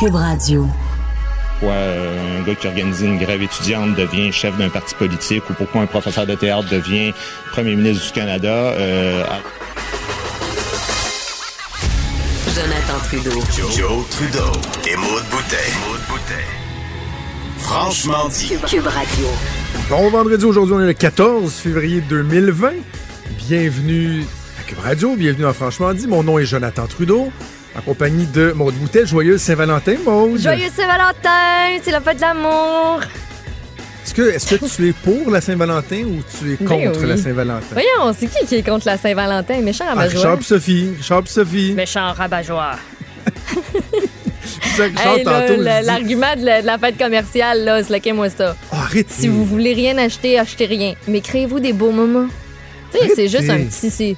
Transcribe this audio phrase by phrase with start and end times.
[0.00, 0.66] Cube Radio.
[1.60, 5.54] Pourquoi euh, un gars qui organise une grève étudiante devient chef d'un parti politique ou
[5.54, 7.12] pourquoi un professeur de théâtre devient
[7.52, 8.48] premier ministre du Canada.
[8.48, 9.40] euh, à-
[12.54, 13.40] Jonathan Trudeau.
[13.76, 14.52] Joe Trudeau
[14.88, 15.56] et Maude Boutet.
[17.58, 18.48] Franchement dit.
[18.48, 19.26] Cube, Cube Radio.
[19.90, 22.70] Bon vendredi, aujourd'hui on est le 14 février 2020.
[23.48, 24.24] Bienvenue à
[24.68, 26.06] Cube Radio, bienvenue à Franchement dit.
[26.06, 27.32] Mon nom est Jonathan Trudeau,
[27.76, 29.06] en compagnie de Maude Boutet.
[29.06, 30.38] Joyeuse Saint-Valentin, Maude.
[30.40, 33.00] Joyeux Saint-Valentin, c'est la fête de l'amour.
[34.04, 37.08] Est-ce que, est-ce que tu es pour la Saint-Valentin ou tu es Ben contre oui.
[37.08, 37.66] la Saint-Valentin?
[37.72, 39.60] Voyons, c'est qui qui est contre la Saint-Valentin?
[39.62, 40.20] Méchant Ah, rabat-joie.
[40.20, 40.90] Richard pis Sophie.
[40.98, 41.72] Richard Sophie.
[41.72, 42.72] Méchant rabat-joie.
[44.78, 45.24] Richard, Hey,
[45.84, 48.54] L'argument de, la- de la fête commerciale, là, c'est moi ça.
[48.72, 49.08] Oh, arrêtez.
[49.12, 50.94] Si vous voulez rien acheter, achetez rien.
[51.08, 52.28] Mais créez-vous des beaux moments.
[53.14, 54.16] C'est juste un petit...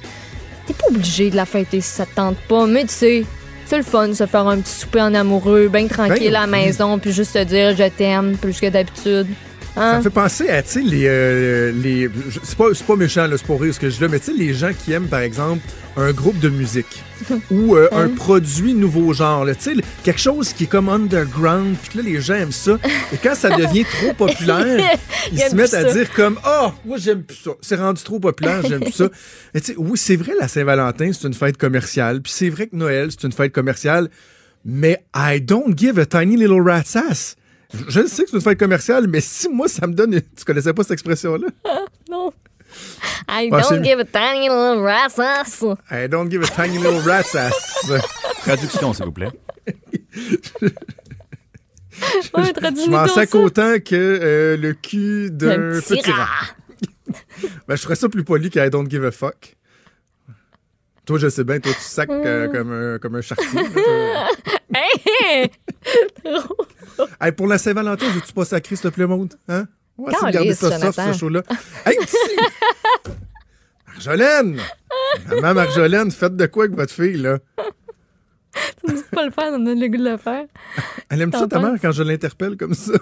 [0.71, 3.25] T'es pas obligé de la fêter si ça te tente pas, mais tu sais...
[3.65, 6.47] C'est le fun, se faire un petit souper en amoureux, bien tranquille Ben à la
[6.47, 9.27] maison, puis juste te dire je t'aime plus que d'habitude.
[9.75, 9.97] Ça Hein?
[9.99, 11.05] me fait penser à, tu sais, les.
[11.07, 12.09] euh, les
[12.43, 14.33] c'est, pas, c'est pas méchant, là, c'est rire ce que je dis mais tu sais,
[14.33, 15.61] les gens qui aiment, par exemple,
[15.97, 17.03] un groupe de musique
[17.51, 21.97] ou euh, un produit nouveau genre, tu sais, quelque chose qui est comme underground, puis
[21.99, 22.77] là, les gens aiment ça.
[23.13, 24.97] Et quand ça devient trop populaire,
[25.31, 25.93] ils se mettent à ça.
[25.93, 27.51] dire comme Ah, moi, j'aime plus ça.
[27.61, 29.09] C'est rendu trop populaire, j'aime plus ça.
[29.53, 32.67] Mais tu sais, oui, c'est vrai, la Saint-Valentin, c'est une fête commerciale, puis c'est vrai
[32.67, 34.09] que Noël, c'est une fête commerciale,
[34.65, 37.35] mais I don't give a tiny little rat's ass.
[37.87, 40.19] Je- sais que c'est une fête commerciale, mais si moi, ça me donne.
[40.35, 41.47] Tu connaissais pas cette expression-là?
[42.09, 42.31] Non.
[43.29, 45.63] I don't give a tiny little rat's ass.
[45.91, 47.75] I don't give a tiny little rat's ass.
[48.43, 49.29] Traduction, s'il vous plaît.
[52.33, 52.53] Ouais,
[52.85, 56.23] Je m'en sac autant que euh, le cul d'un Un petit petit rat.
[56.25, 56.55] rat.
[57.67, 59.55] Ben, je ferais ça plus poli que I don't give a fuck.
[61.05, 62.51] Toi, je sais bien, toi, tu sacs euh, Mm.
[62.51, 63.47] comme, un, comme un chartier.
[67.19, 67.31] Hey!
[67.35, 69.33] pour la Saint-Valentin, veux-tu pas sacrer, s'il te plaît, Maud?
[69.49, 69.65] Hein?
[69.97, 71.43] On va essayer de garder ça soft, ce show-là.
[71.85, 71.97] Hey!
[73.87, 74.59] Marjolaine!
[75.29, 77.39] Maman Marjolaine, faites de quoi avec votre fille, là?
[78.85, 80.45] Tu me dis pas le faire, on a le goût de le faire.
[81.09, 82.93] Elle aime ça, ta mère, quand je l'interpelle comme ça?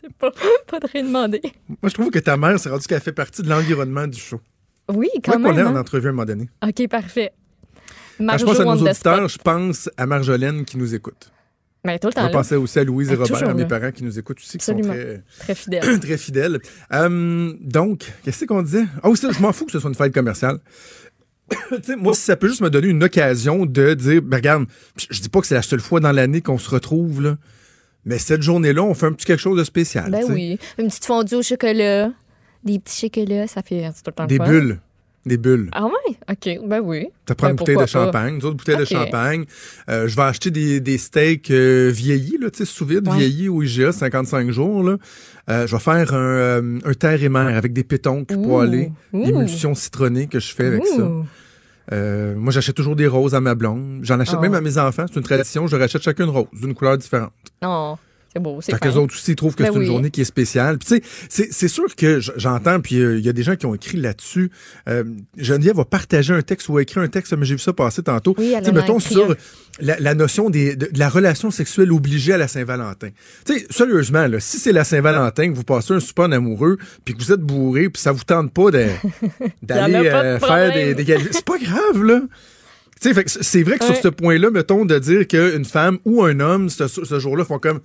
[0.00, 0.30] C'est pas,
[0.68, 1.40] pas de rien demander.
[1.68, 4.40] Moi, je trouve que ta mère, c'est rendu qu'elle fait partie de l'environnement du show.
[4.90, 5.58] Oui, Quand quand qu'on même.
[5.58, 5.80] est en hein?
[5.80, 6.48] entrevue à un moment donné.
[6.66, 7.32] OK, parfait.
[8.18, 11.30] Quand je pense à nos auditeurs, je pense à Marjolaine qui nous écoute.
[11.84, 12.28] Ben, tout le Je temps là.
[12.28, 13.68] penser aussi à Louise et Robert, toujours mes là.
[13.68, 14.92] parents qui nous écoutent aussi, qui Absolument.
[14.94, 16.00] sont très, Très fidèle.
[16.00, 16.60] très fidèles.
[16.92, 18.84] Euh, donc, qu'est-ce qu'on disait?
[19.02, 20.58] Ah oui, ça, je m'en fous que ce soit une fête commerciale.
[21.98, 24.66] Moi, si ça peut juste me donner une occasion de dire, ben, regarde,
[24.96, 27.36] je je dis pas que c'est la seule fois dans l'année qu'on se retrouve, là,
[28.04, 30.10] mais cette journée-là, on fait un petit quelque chose de spécial.
[30.10, 30.58] Ben oui.
[30.78, 32.10] Une petite fondue au chocolat.
[32.64, 34.46] Des petits chocolats, ça fait tout le temps le Des fun.
[34.48, 34.78] bulles.
[35.24, 35.68] Des bulles.
[35.72, 36.16] Ah ouais?
[36.30, 37.06] OK, ben oui.
[37.26, 38.80] Tu prends Ben, une bouteille de champagne, une autre bouteille Ok.
[38.80, 39.44] de champagne.
[39.88, 43.18] Euh, je vais acheter des, des steaks euh, vieillis, là, tu sais, sous vide, Ouais.
[43.18, 44.82] vieillis au IGA, 55 jours.
[44.82, 44.96] Là.
[45.48, 48.62] Euh, je vais faire un, un terre et mer avec des pétonques Ouh.
[49.12, 51.08] l'émulsion citronnée que je fais avec ça.
[51.92, 54.00] Euh, moi, j'achète toujours des roses à ma blonde.
[54.02, 54.42] J'en achète Oh.
[54.42, 55.04] même à mes enfants.
[55.08, 55.66] C'est une tradition.
[55.68, 57.32] Je leur achète chacune rose, d'une couleur différente.
[57.62, 57.96] Non,
[58.32, 60.20] c'est beau, c'est Fait que les autres aussi trouvent que Ben c'est une journée qui
[60.22, 60.78] est spéciale.
[60.78, 63.56] Puis tu sais, c'est- c'est sûr que j'entends, puis euh, il y a des gens
[63.56, 64.50] qui ont écrit là-dessus.
[64.88, 65.04] Euh,
[65.36, 68.02] Geneviève va partager un texte ou a écrit un texte, mais j'ai vu ça passer
[68.02, 68.34] tantôt.
[68.38, 69.36] Oui, elle a mettons sur
[69.80, 73.08] la, la notion des, de, de la relation sexuelle obligée à la Saint-Valentin.
[73.44, 76.78] Tu sais, sérieusement, là, si c'est la Saint-Valentin, que vous passez un souper en amoureux,
[77.04, 78.70] puis que vous êtes bourré, puis ça vous tente pas
[79.62, 82.22] d'aller a de euh, faire des, des c'est pas grave là.
[83.00, 83.24] C'est vrai
[83.78, 87.44] que sur ce point-là, mettons, de dire qu'une femme ou un homme, ce, ce jour-là,
[87.44, 87.80] font comme.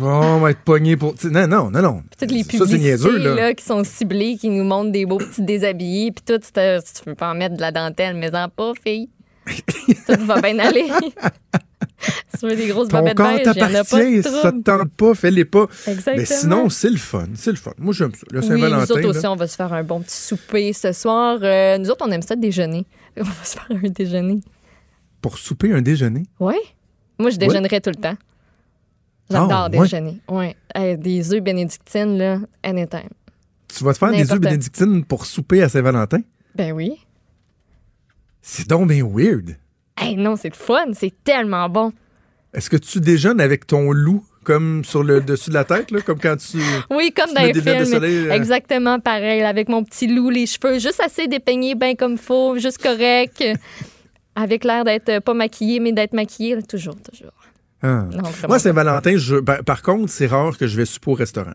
[0.00, 1.14] On va être pogné pour.
[1.24, 2.02] Non, non, non, non.
[2.18, 3.34] Toutes les Ça, publicités niaiseux, là.
[3.34, 7.08] là, qui sont ciblées, qui nous montrent des beaux petits déshabillés, puis tout, si tu
[7.08, 9.08] veux pas en mettre de la dentelle, mais en pas, fille.
[10.06, 10.88] tout va bien aller.
[12.38, 15.66] tu veux des grosses Ton babettes corps pas t'appartient, ça te tente pas, fais-les pas.
[15.86, 16.16] Exactement.
[16.16, 17.72] Mais sinon, c'est le fun, c'est le fun.
[17.78, 18.26] Moi, j'aime ça.
[18.30, 19.08] Le oui, nous autres là.
[19.08, 21.38] aussi, on va se faire un bon petit souper ce soir.
[21.42, 22.86] Euh, nous autres, on aime ça déjeuner.
[23.16, 24.40] On va se faire un déjeuner.
[25.20, 26.22] Pour souper un déjeuner?
[26.40, 26.54] Oui?
[27.18, 28.16] Moi, je déjeunerais tout le temps.
[29.30, 30.18] J'adore Ah, déjeuner.
[30.28, 30.56] Ouais.
[30.96, 33.08] Des œufs bénédictines, là, anytime.
[33.68, 36.20] Tu vas te faire des œufs bénédictines pour souper à Saint-Valentin?
[36.54, 36.98] Ben oui.
[38.42, 39.56] C'est donc bien weird.
[39.96, 41.92] Hey, non, c'est fun, c'est tellement bon.
[42.52, 46.00] Est-ce que tu déjeunes avec ton loup comme sur le dessus de la tête, là,
[46.00, 46.58] comme quand tu.
[46.90, 47.84] Oui, comme Tu dans les de films.
[47.84, 48.32] soleil, euh.
[48.32, 52.82] Exactement pareil, avec mon petit loup, les cheveux juste assez dépeignés, bien comme faut, juste
[52.82, 53.42] correct.
[54.34, 57.32] avec l'air d'être pas maquillé, mais d'être maquillé, toujours, toujours.
[57.82, 58.06] Ah.
[58.12, 58.58] Non, Moi.
[58.58, 61.54] Saint-Valentin, je, ben, par contre, c'est rare que je vais souper au restaurant.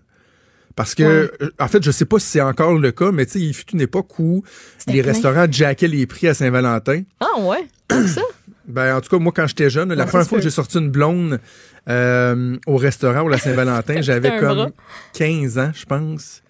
[0.76, 1.04] Parce que,
[1.42, 3.54] euh, en fait, je sais pas si c'est encore le cas, mais tu sais, il
[3.54, 4.44] fut une époque où
[4.88, 5.12] les plein.
[5.12, 7.02] restaurants jackaient les prix à Saint-Valentin.
[7.20, 8.22] Ah ouais, comme ça?
[8.68, 10.78] Ben, en tout cas, moi, quand j'étais jeune, la Ouais, première fois que j'ai sorti
[10.78, 11.40] une blonde
[11.88, 14.70] euh, au restaurant ou la Saint-Valentin, j'avais comme bras.
[15.14, 16.44] 15 ans, je pense.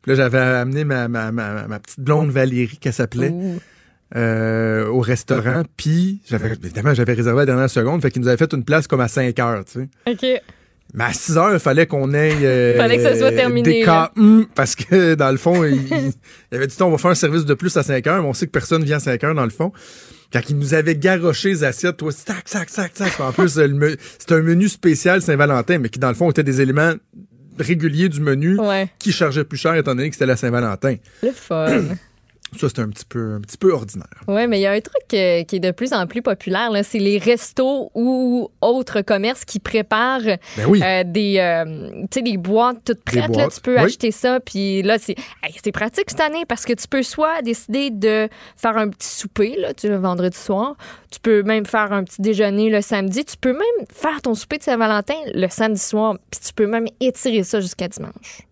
[0.00, 3.58] Puis là, j'avais amené ma, ma, ma, ma petite blonde Valérie, qu'elle s'appelait, Ouh.
[4.16, 5.62] Euh, au restaurant.
[5.76, 8.64] Puis, j'avais, évidemment, j'avais réservé à la dernière seconde, fait qu'ils nous avaient fait une
[8.64, 10.12] place comme à 5 heures, tu sais.
[10.12, 10.42] OK.
[10.92, 12.34] Mais à 6 heures, il fallait qu'on ait.
[12.42, 13.82] euh, Fallait que ça soit terminé, Des.
[13.82, 16.12] KM, parce que dans le fond, il, il-
[16.52, 18.34] il avait dit on va faire un service de plus à 5 heures, mais on
[18.34, 19.72] sait que personne vient à 5 heures dans le fond.
[20.32, 23.20] Quand il nous avait garoché les assiettes, toi, tac, tac, tac, tac.
[23.20, 23.58] En plus,
[24.18, 26.92] c'était un menu spécial Saint-Valentin, mais qui dans le fond était des éléments
[27.58, 30.96] réguliers du menu Ouais, qui chargeaient plus cher étant donné que c'était la Saint-Valentin.
[31.22, 31.82] le fun.
[32.58, 34.06] Ça, c'était un petit peu, un petit peu ordinaire.
[34.28, 36.70] Oui, mais il y a un truc euh, qui est de plus en plus populaire,
[36.70, 40.20] là, c'est les restos ou autres commerces qui préparent
[40.56, 40.80] Ben oui.
[40.82, 43.34] euh, des, euh, des boîtes toutes prêtes.
[43.36, 43.48] là.
[43.48, 43.82] tu peux oui.
[43.84, 47.42] acheter ça, puis là, c'est hey, c'est pratique cette année parce que tu peux soit
[47.42, 50.76] décider de faire un petit souper là, tu le vendredi soir,
[51.10, 54.58] tu peux même faire un petit déjeuner le samedi, tu peux même faire ton souper
[54.58, 58.42] de Saint-Valentin le samedi soir, puis tu peux même étirer ça jusqu'à dimanche.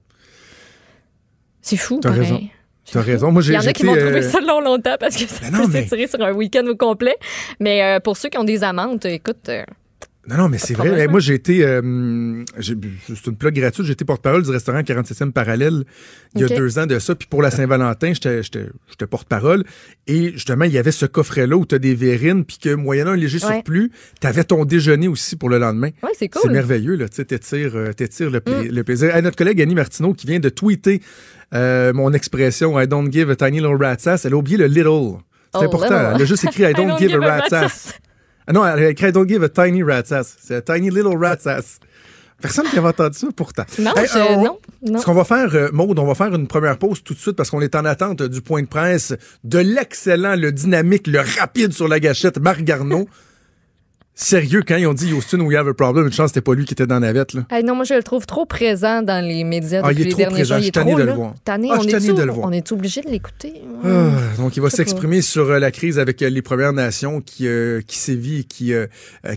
[1.60, 2.20] C'est fou, pareil.
[2.20, 2.40] raison.
[2.84, 3.30] Tu as raison.
[3.30, 5.28] Moi, Il j'ai y en a qui vont trouver euh, ça long longtemps parce que
[5.28, 7.16] ça Ben peut mais- sur un week-end au complet.
[7.60, 9.62] Mais euh, pour ceux qui ont des amendes, écoute, euh,
[10.28, 11.06] Non, non, mais c'est vrai.
[11.08, 11.64] Moi, j'ai été.
[11.64, 13.86] euh, c'est une plug gratuite.
[13.86, 15.84] J'ai été porte-parole du restaurant 47e Parallèle
[16.34, 17.14] il y a deux ans de ça.
[17.14, 18.68] Puis pour la Saint-Valentin, j'étais-
[19.08, 19.64] porte-parole.
[20.08, 22.44] Et justement, il y avait ce coffret-là où tu as des verrines.
[22.44, 23.52] Puis que moyennant un léger Ouais.
[23.54, 23.90] surplus,
[24.20, 25.90] tu avais ton déjeuner aussi pour le lendemain.
[26.02, 26.50] ouais, c'est C'est cool.
[26.50, 26.54] Mm.
[26.54, 26.98] merveilleux.
[26.98, 29.14] Tu sais, t'étires, t'étires le, pla- le plaisir.
[29.14, 31.00] Hey, notre collègue Annie Martineau qui vient de tweeter
[31.54, 34.24] euh, mon expression I don't give a tiny little rat's ass.
[34.24, 35.18] Elle a oublié le little.
[35.54, 35.88] C'est Oh, important.
[35.98, 36.12] little.
[36.16, 37.94] Elle a juste écrit I don't, give, a rat's ass.
[38.46, 40.36] Ah non, elle a écrit I don't give a tiny rat's ass.
[40.42, 41.78] C'est a tiny little rat's ass.
[42.40, 43.62] Personne qui avait entendu ça pourtant.
[43.78, 44.98] Non, Hey, je- euh, on- non, non.
[44.98, 47.36] Ce qu'on va faire, euh, Maude, on va faire une première pause tout de suite
[47.36, 49.14] parce qu'on est en attente du point de presse
[49.44, 53.08] de l'excellent, le dynamique, le rapide sur la gâchette, Marc Garneau.
[54.14, 56.66] Sérieux, quand ils ont dit Houston, we have a problem, une chance c'était pas lui
[56.66, 57.32] qui était dans la navette.
[57.32, 57.46] Là.
[57.50, 60.04] Hey, non, moi, je le trouve trop présent dans les médias Ah, il depuis est
[60.04, 60.54] les trop derniers présent.
[60.54, 60.56] jours.
[60.58, 61.34] Je Il suis tanné de le voir.
[61.44, 62.46] Tanné, Ah, on, est de le voir.
[62.48, 63.54] on est obligé de l'écouter?
[63.84, 67.48] Ah, donc, il va s'exprimer sur euh, la crise avec euh, les Premières Nations qui,
[67.48, 68.86] euh, qui sévit et qui, euh,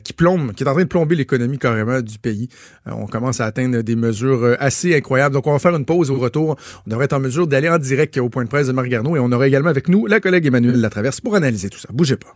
[0.03, 2.49] qui plombe, qui est en train de plomber l'économie carrément du pays.
[2.85, 5.33] On commence à atteindre des mesures assez incroyables.
[5.33, 6.57] Donc, on va faire une pause au retour.
[6.85, 9.15] On devrait être en mesure d'aller en direct au point de presse de Marc Garneau
[9.15, 11.87] et on aura également avec nous la collègue Emmanuel Latraverse pour analyser tout ça.
[11.93, 12.35] Bougez pas.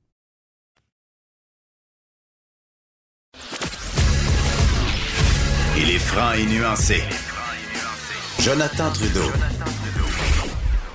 [5.83, 7.01] Il est franc et nuancé.
[8.39, 9.31] Jonathan Trudeau.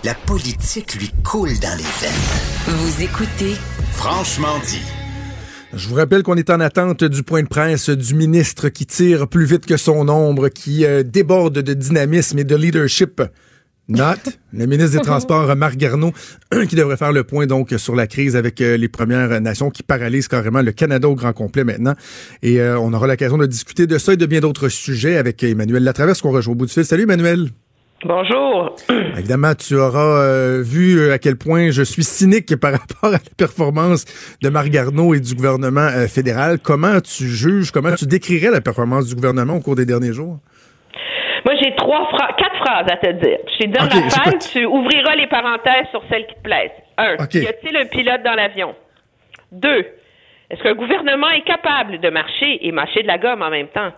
[0.05, 2.77] La politique lui coule dans les veines.
[2.77, 3.57] Vous écoutez
[3.93, 4.83] Franchement dit.
[5.73, 9.27] Je vous rappelle qu'on est en attente du point de presse du ministre qui tire
[9.27, 13.23] plus vite que son ombre, qui euh, déborde de dynamisme et de leadership.
[13.89, 16.13] Not, le ministre des Transports, Marc Garneau,
[16.69, 19.83] qui devrait faire le point donc sur la crise avec euh, les Premières Nations qui
[19.85, 21.95] paralysent carrément le Canada au grand complet maintenant.
[22.43, 25.43] Et euh, on aura l'occasion de discuter de ça et de bien d'autres sujets avec
[25.45, 26.85] Emmanuel Latraverse qu'on rejoint au bout du fil.
[26.85, 27.51] Salut Emmanuel.
[28.05, 28.77] Bonjour.
[29.17, 33.19] Évidemment, tu auras euh, vu à quel point je suis cynique par rapport à la
[33.37, 34.05] performance
[34.43, 36.59] de Marc Garneau et du gouvernement euh, fédéral.
[36.63, 40.41] Comment tu juges, comment tu décrirais la performance du gouvernement au cours des derniers jours?
[41.47, 43.39] Moi, j'ai trois phrases, quatre phrases à te dire.
[43.47, 44.49] Je te donne Ok, la phrase, j'écoute.
[44.53, 46.71] tu ouvriras les parenthèses sur celles qui te plaisent.
[46.99, 48.75] Un, y a-t-il un pilote dans l'avion?
[49.53, 49.87] Deux,
[50.51, 53.93] est-ce qu'un gouvernement est capable de marcher et mâcher de la gomme en même temps?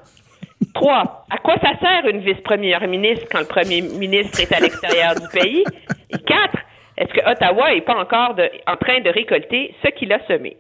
[0.75, 5.14] Trois, à quoi ça sert une vice-première ministre quand le premier ministre est à l'extérieur
[5.14, 5.64] du pays?
[6.11, 6.59] Et quatre,
[6.99, 10.57] est-ce que Ottawa est pas encore de- en train de récolter ce qu'il a semé?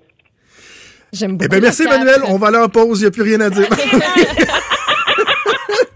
[1.12, 1.44] J'aime beaucoup.
[1.46, 1.82] Eh bien, merci.
[1.84, 2.20] Emmanuel.
[2.28, 3.00] On va aller en pause.
[3.00, 3.66] Il n'y a plus rien à dire.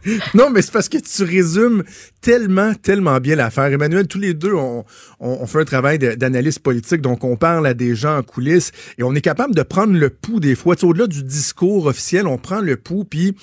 [0.35, 1.85] non, mais c'est parce que tu résumes
[2.21, 3.67] tellement, tellement bien l'affaire.
[3.67, 7.95] Emmanuel, tous les deux, on, fait un travail d'analyse politique, donc on parle à des
[7.95, 10.77] gens en coulisses et on est capable de prendre le pouls des fois.
[10.83, 13.37] Au-delà du discours officiel, on prend le pouls, puis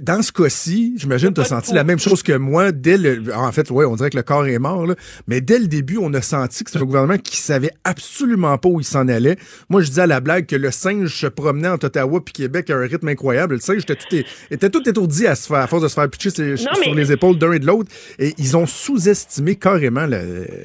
[0.00, 3.34] dans ce cas-ci, j'imagine que tu as senti la même chose que moi dès le.
[3.34, 4.94] En fait, ouais, on dirait que le corps est mort, là,
[5.26, 8.68] mais dès le début, on a senti que c'était un gouvernement qui savait absolument pas
[8.68, 9.36] où il s'en allait.
[9.68, 12.70] Moi, je disais à la blague que le singe se promenait entre Ottawa puis Québec
[12.70, 13.54] à un rythme incroyable.
[13.54, 14.16] Le singe était tout,
[14.50, 17.38] était tout étourdi à, se faire, à force de se faire pitcher sur les épaules
[17.38, 17.90] d'un et de l'autre.
[18.18, 20.22] Et ils ont sous-estimé carrément la,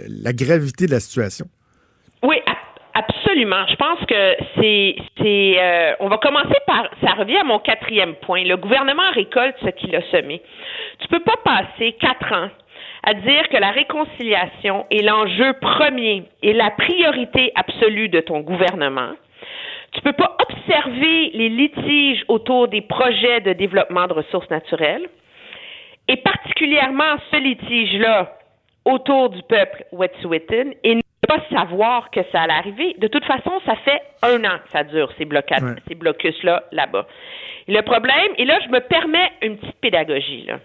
[0.08, 1.48] la gravité de la situation.
[2.24, 2.38] Oui,
[2.98, 3.64] Absolument.
[3.68, 8.44] Je pense que c'est, euh, on va commencer par, ça revient à mon quatrième point.
[8.44, 10.42] Le gouvernement récolte ce qu'il a semé.
[10.98, 12.50] Tu peux pas passer quatre ans
[13.04, 19.12] à dire que la réconciliation est l'enjeu premier et la priorité absolue de ton gouvernement.
[19.92, 25.08] Tu peux pas observer les litiges autour des projets de développement de ressources naturelles
[26.08, 28.40] et particulièrement ce litige-là
[28.86, 32.96] autour du peuple Wet'suwet'en et pas savoir que ça allait arriver.
[32.98, 37.06] De toute façon, ça fait un an que ça dure, ces blocades, ces blocus-là, là-bas.
[37.68, 40.60] Le problème, et là, je me permets une petite pédagogie, là.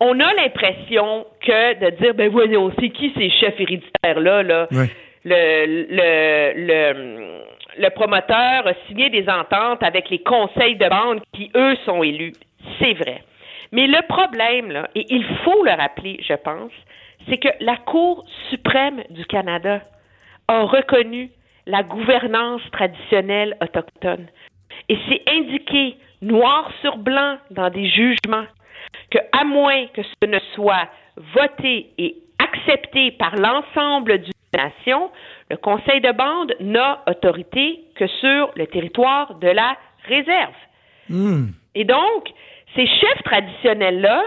[0.00, 4.68] On a l'impression que de dire, ben voyons, c'est qui ces chefs héréditaires-là, là?
[5.24, 7.42] Le, le, le,
[7.78, 12.32] le promoteur a signé des ententes avec les conseils de bande qui, eux, sont élus.
[12.78, 13.22] C'est vrai.
[13.72, 16.72] Mais le problème, là, et il faut le rappeler, je pense,
[17.28, 19.82] c'est que la Cour suprême du Canada
[20.48, 21.30] a reconnu
[21.66, 24.26] la gouvernance traditionnelle autochtone.
[24.88, 28.46] Et c'est indiqué noir sur blanc dans des jugements
[29.10, 30.88] que, à moins que ce ne soit
[31.34, 35.10] voté et accepté par l'ensemble du nation,
[35.50, 40.54] le Conseil de bande n'a autorité que sur le territoire de la réserve.
[41.10, 41.48] Hmm.
[41.74, 42.30] Et donc,
[42.74, 44.24] ces chefs traditionnels-là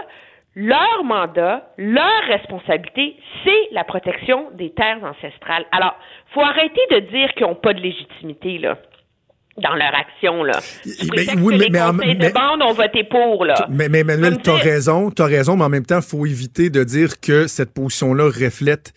[0.54, 5.64] leur mandat, leur responsabilité, c'est la protection des terres ancestrales.
[5.72, 5.94] Alors,
[6.34, 8.78] faut arrêter de dire qu'ils n'ont pas de légitimité, là
[9.58, 10.44] dans leur action.
[10.44, 10.60] Là.
[11.14, 13.44] mais, oui, mais, les conseils de bande ont voté pour.
[13.44, 13.66] Là.
[13.68, 16.24] Mais, mais Emmanuel, tu as raison, tu as raison, mais en même temps, il faut
[16.24, 18.94] éviter de dire que cette position-là reflète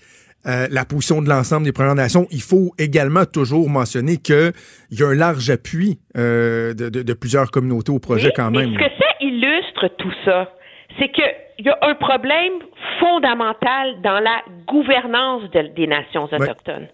[0.48, 2.28] euh, la position de l'ensemble des Premières Nations.
[2.32, 4.54] Il faut également toujours mentionner qu'il
[4.92, 8.70] y a un large appui euh, de, de, de, plusieurs communautés au projet quand même.
[8.72, 10.52] Mais ce que ça illustre tout ça,
[11.00, 11.24] c'est que
[11.58, 12.54] il y a un problème
[13.00, 16.90] fondamental dans la gouvernance des nations autochtones.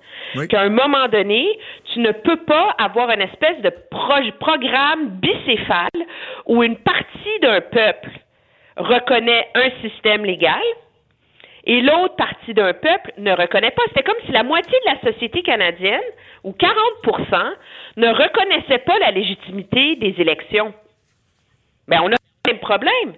[0.50, 1.58] Qu'à un moment donné,
[1.92, 3.74] tu ne peux pas avoir une espèce de
[4.40, 5.90] programme bicéphale
[6.46, 8.10] où une partie d'un peuple
[8.78, 10.62] reconnaît un système légal
[11.66, 13.84] et l'autre partie d'un peuple ne reconnaît pas.
[13.88, 16.02] C'était comme si la moitié de la société canadienne,
[16.44, 17.54] ou 40%
[17.98, 20.74] ne reconnaissait pas la légitimité des élections.
[21.88, 22.16] Mais ben, on a
[22.46, 23.14] le même problème.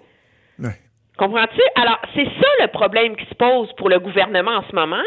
[1.18, 1.62] Comprends-tu?
[1.76, 5.04] Alors, c'est ça le problème qui se pose pour le gouvernement en ce moment.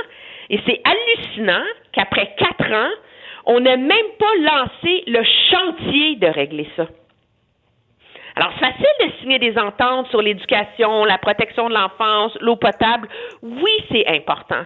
[0.50, 2.90] Et c'est hallucinant qu'après quatre ans,
[3.46, 6.86] on n'ait même pas lancé le chantier de régler ça.
[8.36, 13.08] Alors, c'est facile de signer des ententes sur l'éducation, la protection de l'enfance, l'eau potable.
[13.42, 14.64] Oui, c'est important.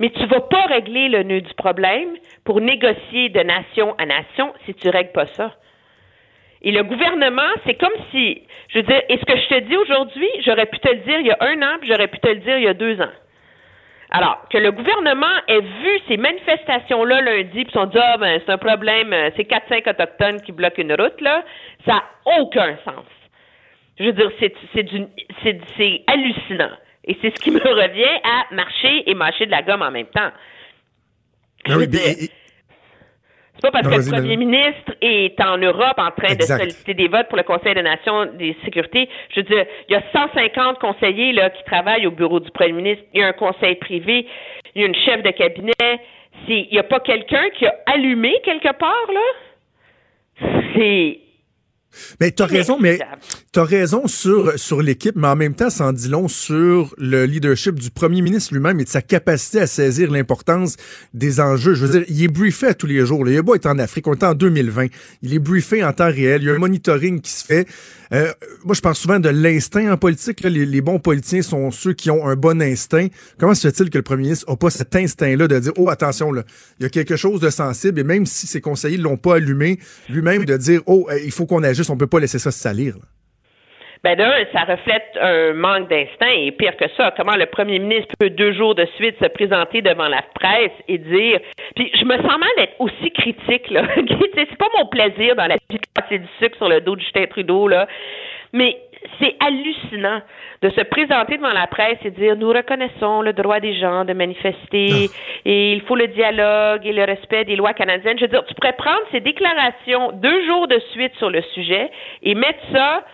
[0.00, 4.06] Mais tu ne vas pas régler le nœud du problème pour négocier de nation à
[4.06, 5.52] nation si tu ne règles pas ça.
[6.64, 9.76] Et le gouvernement, c'est comme si, je veux dire, est ce que je te dis
[9.76, 12.28] aujourd'hui, j'aurais pu te le dire il y a un an, puis j'aurais pu te
[12.28, 13.10] le dire il y a deux ans.
[14.10, 18.52] Alors, que le gouvernement ait vu ces manifestations-là lundi, puis sont dit, ah, ben, c'est
[18.52, 21.42] un problème, euh, c'est 4-5 autochtones qui bloquent une route, là,
[21.86, 22.04] ça n'a
[22.38, 23.06] aucun sens.
[23.98, 26.76] Je veux dire, c'est, c'est, c'est hallucinant.
[27.04, 30.06] Et c'est ce qui me revient à marcher et mâcher de la gomme en même
[30.06, 30.30] temps.
[31.68, 31.88] Ah oui,
[33.62, 37.06] c'est pas parce que le premier ministre est en Europe en train de solliciter des
[37.06, 39.08] votes pour le Conseil des Nations des sécurités.
[39.30, 42.72] Je veux dire, il y a 150 conseillers là, qui travaillent au bureau du premier
[42.72, 43.04] ministre.
[43.14, 44.26] Il y a un conseil privé.
[44.74, 45.72] Il y a une chef de cabinet.
[46.48, 50.48] Il n'y a pas quelqu'un qui a allumé quelque part, là?
[50.74, 51.20] C'est
[52.20, 52.98] mais tu as raison, mais
[53.52, 56.94] tu as raison sur, sur l'équipe, mais en même temps, ça en dit long sur
[56.98, 60.76] le leadership du premier ministre lui-même et de sa capacité à saisir l'importance
[61.14, 61.74] des enjeux.
[61.74, 63.28] Je veux dire, il est briefé à tous les jours.
[63.28, 64.86] Il est beau être en Afrique, on est en 2020.
[65.22, 66.42] Il est briefé en temps réel.
[66.42, 67.66] Il y a un monitoring qui se fait.
[68.12, 68.30] Euh,
[68.64, 70.42] moi, je parle souvent de l'instinct en politique.
[70.42, 73.06] Les, bons politiciens sont ceux qui ont un bon instinct.
[73.38, 76.30] Comment se fait-il que le premier ministre n'a pas cet instinct-là de dire, oh, attention,
[76.30, 76.42] là,
[76.78, 79.36] il y a quelque chose de sensible, et même si ses conseillers ne l'ont pas
[79.36, 79.78] allumé,
[80.10, 82.94] lui-même de dire, oh, il faut qu'on agisse, on peut pas laisser ça se salir.
[84.04, 88.12] Ben d'un, ça reflète un manque d'instinct et pire que ça, comment le premier ministre
[88.18, 91.38] peut deux jours de suite se présenter devant la presse et dire
[91.76, 93.86] puis je me sens mal d'être aussi critique là.
[94.34, 97.00] c'est pas mon plaisir dans la vie de passer du sucre sur le dos de
[97.00, 97.86] Justin Trudeau là.
[98.52, 98.76] Mais
[99.20, 100.20] c'est hallucinant
[100.62, 104.12] de se présenter devant la presse et dire nous reconnaissons le droit des gens de
[104.12, 105.10] manifester
[105.44, 108.18] et il faut le dialogue et le respect des lois canadiennes.
[108.18, 111.90] Je veux dire, tu pourrais prendre ces déclarations deux jours de suite sur le sujet
[112.22, 113.04] et mettre ça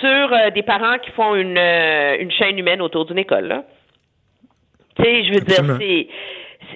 [0.00, 3.46] sur euh, des parents qui font une, euh, une chaîne humaine autour d'une école.
[3.46, 3.64] Là.
[4.96, 5.78] Tu sais, je veux Absolument.
[5.78, 6.08] dire, c'est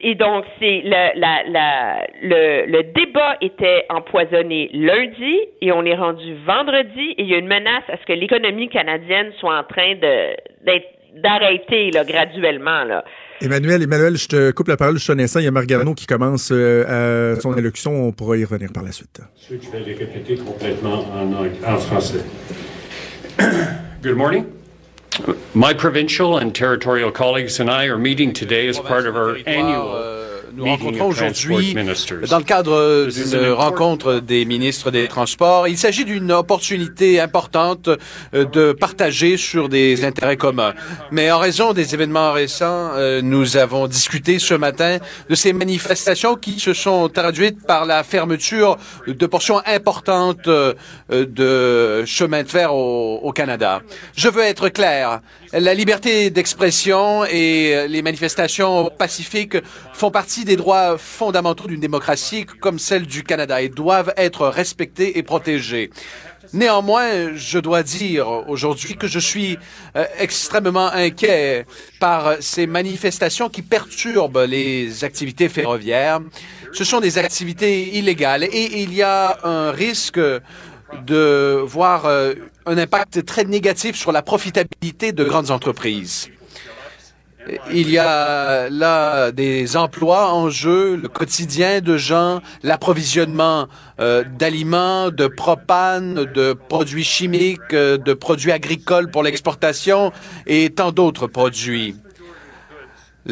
[0.02, 5.94] et donc, c'est le, la, la, le, le débat était empoisonné lundi et on est
[5.94, 9.64] rendu vendredi et il y a une menace à ce que l'économie canadienne soit en
[9.64, 10.86] train de d'être
[11.22, 12.84] d'arrêter là, graduellement.
[12.84, 13.04] Là.
[13.40, 15.40] Emmanuel, Emmanuel, je te coupe la parole, je suis connaissant.
[15.40, 17.92] Il y a Margarano qui commence euh, à son élocution.
[17.92, 19.20] On pourra y revenir par la suite.
[19.48, 21.04] Je vais les répéter complètement
[21.66, 22.24] en français.
[24.02, 24.59] Good morning.
[25.54, 29.88] My provincial and territorial colleagues and I are meeting today as part of our annual
[29.92, 30.19] Euh,
[30.54, 31.74] nous rencontrons aujourd'hui
[32.28, 35.68] dans le cadre d'une rencontre des ministres des Transports.
[35.68, 37.88] Il s'agit d'une opportunité importante
[38.34, 40.74] euh, de partager sur des intérêts communs.
[41.10, 46.36] Mais en raison des événements récents, euh, nous avons discuté ce matin de ces manifestations
[46.36, 48.76] qui se sont traduites par la fermeture
[49.06, 50.74] de portions importantes euh,
[51.10, 53.82] de chemin de fer au, au Canada.
[54.16, 55.20] Je veux être clair.
[55.52, 59.56] La liberté d'expression et les manifestations pacifiques
[59.92, 65.18] font partie des droits fondamentaux d'une démocratie comme celle du Canada et doivent être respectés
[65.18, 65.90] et protégés.
[66.52, 69.58] Néanmoins, je dois dire aujourd'hui que je suis
[69.96, 71.66] euh, extrêmement inquiet
[71.98, 76.20] par ces manifestations qui perturbent les activités ferroviaires.
[76.72, 80.20] Ce sont des activités illégales et il y a un risque
[81.06, 82.34] de voir euh,
[82.66, 86.28] un impact très négatif sur la profitabilité de grandes entreprises.
[87.72, 93.66] Il y a là des emplois en jeu, le quotidien de gens, l'approvisionnement
[93.98, 100.12] euh, d'aliments, de propane, de produits chimiques, euh, de produits agricoles pour l'exportation
[100.46, 101.96] et tant d'autres produits.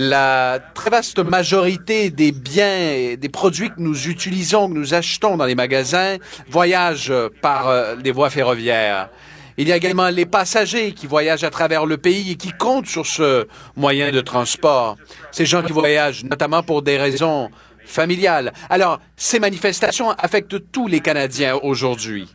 [0.00, 5.36] La très vaste majorité des biens et des produits que nous utilisons, que nous achetons
[5.36, 7.12] dans les magasins, voyagent
[7.42, 9.08] par euh, les voies ferroviaires.
[9.56, 12.86] Il y a également les passagers qui voyagent à travers le pays et qui comptent
[12.86, 14.96] sur ce moyen de transport.
[15.32, 17.50] Ces gens qui voyagent notamment pour des raisons
[17.84, 18.52] familiales.
[18.70, 22.28] Alors, ces manifestations affectent tous les Canadiens aujourd'hui.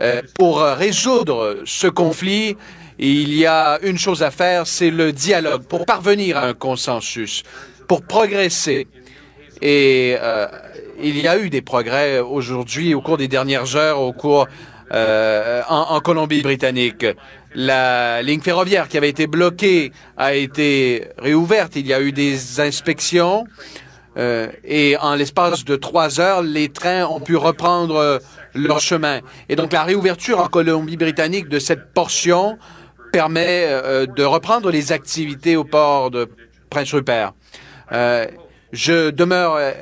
[0.00, 2.58] Euh, pour euh, résoudre ce conflit,
[2.98, 7.42] il y a une chose à faire, c'est le dialogue pour parvenir à un consensus,
[7.88, 8.86] pour progresser.
[9.60, 10.46] Et euh,
[11.00, 14.46] il y a eu des progrès aujourd'hui au cours des dernières heures, au cours
[14.92, 17.06] euh, en, Colombie-Britannique.
[17.54, 21.76] La ligne ferroviaire qui avait été bloquée a été réouverte.
[21.76, 23.44] Il y a eu des inspections.
[24.18, 28.20] Euh, et en l'espace de trois heures, les trains ont pu reprendre
[28.54, 29.20] leur chemin.
[29.48, 32.58] Et donc la réouverture en Colombie-Britannique de cette portion
[33.12, 36.28] permet euh, de reprendre les activités au port de
[36.70, 37.34] Prince Rupert.
[37.92, 38.26] Euh,
[38.72, 39.72] je demeure euh,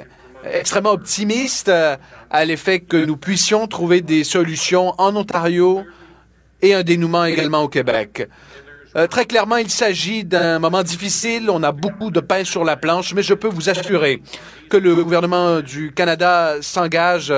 [0.44, 5.84] extrêmement optimiste à l'effet que nous puissions trouver des solutions en Ontario
[6.60, 8.28] et un dénouement également au Québec.
[9.08, 11.48] Très clairement, il s'agit d'un moment difficile.
[11.48, 14.20] On a beaucoup de pain sur la planche, mais je peux vous assurer
[14.68, 17.32] que le gouvernement du Canada s'engage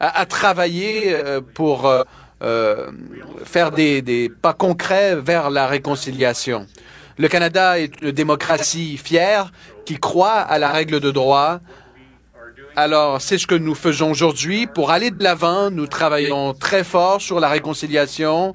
[0.00, 1.16] à, travailler
[1.54, 1.88] pour
[2.42, 2.90] euh,
[3.44, 6.66] faire des, pas concrets vers la réconciliation.
[7.18, 9.52] Le Canada est une démocratie fière
[9.86, 11.60] qui croit à la règle de droit.
[12.74, 14.66] Alors, c'est ce que nous faisons aujourd'hui.
[14.66, 18.54] Pour aller de l'avant, nous travaillons très fort sur la réconciliation.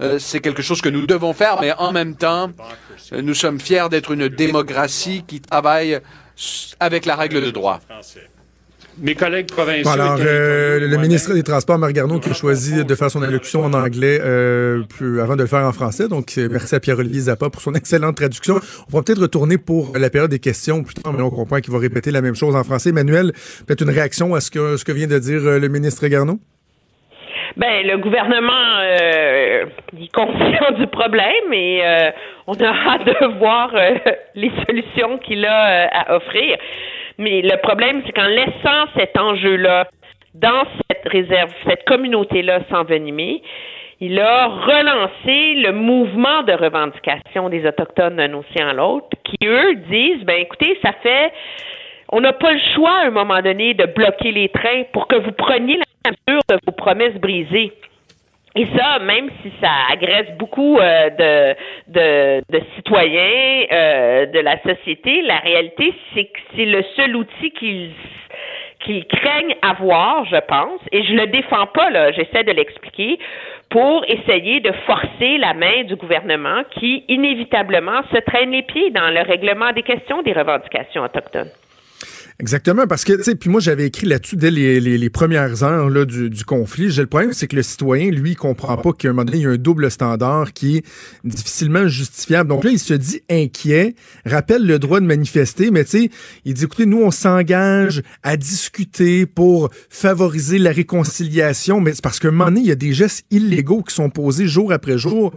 [0.00, 2.50] Euh, c'est quelque chose que nous devons faire, mais en même temps,
[3.12, 6.00] nous sommes fiers d'être une démocratie qui travaille
[6.78, 7.80] avec la règle de droit.
[8.98, 9.90] Mes collègues provinciaux.
[9.90, 13.62] Alors, euh, le ministre des Transports, Marc Garneau, qui a choisi de faire son allocution
[13.62, 16.08] en anglais euh, plus, avant de le faire en français.
[16.08, 18.54] Donc, euh, merci à Pierre-Olivier Zappa pour son excellente traduction.
[18.56, 21.72] On pourra peut-être retourner pour la période des questions plus tard, mais on comprend qu'il
[21.72, 22.90] va répéter la même chose en français.
[22.90, 23.32] Emmanuel,
[23.66, 26.38] peut-être une réaction à ce que, ce que vient de dire le ministre Garneau?
[27.56, 29.64] Ben, le gouvernement euh,
[29.98, 32.10] est conscient du problème et euh,
[32.46, 33.94] on a hâte de voir euh,
[34.34, 36.58] les solutions qu'il a euh, à offrir.
[37.18, 39.88] Mais le problème, c'est qu'en laissant cet enjeu-là
[40.34, 43.42] dans cette réserve, cette communauté-là s'envenimer,
[44.00, 49.74] il a relancé le mouvement de revendication des Autochtones d'un océan à l'autre, qui, eux,
[49.90, 51.32] disent, ben écoutez, ça fait
[52.10, 55.16] on n'a pas le choix à un moment donné de bloquer les trains pour que
[55.16, 57.72] vous preniez la mesure de vos promesses brisées.
[58.56, 61.54] Et ça, même si ça agresse beaucoup euh,
[61.88, 67.50] de, de, citoyens euh, de la société, la réalité, c'est que c'est le seul outil
[67.50, 67.90] qu'ils
[68.80, 73.18] qu'ils craignent avoir, je pense, et je le défends pas, là, j'essaie de l'expliquer,
[73.68, 79.10] pour essayer de forcer la main du gouvernement qui, inévitablement, se traîne les pieds dans
[79.12, 81.50] le règlement des questions des revendications autochtones.
[82.38, 86.04] Exactement, parce que, tu sais, puis moi, j'avais écrit là-dessus dès les, premières heures là,
[86.04, 86.90] du, du conflit.
[86.90, 89.38] J'ai le problème, c'est que le citoyen, lui, il comprend pas qu'à un moment donné,
[89.38, 90.86] il y a un double standard qui est
[91.24, 92.50] difficilement justifiable.
[92.50, 93.94] Donc là, il se dit inquiet,
[94.26, 96.10] rappelle le droit de manifester, mais tu sais,
[96.44, 102.18] il dit, écoutez, nous, on s'engage à discuter pour favoriser la réconciliation, mais c'est parce
[102.18, 104.98] qu'à un moment donné, il y a des gestes illégaux qui sont posés jour après
[104.98, 105.32] jour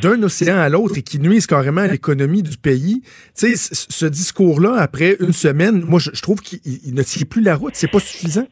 [0.00, 3.02] d'un océan à l'autre et qui nuisent carrément à l'économie du pays.
[3.36, 7.42] Tu sais, ce discours-là, après une semaine, moi, je, je trouve qu'il ne tient plus
[7.42, 7.74] la route.
[7.74, 8.46] C'est pas suffisant.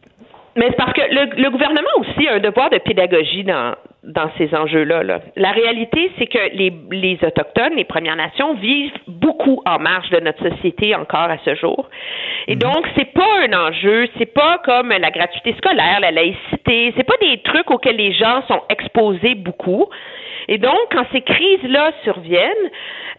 [0.57, 4.31] Mais c'est parce que le, le, gouvernement aussi a un devoir de pédagogie dans, dans
[4.37, 5.05] ces enjeux-là.
[5.05, 5.21] Là.
[5.37, 10.19] La réalité, c'est que les, les Autochtones, les Premières Nations, vivent beaucoup en marge de
[10.19, 11.89] notre société encore à ce jour.
[12.49, 17.07] Et donc, c'est pas un enjeu, c'est pas comme la gratuité scolaire, la laïcité, c'est
[17.07, 19.87] pas des trucs auxquels les gens sont exposés beaucoup.
[20.51, 22.71] Et donc, quand ces crises-là surviennent,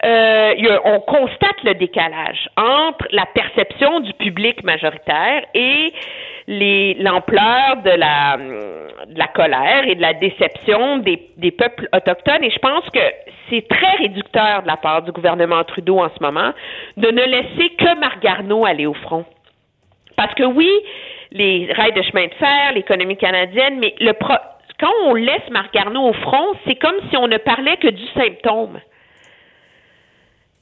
[0.03, 5.93] euh, on constate le décalage entre la perception du public majoritaire et
[6.99, 12.43] l'ampleur de la, de la colère et de la déception des, des peuples autochtones.
[12.43, 12.99] Et je pense que
[13.49, 16.51] c'est très réducteur de la part du gouvernement Trudeau en ce moment
[16.97, 19.23] de ne laisser que Marc Garneau aller au front.
[20.17, 20.69] Parce que oui,
[21.31, 24.33] les rails de chemin de fer, l'économie canadienne, mais le pro
[24.81, 28.05] quand on laisse Marc Garneau au front, c'est comme si on ne parlait que du
[28.15, 28.79] symptôme.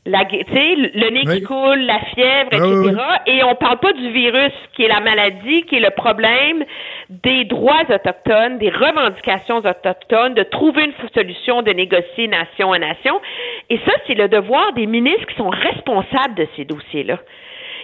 [0.05, 3.01] La, le nez qui coule, la fièvre, etc.
[3.27, 6.65] Et on parle pas du virus qui est la maladie, qui est le problème
[7.09, 13.21] des droits autochtones, des revendications autochtones, de trouver une solution, de négocier nation à nation.
[13.69, 17.19] Et ça, c'est le devoir des ministres qui sont responsables de ces dossiers-là.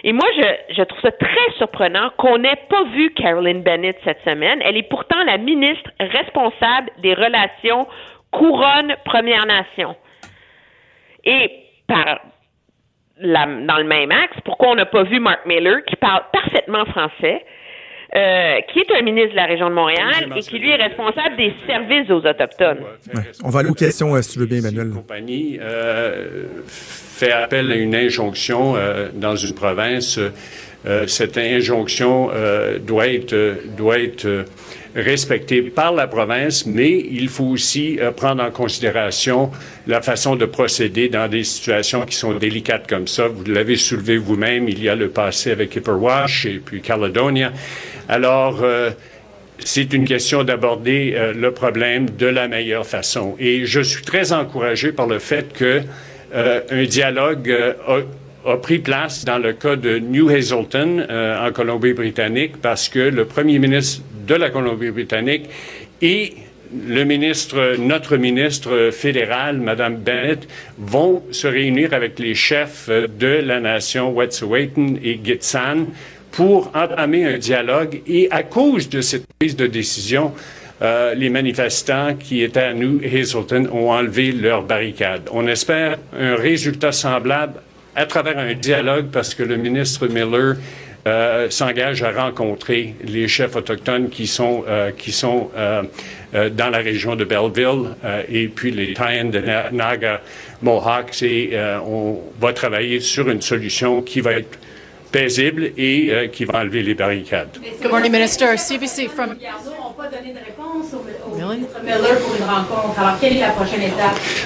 [0.06, 0.28] Et moi,
[0.70, 4.62] je, trouve ça très surprenant qu'on n'ait pas vu Carolyn Bennett cette semaine.
[4.64, 7.88] Elle est pourtant la ministre responsable des relations
[8.30, 9.96] couronne-Première Nation.
[11.24, 11.50] Et
[11.88, 12.18] dans
[13.18, 17.44] le même axe, pourquoi on n'a pas vu Mark Miller, qui parle parfaitement français,
[18.16, 21.36] euh, qui est un ministre de la région de Montréal et qui, lui, est responsable
[21.36, 22.78] des services aux Autochtones.
[23.14, 23.22] Ouais.
[23.44, 24.88] On va aller aux questions, euh, si tu veux bien, Emmanuel.
[24.88, 30.18] La compagnie euh, fait appel à une injonction euh, dans une province.
[30.86, 33.34] Euh, cette injonction euh, doit être,
[33.76, 34.46] doit être
[34.96, 39.50] respectée par la province, mais il faut aussi prendre en considération
[39.86, 43.28] la façon de procéder dans des situations qui sont délicates comme ça.
[43.28, 47.52] Vous l'avez soulevé vous-même, il y a le passé avec Hipperwash et puis Caledonia.
[48.08, 48.90] Alors, euh,
[49.58, 53.34] c'est une question d'aborder euh, le problème de la meilleure façon.
[53.38, 55.82] Et je suis très encouragé par le fait que
[56.34, 57.54] euh, un dialogue
[57.86, 63.24] a, a, pris place dans le cas de New Hazelton en Colombie-Britannique parce que le
[63.24, 65.48] premier ministre de la Colombie-Britannique
[66.02, 66.34] et
[66.72, 73.60] le ministre, notre ministre fédéral, Mme Bennett, vont se réunir avec les chefs de la
[73.60, 75.86] nation Wet'suwet'en et Gitxan
[76.32, 80.32] pour entamer un dialogue et à cause de cette prise de décision,
[80.82, 85.28] euh, les manifestants qui étaient à New Hazelton ont enlevé leurs barricades.
[85.32, 87.54] On espère un résultat semblable
[87.94, 90.56] à travers un dialogue parce que le ministre Miller
[91.06, 95.82] euh, s'engage à rencontrer les chefs autochtones qui sont, euh, qui sont euh,
[96.34, 97.94] euh dans la région de Belleville
[98.28, 99.40] et puis les Taïens de
[99.72, 100.20] Naga
[100.62, 104.58] Mohawks et on va travailler sur une solution qui va être
[105.16, 107.56] paisible et euh, qui va enlever les barricades.
[107.80, 108.56] Good morning, Minister.
[108.56, 109.36] CBC from...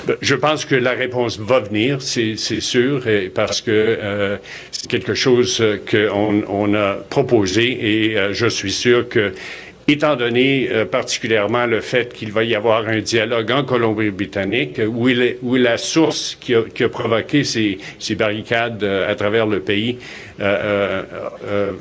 [0.07, 3.03] Ben, je pense que la réponse va venir, c'est sûr,
[3.35, 4.37] parce que euh,
[4.71, 9.33] c'est quelque chose qu'on on a proposé et euh, je suis sûr que
[9.91, 15.57] étant donné euh, particulièrement le fait qu'il va y avoir un dialogue en Colombie-Britannique, où,
[15.57, 17.79] la source qui a, provoqué ces,
[18.15, 19.99] barricades euh, à travers le pays
[20.41, 21.03] euh,
[21.47, 21.73] euh,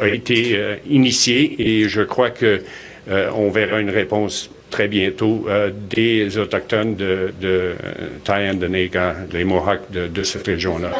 [0.00, 0.56] a été
[0.88, 2.62] initiée, et je crois que
[3.08, 5.46] on verra une réponse très bientôt
[5.90, 7.72] des autochtones de, de
[8.24, 10.90] Taïan-de-Nega, les Mohawks de, de cette région-là.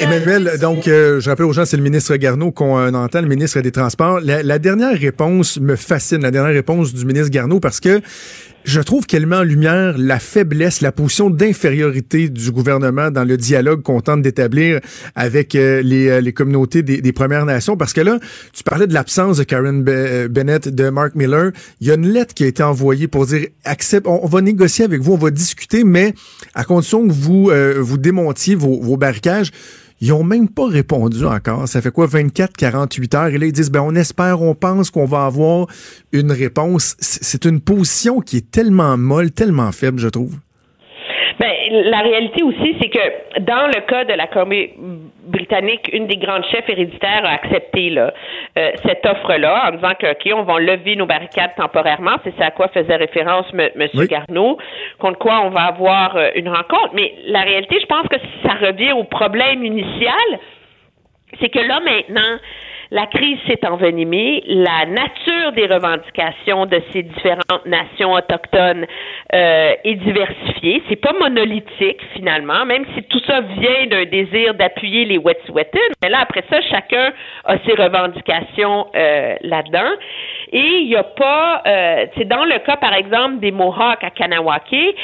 [0.00, 3.28] Emmanuel, donc, euh, je rappelle aux gens, c'est le ministre Garneau qu'on euh, entend, le
[3.28, 4.20] ministre des Transports.
[4.20, 8.00] La, la, dernière réponse me fascine, la dernière réponse du ministre Garneau, parce que
[8.66, 13.36] je trouve qu'elle met en lumière la faiblesse, la position d'infériorité du gouvernement dans le
[13.36, 14.80] dialogue qu'on tente d'établir
[15.14, 17.76] avec euh, les, euh, les, communautés des, Premières Nations.
[17.76, 18.18] Parce que là,
[18.52, 21.52] tu parlais de l'absence de Karen Be Bennett, de Mark Miller.
[21.80, 24.40] Il y a une lettre qui a été envoyée pour dire, accepte, on, on va
[24.40, 26.14] négocier avec vous, on va discuter, mais
[26.54, 29.52] à condition que vous, euh, vous démontiez vos, vos barricages
[30.00, 31.66] Ils ont même pas répondu encore.
[31.68, 33.26] Ça fait quoi, 24, 48 heures?
[33.28, 35.66] Et là, ils disent, ben, on espère, on pense qu'on va avoir
[36.12, 36.96] une réponse.
[37.00, 40.36] C'est une position qui est tellement molle, tellement faible, je trouve.
[41.70, 46.68] La réalité aussi, c'est que dans le cas de la Colombie-Britannique, une des grandes chefs
[46.68, 48.12] héréditaires a accepté là,
[48.58, 52.16] euh, cette offre-là en disant que, OK, on va lever nos barricades temporairement.
[52.24, 53.88] C'est à quoi faisait référence M.
[54.08, 54.58] Garneau,
[54.98, 56.90] contre quoi on va avoir euh, une rencontre.
[56.94, 60.40] Mais la réalité, je pense que ça revient au problème initial,
[61.40, 62.38] c'est que là, maintenant,
[62.90, 68.86] la crise s'est envenimée, la nature des revendications de ces différentes nations autochtones
[69.34, 70.82] euh, est diversifiée.
[70.88, 75.78] C'est pas monolithique finalement, même si tout ça vient d'un désir d'appuyer les Wet'suwet'en.
[76.02, 77.12] Mais là après ça, chacun
[77.44, 79.90] a ses revendications euh, là-dedans.
[80.56, 84.08] Et il n'y a pas, euh, c'est dans le cas par exemple des Mohawks à
[84.08, 84.96] Kanawake,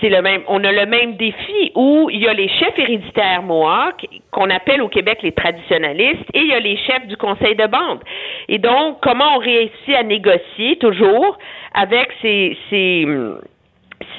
[0.00, 3.42] c'est le même, on a le même défi où il y a les chefs héréditaires
[3.42, 7.54] Mohawks qu'on appelle au Québec les traditionalistes et il y a les chefs du conseil
[7.54, 8.00] de bande.
[8.48, 11.36] Et donc, comment on réussit à négocier toujours
[11.74, 13.04] avec ces, ces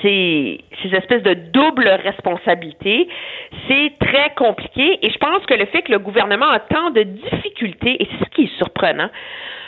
[0.05, 3.07] ces, ces, espèces de double responsabilité,
[3.67, 7.01] c'est très compliqué et je pense que le fait que le gouvernement a tant de
[7.01, 9.09] difficultés, et c'est ce qui est surprenant,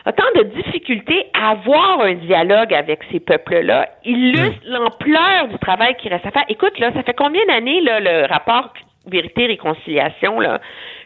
[0.06, 5.96] a tant de difficultés à avoir un dialogue avec ces peuples-là, illustre l'ampleur du travail
[5.98, 6.46] qui reste à faire.
[6.50, 8.72] Écoute, là, ça fait combien d'années, là, le rapport
[9.08, 10.60] Vérité-Réconciliation, là,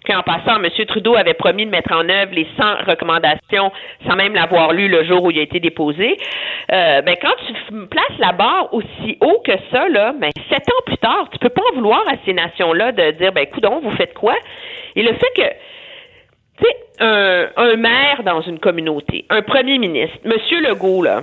[0.06, 0.70] qu'en passant, M.
[0.88, 3.72] Trudeau avait promis de mettre en œuvre les 100 recommandations
[4.08, 6.18] sans même l'avoir lu le jour où il a été déposé.
[6.72, 10.82] Euh, ben, quand tu places la barre aussi haut que ça, là, ben, sept ans
[10.86, 13.92] plus tard, tu peux pas en vouloir à ces nations-là de dire, ben, coudon, vous
[13.92, 14.36] faites quoi?
[14.96, 15.50] Et le fait que,
[16.60, 20.34] tu sais, un, maire dans une communauté, un premier ministre, M.
[20.64, 21.22] Legault, là,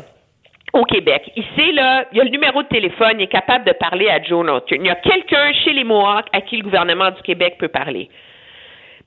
[0.73, 1.31] au Québec.
[1.37, 4.23] Il sait, là, il a le numéro de téléphone, il est capable de parler à
[4.23, 4.77] Joe Norton.
[4.79, 8.09] Il y a quelqu'un chez les Mohawks à qui le gouvernement du Québec peut parler.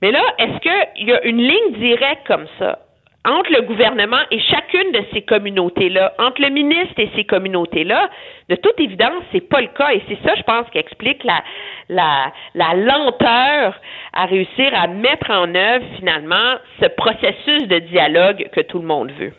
[0.01, 2.79] Mais là, est-ce qu'il y a une ligne directe comme ça
[3.23, 8.09] entre le gouvernement et chacune de ces communautés-là, entre le ministre et ces communautés-là,
[8.49, 9.91] de toute évidence, c'est pas le cas.
[9.93, 11.43] Et c'est ça, je pense, qui explique la,
[11.89, 13.79] la, la lenteur
[14.13, 19.11] à réussir à mettre en œuvre, finalement, ce processus de dialogue que tout le monde
[19.11, 19.33] veut.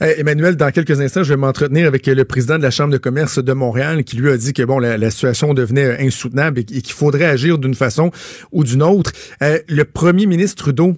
[0.00, 3.42] Emmanuel, dans quelques instants, je vais m'entretenir avec le président de la Chambre de commerce
[3.42, 7.26] de Montréal qui lui a dit que bon, la, situation devenait insoutenable et, qu'il faudrait
[7.26, 8.10] agir d'une façon
[8.52, 9.12] ou d'une autre.
[9.42, 10.96] Euh, le premier ministre Trudeau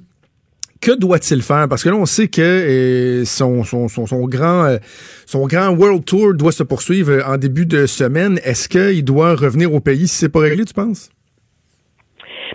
[0.81, 1.69] que doit-il faire?
[1.69, 3.63] Parce que là, on sait que euh, son,
[4.27, 4.79] grand, euh,
[5.27, 8.39] son grand World Tour doit se poursuivre en début de semaine.
[8.45, 11.09] Est-ce qu'il doit revenir au pays si c'est pas réglé, tu penses?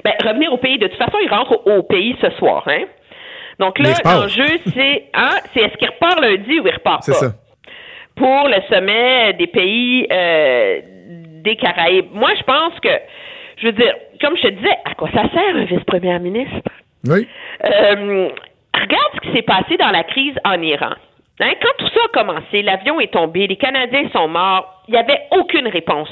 [0.04, 2.84] Ben, revenir au pays, de toute façon, il rentre au pays ce soir, hein?
[3.60, 7.14] Donc là, l'enjeu, c'est hein, c'est est-ce qu'il repart lundi ou il repart pas?
[7.14, 7.34] Ça.
[8.16, 10.82] Pour le sommet des pays euh,
[11.44, 12.08] des Caraïbes.
[12.14, 12.90] Moi, je pense que,
[13.58, 16.70] je veux dire, comme je te disais, à quoi ça sert un vice-premier ministre?
[17.08, 17.28] Oui.
[17.64, 18.30] Euh,
[18.74, 20.94] regarde ce qui s'est passé dans la crise en Iran.
[21.40, 24.98] Hein, quand tout ça a commencé, l'avion est tombé, les Canadiens sont morts, il n'y
[24.98, 26.10] avait aucune réponse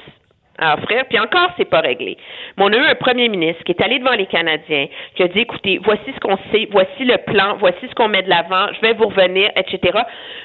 [0.57, 2.17] à offrir, puis encore, c'est pas réglé.
[2.57, 5.27] Mais on a eu un premier ministre qui est allé devant les Canadiens, qui a
[5.27, 8.67] dit, écoutez, voici ce qu'on sait, voici le plan, voici ce qu'on met de l'avant,
[8.73, 9.99] je vais vous revenir, etc.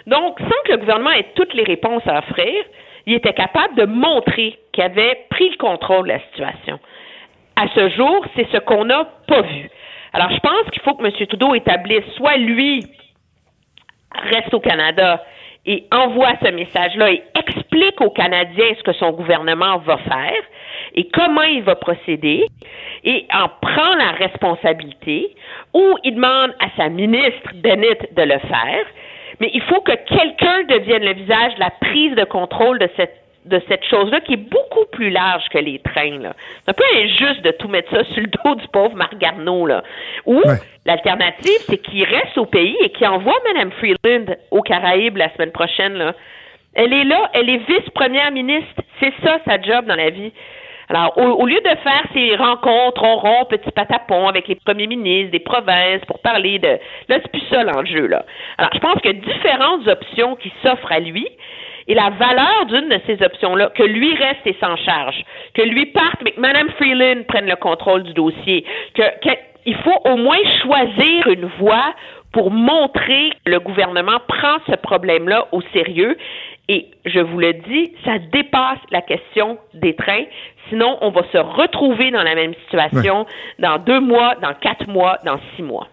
[0.06, 2.64] Donc, sans que le gouvernement ait toutes les réponses à offrir,
[3.06, 6.78] il était capable de montrer qu'il avait pris le contrôle de la situation.
[7.56, 9.70] À ce jour, c'est ce qu'on n'a pas vu.
[10.12, 11.12] Alors, je pense qu'il faut que M.
[11.12, 12.84] Trudeau établisse soit lui
[14.12, 15.22] reste au Canada
[15.66, 20.42] et envoie ce message-là et explique aux Canadiens ce que son gouvernement va faire
[20.94, 22.46] et comment il va procéder
[23.04, 25.34] et en prend la responsabilité
[25.74, 28.86] ou il demande à sa ministre Bennett de le faire.
[29.40, 33.16] Mais il faut que quelqu'un devienne le visage de la prise de contrôle de cette
[33.44, 36.18] de cette chose-là qui est beaucoup plus large que les trains.
[36.18, 36.34] Là.
[36.64, 39.66] C'est un peu injuste de tout mettre ça sur le dos du pauvre Marc Garneau.
[39.66, 39.82] Là.
[40.26, 40.42] Ou
[40.84, 45.52] l'alternative, c'est qu'il reste au pays et qu'il envoie Mme Freeland aux Caraïbes la semaine
[45.52, 45.94] prochaine.
[45.94, 46.14] Là.
[46.74, 48.82] Elle est là, elle est vice-première ministre.
[49.00, 50.32] C'est ça sa job dans la vie.
[50.90, 55.30] Alors, au, lieu de faire ces rencontres on rond, petit patapon avec les premiers ministres
[55.30, 56.80] des provinces pour parler de...
[57.08, 58.24] Là, c'est plus ça l'enjeu, là.
[58.58, 61.28] Alors, je pense qu'il y a différentes options qui s'offrent à lui
[61.88, 65.22] et la valeur d'une de ces options-là, que lui reste et s'en charge,
[65.54, 68.64] que lui parte, mais que Mme Freeland prenne le contrôle du dossier,
[68.94, 69.02] que,
[69.66, 71.94] il faut au moins choisir une voie
[72.32, 76.16] pour montrer que le gouvernement prend ce problème-là au sérieux.
[76.68, 80.24] Et je vous le dis, ça dépasse la question des trains.
[80.68, 83.26] Sinon, on va se retrouver dans la même situation
[83.58, 85.88] dans deux mois, dans quatre mois, dans six mois.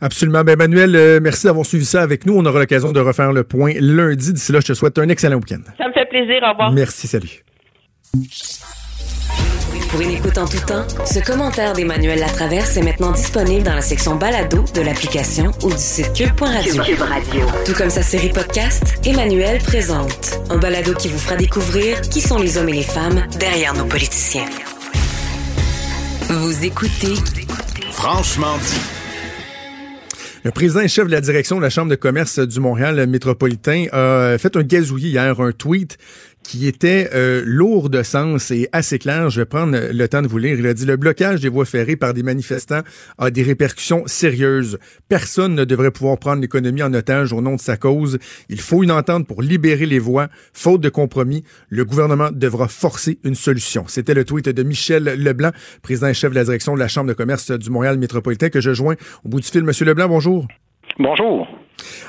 [0.00, 0.42] Absolument.
[0.44, 2.36] Ben, Emmanuel, euh, merci d'avoir suivi ça avec nous.
[2.36, 4.32] On aura l'occasion de refaire le point lundi.
[4.32, 5.60] D'ici là, je te souhaite un excellent week-end.
[5.78, 6.42] Ça me fait plaisir.
[6.42, 6.72] Au revoir.
[6.72, 7.06] Merci.
[7.06, 7.44] Salut.
[9.90, 13.80] Pour une écoute en tout temps, ce commentaire d'Emmanuel Latraverse est maintenant disponible dans la
[13.80, 16.82] section balado de l'application ou du site cube.radio.
[16.82, 17.46] Cube Radio.
[17.64, 22.38] Tout comme sa série podcast, Emmanuel présente un balado qui vous fera découvrir qui sont
[22.38, 24.46] les hommes et les femmes derrière nos politiciens.
[26.28, 27.14] Vous écoutez
[27.92, 29.05] Franchement dit.
[30.46, 33.86] Le président et chef de la direction de la Chambre de commerce du Montréal métropolitain
[33.90, 35.98] a fait un gazouillis hier, un tweet
[36.46, 39.30] qui était euh, lourd de sens et assez clair.
[39.30, 40.58] Je vais prendre le temps de vous lire.
[40.58, 42.82] Il a dit le blocage des voies ferrées par des manifestants
[43.18, 44.78] a des répercussions sérieuses.
[45.08, 48.18] Personne ne devrait pouvoir prendre l'économie en otage au nom de sa cause.
[48.48, 50.28] Il faut une entente pour libérer les voies.
[50.52, 53.84] Faute de compromis, le gouvernement devra forcer une solution.
[53.88, 55.50] C'était le tweet de Michel Leblanc,
[55.82, 58.60] président et chef de la direction de la Chambre de commerce du Montréal métropolitain que
[58.60, 59.62] je joins au bout du fil.
[59.62, 60.46] Monsieur Leblanc, bonjour.
[60.98, 61.46] Bonjour.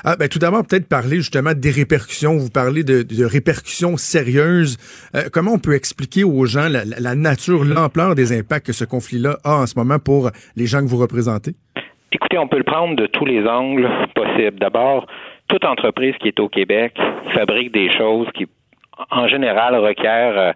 [0.04, 2.36] Ah, ben, tout d'abord, peut-être parler justement des répercussions.
[2.36, 4.76] Vous parlez de, répercussions sérieuses.
[5.14, 8.84] Euh, comment on peut expliquer aux gens la, la nature, l'ampleur des impacts que ce
[8.84, 11.54] conflit-là a en ce moment pour les gens que vous représentez?
[12.12, 14.58] Écoutez, on peut le prendre de tous les angles possibles.
[14.58, 15.06] D'abord,
[15.48, 16.94] toute entreprise qui est au Québec
[17.34, 18.46] fabrique des choses qui
[19.10, 20.52] en général requiert euh,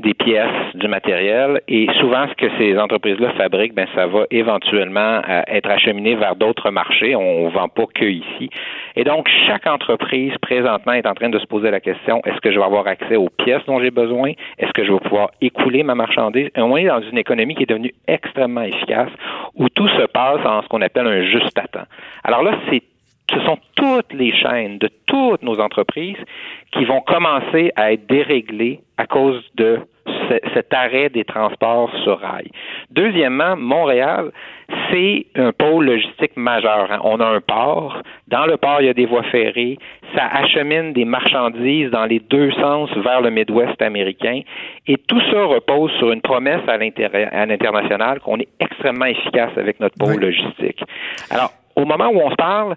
[0.00, 5.22] des pièces, du matériel, et souvent ce que ces entreprises-là fabriquent, ben ça va éventuellement
[5.28, 7.16] euh, être acheminé vers d'autres marchés.
[7.16, 8.50] On, vend pas que ici.
[8.96, 12.50] Et donc chaque entreprise présentement est en train de se poser la question est-ce que
[12.50, 14.32] je vais avoir accès aux pièces dont j'ai besoin?
[14.58, 16.48] Est-ce que je vais pouvoir écouler ma marchandise?
[16.56, 19.10] Et On est dans une économie qui est devenue extrêmement efficace,
[19.54, 21.86] où tout se passe en ce qu'on appelle un juste à temps.
[22.24, 22.82] Alors là, c'est
[23.30, 26.18] ce sont toutes les chaînes de toutes nos entreprises
[26.72, 29.80] qui vont commencer à être déréglées à cause de
[30.54, 32.50] cet arrêt des transports sur rail.
[32.90, 34.30] Deuxièmement, Montréal,
[34.90, 36.90] c'est un pôle logistique majeur.
[36.90, 37.00] Hein.
[37.04, 38.02] On a un port.
[38.28, 39.78] Dans le port, il y a des voies ferrées.
[40.14, 44.40] Ça achemine des marchandises dans les deux sens vers le Midwest américain.
[44.86, 49.96] Et tout ça repose sur une promesse à l'international qu'on est extrêmement efficace avec notre
[49.98, 50.82] pôle logistique.
[51.30, 52.76] Alors, au moment où on se parle,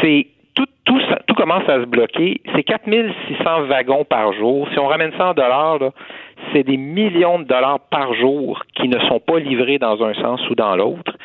[0.00, 2.40] c'est tout, tout, tout commence à se bloquer.
[2.54, 4.68] C'est 4600 wagons par jour.
[4.72, 5.78] Si on ramène ça en dollars,
[6.52, 10.48] c'est des millions de dollars par jour qui ne sont pas livrés dans un sens
[10.50, 11.16] ou dans l'autre.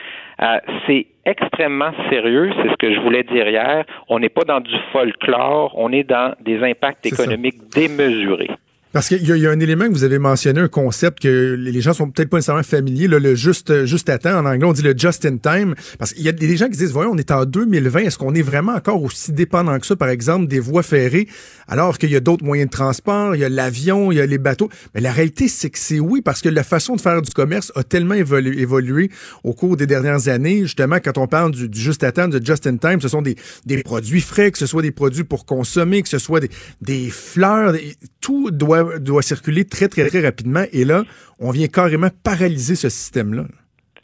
[0.42, 3.86] Euh, c'est extrêmement sérieux, c'est ce que je voulais dire hier.
[4.08, 8.50] On n'est pas dans du folklore, on est dans des impacts économiques démesurés.
[8.92, 11.94] Parce qu'il y, a un élément que vous avez mentionné, un concept que les gens
[11.94, 14.40] sont peut-être pas nécessairement familiers, le juste, juste à temps.
[14.40, 15.76] En anglais, on dit le just in time.
[16.00, 18.34] Parce qu'il y a des gens qui disent, voyons, on est en 2020, est-ce qu'on
[18.34, 21.28] est vraiment encore aussi dépendant que ça, par exemple, des voies ferrées,
[21.68, 24.26] alors qu'il y a d'autres moyens de transport, il y a l'avion, il y a
[24.26, 24.70] les bateaux?
[24.96, 27.72] Mais la réalité, c'est que c'est oui, parce que la façon de faire du commerce
[27.76, 29.12] a tellement évolué,
[29.44, 30.62] au cours des dernières années.
[30.62, 33.36] Justement, quand on parle du, juste à temps, du just in time, ce sont des,
[33.68, 36.50] des produits frais, que ce soit des produits pour consommer, que ce soit des,
[36.82, 37.76] des fleurs,
[38.20, 40.64] tout doit doit, circuler très, très, très rapidement.
[40.74, 41.04] Et là,
[41.40, 43.44] on vient carrément paralyser ce système-là.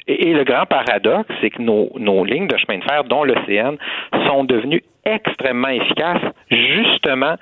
[0.08, 3.78] Et, le grand paradoxe, c'est que nos, nos lignes de chemin de fer, dont l'OCN,
[4.28, 7.36] sont devenues extrêmement efficaces, justement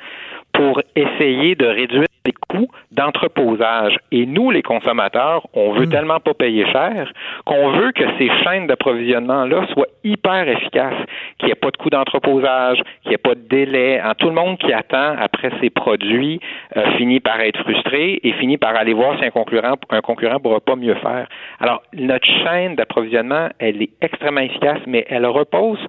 [0.54, 3.98] pour essayer de réduire les coûts d'entreposage.
[4.12, 5.92] Et nous, les consommateurs, on veut hmm.
[5.92, 7.12] tellement pas payer cher
[7.46, 11.06] qu'on veut que ces chaînes d'approvisionnement-là soient hyper efficaces,
[11.38, 14.00] qu'il n'y ait pas de coût d'entreposage, qu'il n'y ait pas de délai.
[14.00, 16.40] Hein, tout le monde qui attend après ces produits
[16.78, 20.40] euh, finit par être frustré et finit par aller voir si un concurrent un concurrent
[20.40, 21.28] pourra pas mieux faire.
[21.60, 25.80] Alors, notre chaîne d'approvisionnement, elle est extrêmement efficace, mais elle repose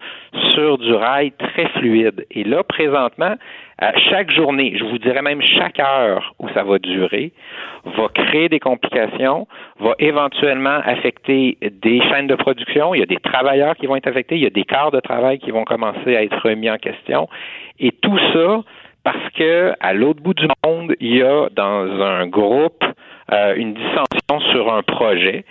[0.51, 2.27] sur du rail très fluide.
[2.31, 3.35] Et là, présentement,
[4.11, 7.33] chaque journée, je vous dirais même chaque heure où ça va durer,
[7.85, 9.47] va créer des complications,
[9.81, 12.95] va éventuellement affecter des chaînes de production.
[12.95, 15.01] Il y a des travailleurs qui vont être affectés, il y a des quarts de
[15.01, 17.29] travail qui vont commencer à être remis en question.
[17.79, 18.63] Et tout ça
[19.03, 22.83] parce que à l'autre bout du monde, il y a dans un groupe
[23.33, 25.45] euh, une dissension sur un projet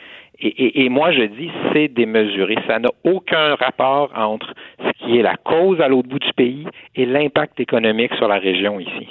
[0.45, 2.57] et, moi, je dis, c'est démesuré.
[2.67, 6.67] Ça n'a aucun rapport entre ce qui est la cause à l'autre bout du pays
[6.95, 9.07] et l'impact économique sur la région ici.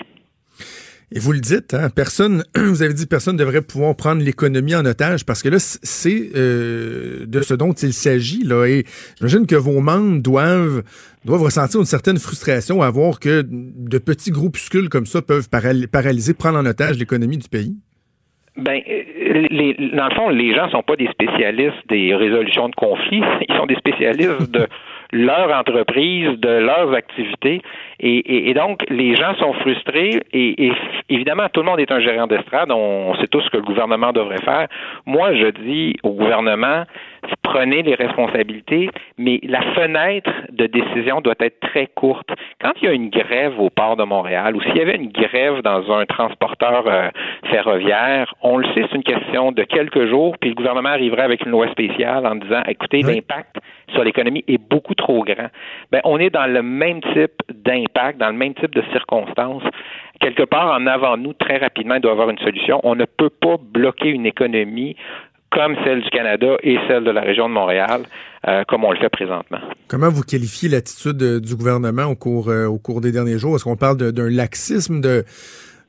[1.14, 4.74] Et vous le dites, hein, personne, vous avez dit personne ne devrait pouvoir prendre l'économie
[4.74, 8.44] en otage parce que là, c'est euh, de ce dont il s'agit.
[8.44, 8.84] Là, et
[9.18, 10.82] j'imagine que vos membres doivent,
[11.24, 16.34] doivent ressentir une certaine frustration à voir que de petits groupuscules comme ça peuvent paralyser,
[16.34, 17.76] prendre en otage l'économie du pays.
[18.56, 22.74] Ben, euh, les, dans le fond, les gens sont pas des spécialistes des résolutions de
[22.74, 24.66] conflits, ils sont des spécialistes de
[25.12, 27.60] leur entreprise, de leurs activités.
[28.00, 30.72] Et, donc, les gens sont frustrés et,
[31.08, 32.72] évidemment, tout le monde est un gérant d'estrade.
[32.72, 34.66] On, sait tous ce que le gouvernement devrait faire.
[35.06, 36.84] Moi, je dis au gouvernement,
[37.42, 42.28] prenez les responsabilités, mais la fenêtre de décision doit être très courte.
[42.60, 45.12] Quand il y a une grève au port de Montréal ou s'il y avait une
[45.12, 47.10] grève dans un transporteur euh,
[47.50, 51.44] ferroviaire, on le sait, c'est une question de quelques jours, puis le gouvernement arriverait avec
[51.44, 53.58] une loi spéciale en disant, écoutez, l'impact
[53.92, 55.48] sur l'économie est beaucoup trop grand.
[55.90, 59.62] Ben, on est dans le même type d'impact, dans le même type de circonstances.
[60.20, 62.80] Quelque part en avant nous, très rapidement, il doit y avoir une solution.
[62.84, 64.96] On ne peut pas bloquer une économie
[65.50, 68.02] comme celle du Canada et celle de la région de Montréal,
[68.48, 69.58] euh, comme on le fait présentement.
[69.86, 73.56] Comment vous qualifiez l'attitude euh, du gouvernement au cours, euh, au cours des derniers jours?
[73.56, 75.24] Est-ce qu'on parle d'un laxisme, de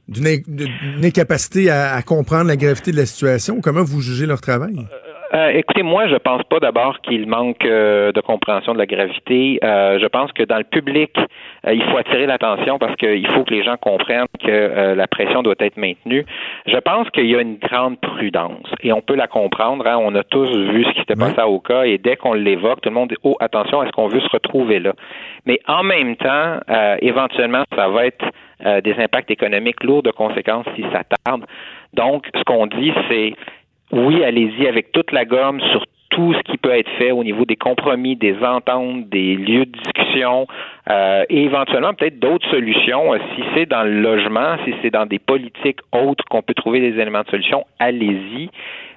[0.07, 3.61] d'une incapacité à, comprendre la gravité de la situation?
[3.61, 4.75] Comment vous jugez leur travail?
[4.77, 9.59] Euh, écoutez, moi, je pense pas d'abord qu'il manque euh, de compréhension de la gravité.
[9.63, 11.11] Euh, je pense que dans le public,
[11.67, 15.55] il faut attirer l'attention parce qu'il faut que les gens comprennent que la pression doit
[15.59, 16.25] être maintenue.
[16.67, 19.87] Je pense qu'il y a une grande prudence et on peut la comprendre.
[19.87, 19.97] Hein.
[19.99, 22.89] On a tous vu ce qui s'était passé à Oka et dès qu'on l'évoque, tout
[22.89, 24.93] le monde dit oh attention, est-ce qu'on veut se retrouver là
[25.45, 26.59] Mais en même temps,
[27.01, 28.25] éventuellement, ça va être
[28.83, 31.45] des impacts économiques lourds de conséquences si ça tarde.
[31.93, 33.33] Donc, ce qu'on dit, c'est
[33.93, 37.45] oui, allez-y avec toute la gomme sur tout ce qui peut être fait au niveau
[37.45, 40.47] des compromis, des ententes, des lieux de discussion
[40.89, 43.13] euh, et éventuellement peut-être d'autres solutions.
[43.13, 46.79] Euh, si c'est dans le logement, si c'est dans des politiques autres qu'on peut trouver
[46.79, 48.49] des éléments de solution, allez-y.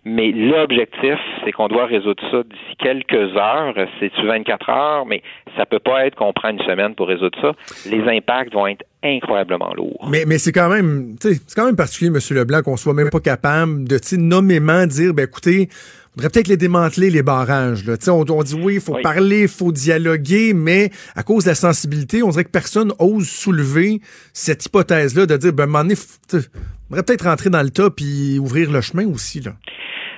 [0.08, 3.74] Mais l'objectif, c'est qu'on doit résoudre ça d'ici quelques heures.
[3.98, 5.20] C'est-tu 24 heures, mais
[5.56, 7.54] ça peut pas être qu'on prend une semaine pour résoudre ça.
[7.90, 10.06] Les impacts vont être incroyablement lourds.
[10.08, 12.20] Mais, mais c'est quand même, c'est quand même particulier, M.
[12.36, 15.68] Leblanc, qu'on soit même pas capable de, nommément dire, ben écoutez,
[16.14, 17.84] on devrait peut-être les démanteler, les barrages.
[17.84, 17.96] Là.
[18.06, 21.56] On, on dit oui, il faut parler, il faut dialoguer, mais à cause de la
[21.56, 23.98] sensibilité, on dirait que personne ose soulever
[24.32, 28.80] cette hypothèse-là de dire, ben, on devrait peut-être rentrer dans le tas et ouvrir le
[28.80, 29.40] chemin aussi.
[29.40, 29.50] Là.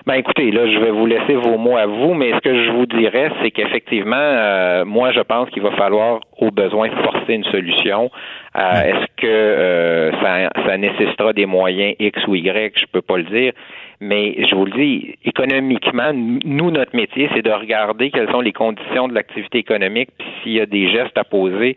[0.07, 2.70] Ben écoutez, là, je vais vous laisser vos mots à vous, mais ce que je
[2.70, 7.44] vous dirais, c'est qu'effectivement, euh, moi, je pense qu'il va falloir, au besoin, forcer une
[7.44, 8.11] solution.
[8.57, 12.78] Euh, est-ce que euh, ça, ça nécessitera des moyens X ou Y?
[12.78, 13.53] Je peux pas le dire.
[14.01, 18.53] Mais je vous le dis, économiquement, nous, notre métier, c'est de regarder quelles sont les
[18.53, 21.74] conditions de l'activité économique, puis s'il y a des gestes à poser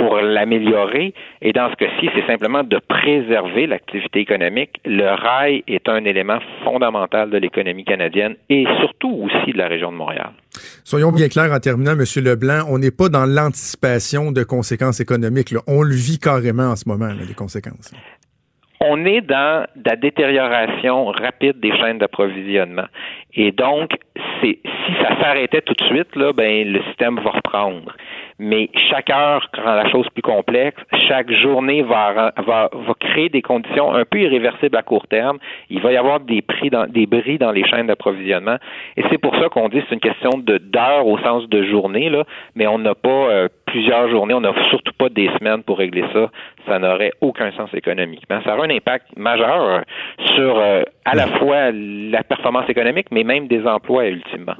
[0.00, 1.14] pour l'améliorer.
[1.42, 4.80] Et dans ce cas-ci, c'est simplement de préserver l'activité économique.
[4.84, 9.92] Le rail est un élément fondamental de l'économie canadienne et surtout aussi de la région
[9.92, 10.30] de Montréal.
[10.84, 12.04] Soyons bien clairs en terminant, M.
[12.24, 15.54] Leblanc, on n'est pas dans l'anticipation de conséquences économiques.
[15.66, 17.92] On le vit carrément en ce moment, les conséquences
[18.80, 22.86] on est dans la détérioration rapide des chaînes d'approvisionnement.
[23.34, 23.90] Et donc,
[24.40, 24.58] si
[25.02, 27.94] ça s'arrêtait tout de suite, là, ben le système va reprendre.
[28.42, 30.80] Mais chaque heure rend la chose plus complexe.
[31.06, 35.36] Chaque journée va, va, va créer des conditions un peu irréversibles à court terme.
[35.68, 38.56] Il va y avoir des prix dans, des bris dans les chaînes d'approvisionnement.
[38.96, 41.64] Et c'est pour ça qu'on dit que c'est une question de d'heures au sens de
[41.64, 42.24] journée, là,
[42.54, 46.04] mais on n'a pas euh, plusieurs journées, on n'a surtout pas des semaines pour régler
[46.14, 46.30] ça.
[46.66, 48.40] Ça n'aurait aucun sens économiquement.
[48.46, 49.82] Ça aura un impact majeur
[50.34, 54.56] sur euh, à la fois la performance économique, mais même des emplois ultimement.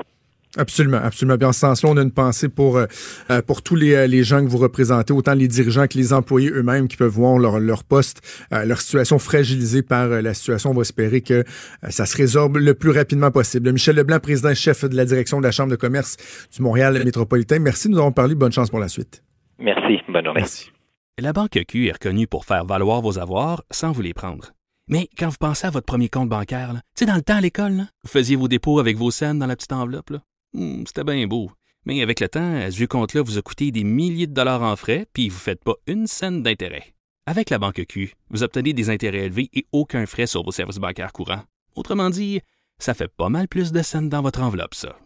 [0.57, 1.37] Absolument, absolument.
[1.37, 2.87] Bien, en ce sens-là, on a une pensée pour euh,
[3.31, 6.51] euh, pour tous les, les gens que vous représentez, autant les dirigeants que les employés
[6.51, 8.21] eux-mêmes qui peuvent voir leur, leur poste,
[8.51, 10.71] leur situation fragilisée par la situation.
[10.71, 11.45] On va espérer que
[11.89, 13.73] ça se résorbe le plus rapidement possible.
[13.73, 16.17] Michel Leblanc, président chef de la direction de la Chambre de commerce
[16.55, 17.59] du Montréal métropolitain.
[17.61, 18.35] Merci de nous avoir parlé.
[18.35, 19.23] Bonne chance pour la suite.
[19.59, 20.01] Merci.
[20.09, 20.41] Bonne journée.
[20.41, 20.71] Merci.
[21.19, 24.53] La Banque Q est reconnue pour faire valoir vos avoirs sans vous les prendre.
[24.89, 27.41] Mais quand vous pensez à votre premier compte bancaire, tu sais, dans le temps à
[27.41, 30.13] l'école, vous faisiez vos dépôts avec vos scènes dans la petite enveloppe.
[30.53, 31.51] Hmm, c'était bien beau.
[31.87, 34.77] Mais avec le temps, ce vieux compte-là vous a coûté des milliers de dollars en
[34.77, 36.95] frais, puis vous ne faites pas une scène d'intérêt.
[37.27, 40.79] Avec la Banque Q, vous obtenez des intérêts élevés et aucun frais sur vos services
[40.79, 41.43] bancaires courants.
[41.77, 42.41] Autrement dit,
[42.79, 44.99] ça fait pas mal plus de scènes dans votre enveloppe, ça.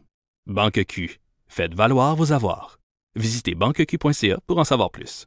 [0.47, 2.78] Banque Q, faites valoir vos avoirs.
[3.14, 5.26] Visitez banqueq.ca pour en savoir plus.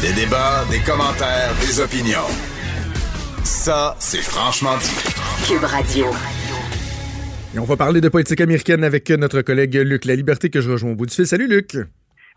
[0.00, 2.26] Des débats, des commentaires, des opinions.
[3.44, 5.19] Ça, c'est franchement dit.
[5.46, 6.06] Cube Radio.
[7.54, 10.70] Et on va parler de politique américaine avec notre collègue Luc La Liberté que je
[10.70, 11.26] rejoins au bout du fil.
[11.26, 11.76] Salut Luc.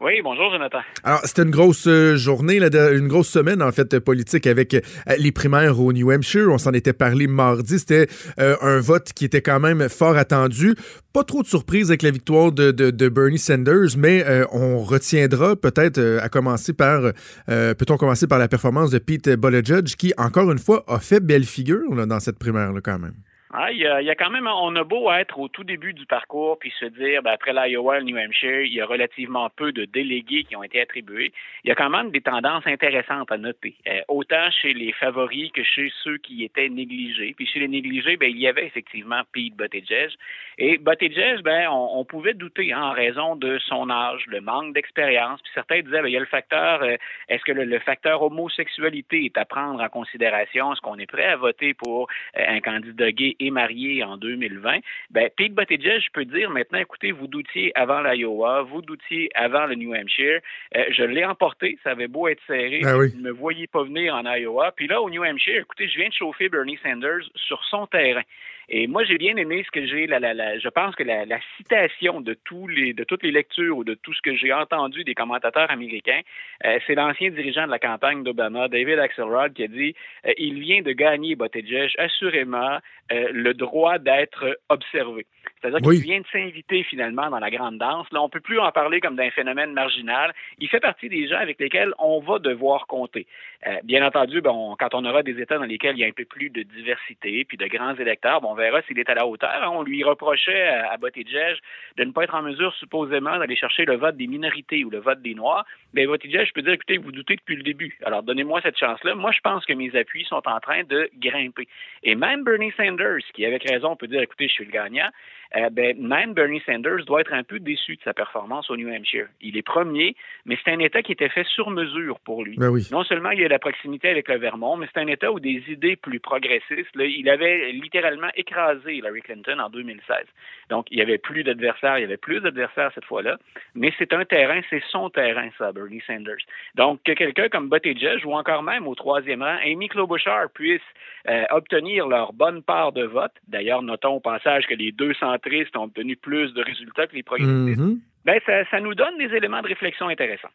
[0.04, 0.80] Oui, bonjour Jonathan.
[1.06, 4.82] Alors, c'était une grosse euh, journée, une grosse semaine en fait politique avec euh,
[5.18, 6.50] les primaires au New Hampshire.
[6.52, 7.80] On s'en était parlé mardi.
[7.80, 10.76] C'était euh, un vote qui était quand même fort attendu.
[11.14, 16.28] Pas trop de surprise avec la victoire de, Bernie Sanders, mais on retiendra peut-être à
[16.28, 17.12] commencer par,
[17.46, 21.46] peut-on commencer par la performance de Pete Buttigieg qui, encore une fois, a fait belle
[21.46, 23.14] figure dans cette primaire là, quand même.
[23.56, 25.64] Ah, il, y a, il y a quand même, on a beau être au tout
[25.64, 28.86] début du parcours puis se dire, ben, après l'Iowa, le New Hampshire, il y a
[28.88, 31.32] relativement peu de délégués qui ont été attribués.
[31.64, 35.52] Il y a quand même des tendances intéressantes à noter, euh, autant chez les favoris
[35.52, 37.36] que chez ceux qui étaient négligés.
[37.38, 40.10] Puis chez les négligés, ben, il y avait effectivement Pete Buttigieg.
[40.58, 45.40] Et Buttigieg, ben, on, pouvait douter hein, en raison de son âge, le manque d'expérience.
[45.44, 46.96] Puis certains disaient, ben, il y a le facteur, euh,
[47.30, 50.74] est-ce que le, le, facteur homosexualité est à prendre en considération?
[50.74, 54.80] Est-ce qu'on est prêt à voter pour euh, un candidat gay et marié en 2020,
[55.12, 59.66] ben, Pete Buttigieg, je peux dire maintenant, écoutez, vous doutiez avant l'Iowa, vous doutiez avant
[59.66, 60.40] le New Hampshire.
[60.76, 63.10] Euh, je l'ai emporté, ça avait beau être serré, oui.
[63.12, 64.72] vous ne me voyez pas venir en Iowa.
[64.76, 68.24] Puis là, au New Hampshire, écoutez, je viens de chauffer Bernie Sanders sur son terrain.
[68.70, 71.26] Et moi, j'ai bien aimé ce que j'ai, la, la, la, je pense que la,
[71.26, 74.54] la, citation de tous les, de toutes les lectures ou de tout ce que j'ai
[74.54, 76.22] entendu des commentateurs américains,
[76.66, 79.96] euh, c'est l'ancien dirigeant de la campagne d'Obama, David Axelrod, qui a dit
[80.26, 82.80] euh, il vient de gagner Buttigieg assurément
[83.12, 85.26] euh, le droit d'être observé.
[85.62, 85.96] C'est-à-dire Oui.
[85.98, 88.08] qu'il vient de s'inviter finalement dans la grande danse.
[88.12, 90.34] Là, on peut plus en parler comme d'un phénomène marginal.
[90.60, 93.28] Il fait partie des gens avec lesquels on va devoir compter.
[93.66, 96.12] Euh, bien entendu, bon, quand on aura des États dans lesquels il y a un
[96.12, 99.26] peu plus de diversité puis de grands électeurs, bon, on verra s'il est à la
[99.26, 99.50] hauteur.
[99.64, 99.70] hein.
[99.72, 101.58] On lui reprochait à, à Buttigieg
[101.98, 105.00] de ne pas être en mesure supposément d'aller chercher le vote des minorités ou le
[105.00, 105.66] vote des Noirs.
[105.94, 107.98] Mais Buttigieg, je peux dire, écoutez, vous doutez depuis le début.
[108.06, 109.16] Alors donnez-moi cette chance-là.
[109.16, 111.68] Moi, je pense que mes appuis sont en train de grimper.
[112.04, 115.10] Et même Bernie Sanders, qui avec raison peut dire, écoutez, je suis le gagnant,
[115.56, 118.90] euh, ben, même Bernie Sanders doit être un peu déçu de sa performance au New
[118.90, 119.28] Hampshire.
[119.42, 122.58] Il est premier, mais c'est un État qui était fait sur mesure pour lui.
[122.58, 122.88] Ben oui.
[122.92, 125.40] Non seulement il y a la proximité avec le Vermont, mais c'est un État où
[125.40, 130.26] des idées plus progressistes, là, il avait littéralement écrasé Hillary Clinton en 2016.
[130.70, 133.38] Donc, il y avait plus d'adversaires, il y avait plus d'adversaires cette fois-là,
[133.76, 136.38] mais c'est un terrain, c'est son terrain, ça, Bernie Sanders.
[136.76, 140.82] Donc, que quelqu'un comme Buttigieg ou encore même au troisième rang, Amy Klobuchar puisse
[141.30, 143.32] euh, obtenir leur bonne part de vote.
[143.48, 145.14] D'ailleurs, notons au passage que les deux
[145.44, 147.82] centristes ont obtenu plus de résultats que les progressistes.
[148.26, 150.48] Ben, ça, ça nous donne des éléments de réflexion intéressants.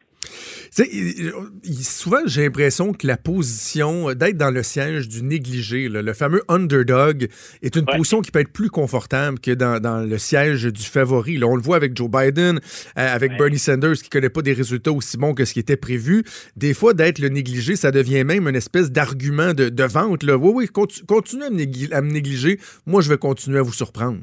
[1.81, 6.41] Souvent, j'ai l'impression que la position d'être dans le siège du négligé, là, le fameux
[6.47, 7.27] underdog,
[7.61, 11.37] est une position qui peut être plus confortable que dans, dans le siège du favori.
[11.37, 12.59] Là, on le voit avec Joe Biden, euh,
[12.95, 16.23] avec Bernie Sanders, qui connaît pas des résultats aussi bons que ce qui était prévu.
[16.55, 20.23] Des fois, d'être le négligé, ça devient même une espèce d'argument de, de vente.
[20.23, 20.37] Là.
[20.37, 20.67] Oui, oui,
[21.51, 22.59] négli- à me négliger.
[22.87, 24.19] Moi, je vais continuer à vous surprendre.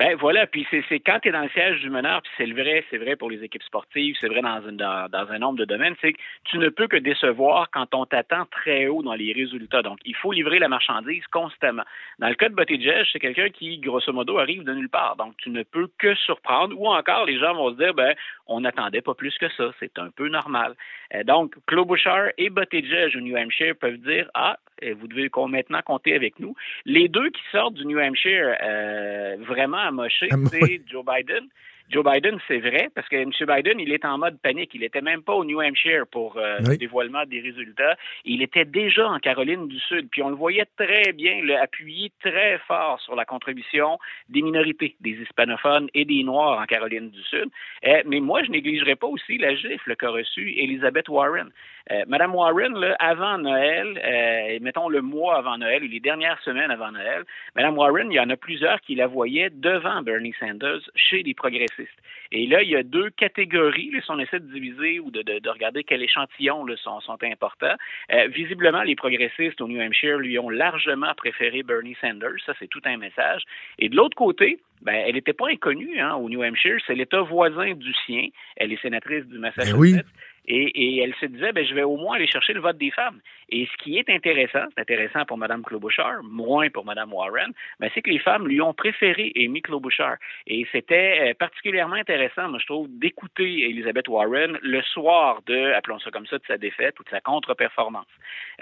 [0.00, 2.54] Ben voilà, puis c'est quand tu es dans le siège du meneur, puis c'est le
[2.54, 5.66] vrai, c'est vrai pour les équipes sportives, c'est vrai dans, dans, dans un nombre de
[5.66, 9.34] domaines, c'est que tu ne peux que décevoir quand on t'attend très haut dans les
[9.34, 9.82] résultats.
[9.82, 11.82] Donc, il faut livrer la marchandise constamment.
[12.18, 15.16] Dans le cas de Buttigieg, c'est quelqu'un qui, grosso modo, arrive de nulle part.
[15.16, 18.14] Donc, tu ne peux que surprendre, ou encore, les gens vont se dire, ben,
[18.46, 20.76] on n'attendait pas plus que ça, c'est un peu normal.
[21.14, 24.56] Euh, donc, Klobuchar et Buttigieg au New Hampshire peuvent dire, ah,
[24.98, 26.54] vous devez maintenant compter avec nous.
[26.84, 31.48] Les deux qui sortent du New Hampshire euh, vraiment amochés, c'est Joe Biden.
[31.90, 33.30] Joe Biden, c'est vrai, parce que M.
[33.40, 34.70] Biden, il est en mode panique.
[34.74, 36.68] Il était même pas au New Hampshire pour euh, Oui.
[36.70, 37.96] le dévoilement des résultats.
[38.24, 40.08] Il était déjà en Caroline du Sud.
[40.08, 44.94] Puis on le voyait très bien, le appuyer très fort sur la contribution des minorités,
[45.00, 47.48] des hispanophones et des Noirs en Caroline du Sud.
[47.84, 51.50] Euh, mais moi, je négligerai pas aussi la gifle qu'a reçue Elizabeth Warren.
[51.90, 56.40] Euh, Madame Warren, là, avant Noël, euh, mettons le mois avant Noël ou les dernières
[56.42, 57.24] semaines avant Noël,
[57.56, 61.34] Madame Warren, il y en a plusieurs qui la voyaient devant Bernie Sanders chez les
[61.34, 61.88] progressistes.
[62.32, 65.22] Et là, il y a deux catégories, là, si on essaie de diviser ou de,
[65.22, 67.74] de, de regarder quel échantillon là, sont, sont importants.
[68.12, 72.38] Euh, visiblement, les progressistes au New Hampshire lui ont largement préféré Bernie Sanders.
[72.46, 73.42] Ça, c'est tout un message.
[73.78, 76.78] Et de l'autre côté, ben, elle n'était pas inconnue hein, au New Hampshire.
[76.86, 78.28] C'est l'État voisin du sien.
[78.56, 80.06] Elle est sénatrice du Massachusetts.
[80.46, 83.20] Et, elle se disait, ben, je vais au moins aller chercher le vote des femmes.
[83.50, 87.90] Et ce qui est intéressant, c'est intéressant pour Mme Klobuchar, moins pour Mme Warren, ben,
[87.94, 90.16] c'est que les femmes lui ont préféré Amy Klobuchar.
[90.46, 95.98] Et c'était euh, particulièrement intéressant, moi, je trouve, d'écouter Elizabeth Warren le soir de, appelons
[95.98, 98.06] ça comme ça, de sa défaite ou de sa contre-performance.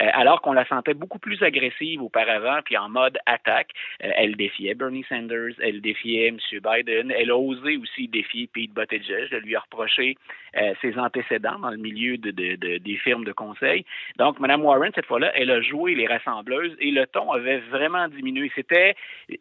[0.00, 3.70] Euh, alors qu'on la sentait beaucoup plus agressive auparavant, puis en mode attaque.
[4.02, 6.38] Euh, elle défiait Bernie Sanders, elle défiait M.
[6.52, 10.16] Biden, elle a osé aussi défier Pete Buttigieg, de lui a reproché
[10.56, 13.84] euh, ses antécédents le milieu de, de, de, des firmes de conseil.
[14.18, 18.08] Donc, Mme Warren, cette fois-là, elle a joué les rassembleuses et le ton avait vraiment
[18.08, 18.50] diminué.
[18.54, 18.94] C'était,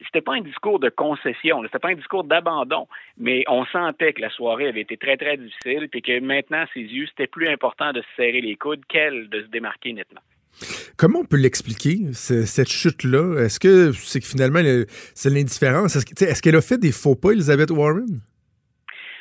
[0.06, 4.22] c'était pas un discours de concession, c'était pas un discours d'abandon, mais on sentait que
[4.22, 7.92] la soirée avait été très, très difficile et que maintenant, ses yeux, c'était plus important
[7.94, 10.22] de se serrer les coudes qu'elle de se démarquer nettement.
[10.98, 13.44] Comment on peut l'expliquer, ce- cette chute-là?
[13.44, 15.96] Est-ce que c'est que finalement, le- c'est l'indifférence?
[15.96, 18.22] Est-ce qu'elle a fait des faux pas, Elizabeth Warren?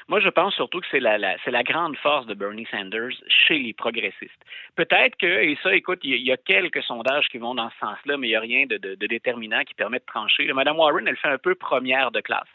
[0.09, 3.11] Moi, je pense surtout que c'est la, la c'est la grande force de Bernie Sanders
[3.27, 4.41] chez les progressistes.
[4.77, 8.17] Peut-être que, et ça, écoute, il y, a quelques sondages qui vont dans ce sens-là,
[8.17, 10.53] mais il n'y a rien de, de, de, déterminant qui permet de trancher.
[10.53, 12.47] Madame Warren, elle fait un peu première de classe.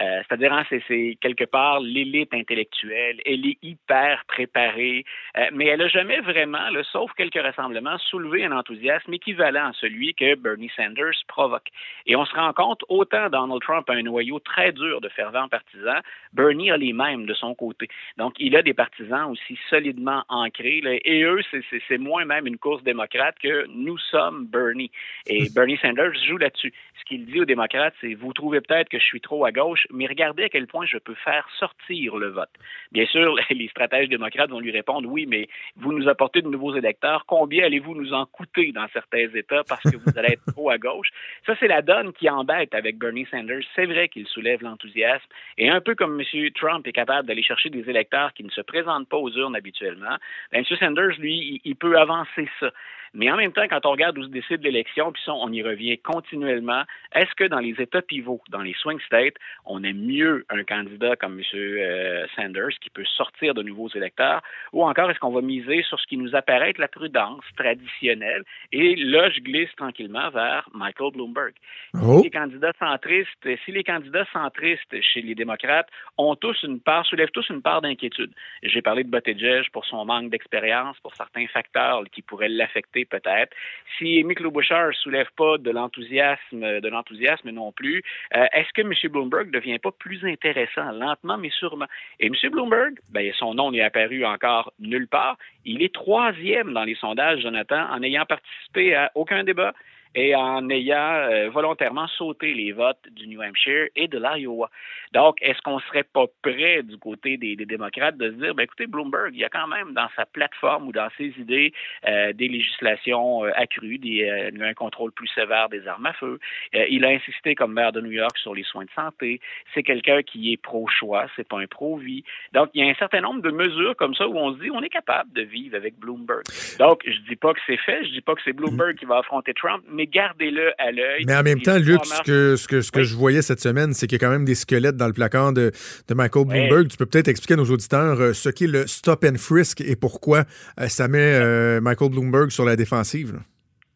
[0.00, 3.20] Euh, c'est-à-dire, hein, c'est quelque part l'élite intellectuelle.
[3.24, 5.04] Elle est hyper préparée,
[5.36, 9.72] euh, mais elle n'a jamais vraiment, là, sauf quelques rassemblements, soulevé un enthousiasme équivalent à
[9.72, 11.68] celui que Bernie Sanders provoque.
[12.06, 15.48] Et on se rend compte, autant Donald Trump a un noyau très dur de fervents
[15.48, 16.00] partisans,
[16.32, 17.88] Bernie a les mêmes de son côté.
[18.16, 21.40] Donc, il a des partisans aussi solidement ancrés, là, et eux,
[21.88, 24.90] c'est moins même une course démocrate que nous sommes Bernie.
[25.26, 26.72] Et Bernie Sanders joue là-dessus.
[26.98, 29.83] Ce qu'il dit aux démocrates, c'est vous trouvez peut-être que je suis trop à gauche,
[29.90, 32.50] mais regardez à quel point je peux faire sortir le vote.
[32.92, 36.74] Bien sûr, les stratèges démocrates vont lui répondre oui, mais vous nous apportez de nouveaux
[36.76, 40.70] électeurs, combien allez-vous nous en coûter dans certains États parce que vous allez être trop
[40.70, 41.08] à gauche?
[41.46, 43.62] Ça, c'est la donne qui embête avec Bernie Sanders.
[43.74, 45.26] C'est vrai qu'il soulève l'enthousiasme
[45.58, 46.50] et un peu comme M.
[46.54, 50.16] Trump est capable d'aller chercher des électeurs qui ne se présentent pas aux urnes habituellement,
[50.52, 50.76] ben, M.
[50.78, 52.70] Sanders, lui, il peut avancer ça.
[53.14, 55.62] Mais en même temps, quand on regarde où se décide l'élection, puis ça, on y
[55.62, 56.82] revient continuellement,
[57.14, 61.14] est-ce que dans les États pivots, dans les swing states, on aime mieux un candidat
[61.16, 61.44] comme M.
[61.54, 64.42] Euh, Sanders qui peut sortir de nouveaux électeurs,
[64.72, 68.42] ou encore est-ce qu'on va miser sur ce qui nous apparaît être la prudence traditionnelle?
[68.72, 71.54] Et là, je glisse tranquillement vers Michael Bloomberg.
[71.94, 72.18] Oh.
[72.18, 75.88] Si les candidats centristes, si les candidats centristes chez les démocrates
[76.18, 78.32] ont tous une part, soulèvent tous une part d'inquiétude.
[78.62, 83.54] J'ai parlé de Buttigieg pour son manque d'expérience, pour certains facteurs qui pourraient l'affecter peut-être.
[83.98, 88.02] Si Amy Klobuchar ne soulève pas de l'enthousiasme, de l'enthousiasme non plus,
[88.34, 88.92] euh, est-ce que M.
[89.10, 91.86] Bloomberg ne devient pas plus intéressant, lentement mais sûrement?
[92.20, 92.34] Et M.
[92.50, 95.36] Bloomberg, ben, son nom n'est apparu encore nulle part.
[95.64, 99.74] Il est troisième dans les sondages, Jonathan, en n'ayant participé à aucun débat
[100.14, 104.70] et en ayant euh, volontairement sauté les votes du New Hampshire et de l'Iowa.
[105.12, 108.86] Donc, est-ce qu'on serait pas prêt du côté des, démocrates de se dire, ben, écoutez,
[108.86, 111.72] Bloomberg, il y a quand même dans sa plateforme ou dans ses idées
[112.06, 116.38] euh, des législations euh, accrues, des, un contrôle plus sévère des armes à feu.
[116.72, 119.40] il a insisté comme maire de New York sur les soins de santé.
[119.74, 122.24] C'est quelqu'un qui est pro-choix, c'est pas un pro-vie.
[122.52, 124.70] Donc, il y a un certain nombre de mesures comme ça où on se dit,
[124.70, 126.42] on est capable de vivre avec Bloomberg.
[126.78, 129.18] Donc, je dis pas que c'est fait, je dis pas que c'est Bloomberg qui va
[129.18, 131.24] affronter Trump, mais gardez-le à l'œil.
[131.26, 133.94] Mais en même temps, Luc, ce que, ce que, ce que je voyais cette semaine,
[133.94, 135.72] c'est qu'il y a quand même des squelettes dans le placard de,
[136.08, 136.88] de Michael Bloomberg.
[136.88, 139.96] Tu peux peut-être expliquer à nos auditeurs euh, ce qu'est le stop and frisk et
[139.96, 140.44] pourquoi
[140.80, 143.38] euh, ça met euh, Michael Bloomberg sur la défensive.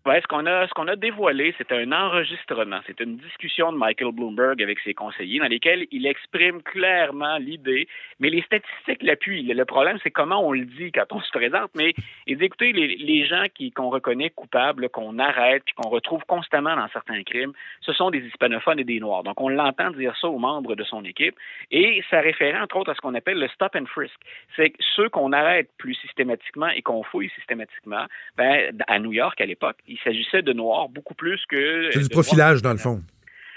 [0.07, 4.13] Ouais, ce qu'on a, ce a dévoilé, c'est un enregistrement, c'est une discussion de Michael
[4.13, 7.89] Bloomberg avec ses conseillers dans lesquels il exprime clairement l'idée,
[8.21, 9.43] mais les statistiques l'appuient.
[9.43, 11.71] Le problème, c'est comment on le dit quand on se présente.
[11.75, 11.95] Mais
[12.27, 13.45] il dit, écoutez, les, gens
[13.75, 18.21] qu'on reconnaît coupables, qu'on arrête, puis qu'on retrouve constamment dans certains crimes, ce sont des
[18.21, 19.25] hispanophones et des noirs.
[19.25, 21.35] Donc, on l'entend dire ça aux membres de son équipe,
[21.71, 24.19] et ça réfère entre autres à ce qu'on appelle le stop and frisk.
[24.57, 28.07] C'est ceux qu'on arrête plus systématiquement et qu'on fouille systématiquement.
[28.37, 31.91] Ben, à New York à l'époque, il s'agissait de noirs beaucoup plus que.
[31.93, 33.01] C'est du profilage, dans le fond.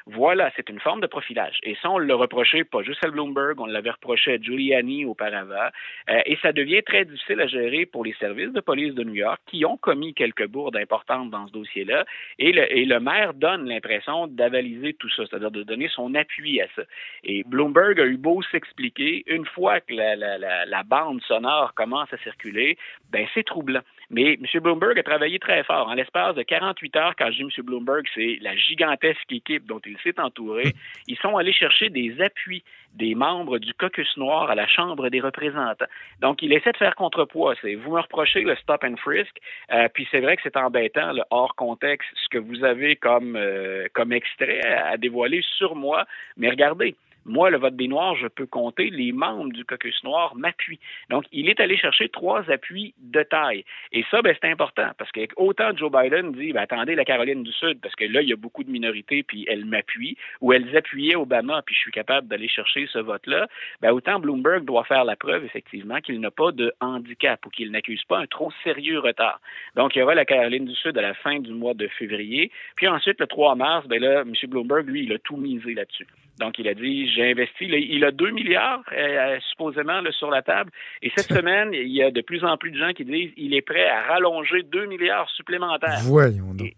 [0.08, 1.60] Voilà, c'est une forme de profilage.
[1.64, 5.70] Et ça, on le reprochait pas juste à Bloomberg, on l'avait reproché à Giuliani auparavant.
[6.10, 9.14] Euh, et ça devient très difficile à gérer pour les services de police de New
[9.14, 12.06] York qui ont commis quelques bourdes importantes dans ce dossier-là.
[12.39, 16.60] Et le, et le maire donne l'impression d'avaliser tout ça, c'est-à-dire de donner son appui
[16.62, 16.82] à ça.
[17.24, 21.74] Et Bloomberg a eu beau s'expliquer, une fois que la, la, la, la bande sonore
[21.76, 22.76] commence à circuler,
[23.12, 23.82] ben c'est troublant.
[24.12, 24.62] Mais M.
[24.62, 25.88] Bloomberg a travaillé très fort.
[25.88, 27.66] En l'espace de 48 heures, quand je dis M.
[27.66, 30.74] Bloomberg, c'est la gigantesque équipe dont il s'est entouré.
[31.07, 35.22] Ils sont allés chercher des appuis des membres du caucus noir à la Chambre des
[35.22, 35.86] représentants.
[36.20, 37.55] Donc, il essaie de faire contrepoids.
[37.62, 39.38] C'est vous me reprochez le stop and frisk,
[39.72, 43.38] euh, puis c'est vrai que c'est embêtant, le hors contexte, ce que vous avez comme,
[43.38, 46.05] euh, comme extrait à dévoiler sur moi.
[46.36, 46.95] Mais regardez,
[47.26, 50.80] moi, le vote des Noirs, je peux compter, les membres du caucus noir m'appuient.
[51.09, 53.63] Donc, il est allé chercher trois appuis de taille.
[53.91, 57.43] Et ça, ben, c'est important, parce que autant Joe Biden dit, ben, attendez, la Caroline
[57.43, 60.53] du Sud, parce que là, il y a beaucoup de minorités, puis elles m'appuient, ou
[60.53, 63.47] elles appuyaient Obama, puis je suis capable d'aller chercher ce vote-là,
[63.82, 67.72] ben, autant Bloomberg doit faire la preuve, effectivement, qu'il n'a pas de handicap ou qu'il
[67.72, 69.39] n'accuse pas un trop sérieux retard.
[69.76, 72.51] Donc, il y aura la Caroline du Sud à la fin du mois de février.
[72.76, 74.34] Puis ensuite, le 3 mars, ben là, M.
[74.47, 76.07] Bloomberg, lui, il a tout misé là-dessus.
[76.39, 80.72] Donc, il a dit, j'ai investi, il a 2 milliards euh, supposément sur la table.
[81.01, 83.53] Et cette semaine, il y a de plus en plus de gens qui disent il
[83.53, 85.99] est prêt à rallonger 2 milliards supplémentaires.
[86.03, 86.68] Voyons donc.
[86.68, 86.76] Et,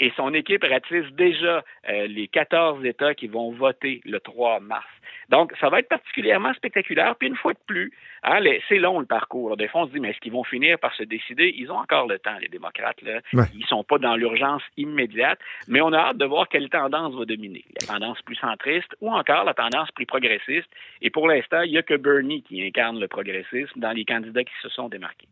[0.00, 4.86] et son équipe ratisse déjà euh, les 14 États qui vont voter le 3 mars.
[5.28, 7.14] Donc, ça va être particulièrement spectaculaire.
[7.16, 7.92] Puis une fois de plus,
[8.22, 9.56] hein, c'est long le parcours.
[9.56, 11.54] Des fois, on se dit, mais est-ce qu'ils vont finir par se décider?
[11.56, 13.00] Ils ont encore le temps, les démocrates.
[13.02, 13.20] Là.
[13.54, 17.24] Ils sont pas dans l'urgence immédiate, mais on a hâte de voir quelle tendance va
[17.24, 17.64] dominer.
[17.80, 20.68] La tendance plus centriste ou encore la tendance plus progressiste.
[21.02, 24.44] Et pour l'instant, il n'y a que Bernie qui incarne le progressisme dans les candidats
[24.44, 25.28] qui se sont démarqués.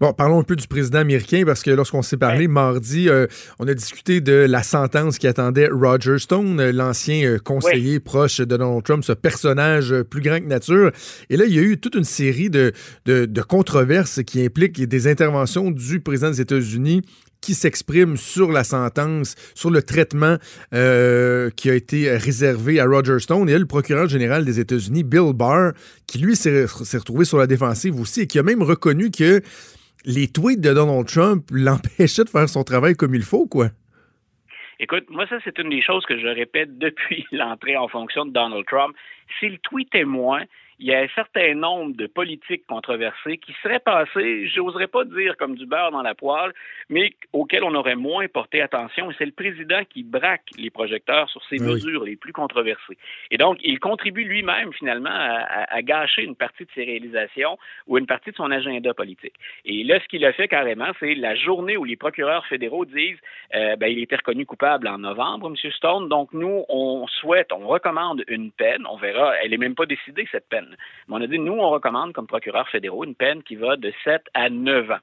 [0.00, 3.26] Bon, parlons un peu du président américain parce que lorsqu'on s'est parlé mardi, euh,
[3.58, 8.38] on a discuté de la sentence qui attendait Roger Stone, euh, l'ancien euh, conseiller proche
[8.38, 10.90] de Donald Trump, ce personnage plus grand que nature.
[11.30, 12.72] Et là, il y a eu toute une série de,
[13.04, 17.02] de, de controverses qui impliquent des interventions du président des États-Unis
[17.40, 20.36] qui s'exprime sur la sentence, sur le traitement
[20.74, 23.48] euh, qui a été réservé à Roger Stone.
[23.48, 25.72] Et là, le procureur général des États-Unis, Bill Barr,
[26.08, 29.42] qui lui s'est retrouvé sur la défensive aussi et qui a même reconnu que
[30.04, 33.68] les tweets de Donald Trump l'empêchaient de faire son travail comme il faut, quoi.
[34.78, 38.32] Écoute, moi, ça, c'est une des choses que je répète depuis l'entrée en fonction de
[38.32, 38.94] Donald Trump.
[39.38, 40.42] S'il tweetait moins,
[40.78, 45.36] il y a un certain nombre de politiques controversées qui seraient passées, j'oserais pas dire
[45.38, 46.52] comme du beurre dans la poêle,
[46.90, 49.10] mais auxquelles on aurait moins porté attention.
[49.10, 52.98] Et c'est le président qui braque les projecteurs sur ces mesures les plus controversées.
[53.30, 58.06] Et donc, il contribue lui-même, finalement, à, gâcher une partie de ses réalisations ou une
[58.06, 59.34] partie de son agenda politique.
[59.64, 63.18] Et là, ce qu'il a fait carrément, c'est la journée où les procureurs fédéraux disent
[63.54, 65.70] euh, ben, il était reconnu coupable en novembre, M.
[65.72, 66.08] Stone.
[66.08, 68.84] Donc, nous, on souhaite, on recommande une peine.
[68.90, 70.65] On verra, elle n'est même pas décidée, cette peine
[71.08, 74.22] on a dit, nous, on recommande comme procureur fédéraux une peine qui va de 7
[74.34, 74.98] à 9 ans.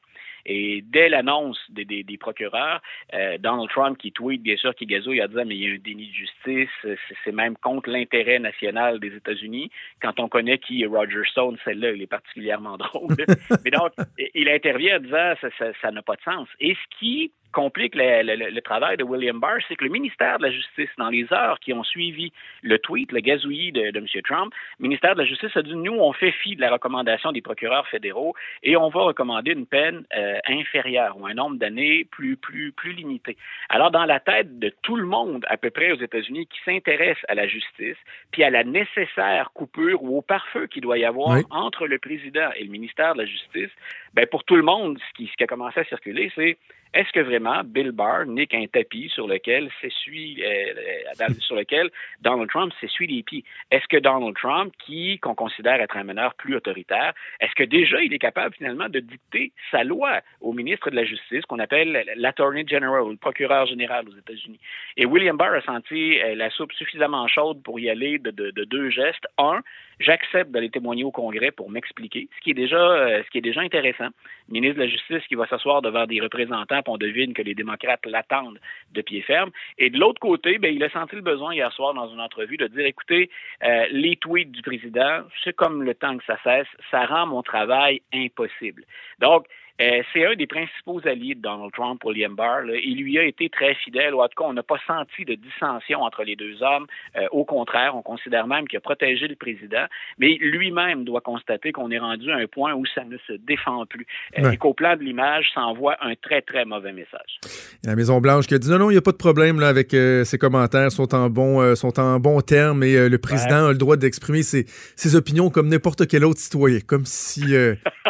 [0.46, 2.82] Et dès l'annonce des, procureurs,
[3.14, 5.74] euh, Donald Trump qui tweet, bien sûr, qui gazouille, a dit mais il y a
[5.74, 9.72] un déni de justice, c'est même contre l'intérêt national des États-Unis.
[10.02, 13.16] Quand on connaît qui est Roger Stone, celle-là, il est particulièrement drôle.
[13.64, 13.94] mais donc,
[14.36, 15.34] il intervient en disant
[15.82, 16.50] ça n'a pas de sens.
[16.60, 20.52] Et ce qui complique le, travail de William Barr, c'est que le ministère de la
[20.52, 24.08] Justice, dans les heures qui ont suivi le tweet, le gazouillis de, de M.
[24.24, 27.32] Trump, le ministère de la Justice a dit nous, on fait fi de la recommandation
[27.32, 32.06] des procureurs fédéraux et on va recommander une peine euh, inférieure ou un nombre d'années
[32.06, 33.38] plus, plus, plus limité.
[33.70, 37.18] Alors, dans la tête de tout le monde, à peu près aux États-Unis, qui s'intéresse
[37.28, 37.98] à la justice,
[38.32, 42.50] puis à la nécessaire coupure ou au pare-feu qu'il doit y avoir entre le président
[42.56, 43.72] et le ministère de la Justice,
[44.14, 46.58] ben pour tout le monde, ce qui, ce qui a commencé à circuler, c'est
[46.94, 50.74] est-ce que vraiment Bill Barr n'est qu'un tapis sur lequel s'essuie, euh,
[51.20, 51.90] euh, sur lequel
[52.22, 53.44] Donald Trump s'essuie les pieds?
[53.72, 58.00] Est-ce que Donald Trump, qui qu'on considère être un meneur plus autoritaire, est-ce que déjà
[58.02, 62.06] il est capable finalement de dicter sa loi au ministre de la Justice, qu'on appelle
[62.16, 64.60] l'Attorney General, le procureur général aux États-Unis?
[64.96, 68.64] Et William Barr a senti euh, la soupe suffisamment chaude pour y aller de, de
[68.66, 69.26] deux gestes.
[69.40, 69.62] Un,
[70.00, 73.62] j'accepte d'aller témoigner au Congrès pour m'expliquer, ce qui est déjà, ce qui est déjà
[73.62, 74.10] intéressant.
[74.50, 77.56] Le ministre de la Justice qui va s'asseoir devant des représentants on devine que les
[77.56, 78.60] démocrates l'attendent
[78.94, 79.52] de pied ferme.
[79.78, 82.58] Et de l'autre côté, ben, il a senti le besoin hier soir dans une entrevue
[82.58, 83.30] de dire, écoutez,
[83.64, 87.44] euh, les tweets du président, c'est comme le temps que ça cesse, ça rend mon
[87.44, 88.84] travail impossible.
[89.20, 89.46] Donc,
[89.82, 92.62] euh, c'est un des principaux alliés de Donald Trump, William Barr.
[92.84, 95.34] Il lui a été très fidèle, ou en tout cas, on n'a pas senti de
[95.34, 96.86] dissension entre les deux hommes.
[97.16, 99.86] Euh, au contraire, on considère même qu'il a protégé le président,
[100.20, 103.86] mais lui-même doit constater qu'on est rendu à un point où ça ne se défend
[103.88, 104.06] plus
[104.38, 107.40] euh, et qu'au plan de l'image, ça envoie un très, très mauvais message.
[107.84, 109.92] La Maison-Blanche qui a dit non, non, il n'y a pas de problème là, avec
[109.92, 113.98] ses commentaires, sont en bon, sont en bon terme et le président a le droit
[113.98, 114.66] d'exprimer ses,
[114.96, 117.54] ses, opinions comme n'importe quel autre citoyen, comme si,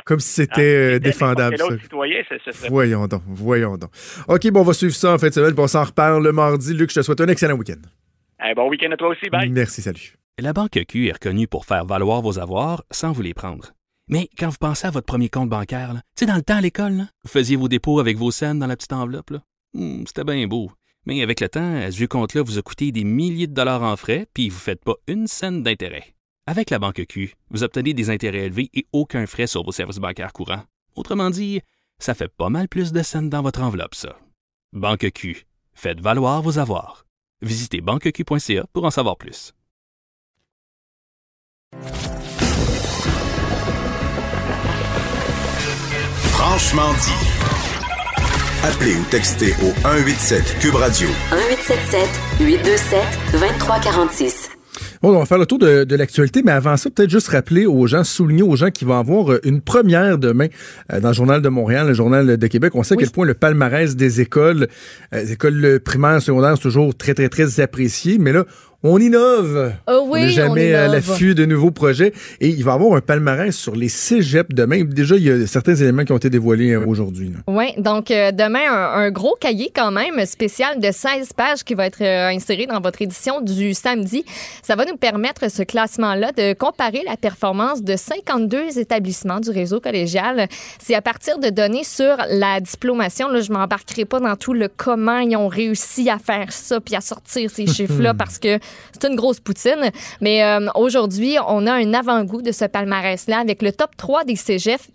[0.05, 1.52] comme si c'était défendable.
[2.69, 3.91] Voyons donc, voyons donc.
[4.27, 6.73] OK, bon, on va suivre ça en fait de semaine, on s'en reparle le mardi.
[6.73, 7.81] Luc, je te souhaite un excellent week-end.
[8.39, 9.49] Un bon week-end à toi aussi, bye.
[9.49, 10.15] Merci, salut.
[10.39, 13.73] La Banque Q est reconnue pour faire valoir vos avoirs sans vous les prendre.
[14.09, 16.61] Mais quand vous pensez à votre premier compte bancaire, tu sais, dans le temps à
[16.61, 19.33] l'école, vous faisiez vos dépôts avec vos scènes dans la petite enveloppe.
[19.73, 20.71] Hmm, c'était bien beau.
[21.05, 23.95] Mais avec le temps, ce vieux compte-là vous a coûté des milliers de dollars en
[23.95, 26.15] frais, puis vous ne faites pas une scène d'intérêt.
[26.45, 29.99] Avec la Banque Q, vous obtenez des intérêts élevés et aucun frais sur vos services
[29.99, 30.63] bancaires courants.
[30.95, 31.61] Autrement dit,
[31.99, 34.17] ça fait pas mal plus de scènes dans votre enveloppe, ça.
[34.73, 35.45] Banque Q.
[35.73, 37.05] Faites valoir vos avoirs.
[37.41, 39.53] Visitez banqueq.ca pour en savoir plus.
[46.31, 47.43] Franchement dit.
[48.63, 51.09] Appelez ou textez au 187 Cube Radio.
[51.31, 54.42] 1877 827 2346.
[55.03, 57.65] Bon, on va faire le tour de, de l'actualité, mais avant ça, peut-être juste rappeler
[57.65, 60.47] aux gens, souligner aux gens qui vont avoir euh, une première demain
[60.93, 62.71] euh, dans le Journal de Montréal, le Journal de Québec.
[62.73, 64.69] On sait à quel point le palmarès des écoles,
[65.13, 68.45] euh, les écoles primaires, secondaires, c'est toujours très, très, très apprécié, mais là,
[68.85, 69.73] On innove.
[69.87, 72.11] Oh oui, on n'est jamais on à l'affût de nouveaux projets.
[72.41, 74.83] Et il va y avoir un palmarès sur les cégeps demain.
[74.83, 77.31] Déjà, il y a certains éléments qui ont été dévoilés euh, aujourd'hui.
[77.47, 81.75] Oui, donc euh, demain, un, un gros cahier quand même spécial de 16 pages qui
[81.75, 84.25] va être euh, inséré dans votre édition du samedi.
[84.61, 89.79] Ça va nous permettre, ce classement-là, de comparer la performance de 52 établissements du réseau
[89.79, 90.47] collégial.
[90.79, 93.29] C'est à partir de données sur la diplomation.
[93.29, 96.95] Là, je m'embarquerai pas dans tout le comment ils ont réussi à faire ça puis
[96.95, 98.59] à sortir ces chiffres-là parce que
[98.91, 99.91] c'est une grosse poutine.
[100.21, 104.35] Mais euh, aujourd'hui, on a un avant-goût de ce palmarès-là avec le top 3 des
[104.35, 104.89] cégeps,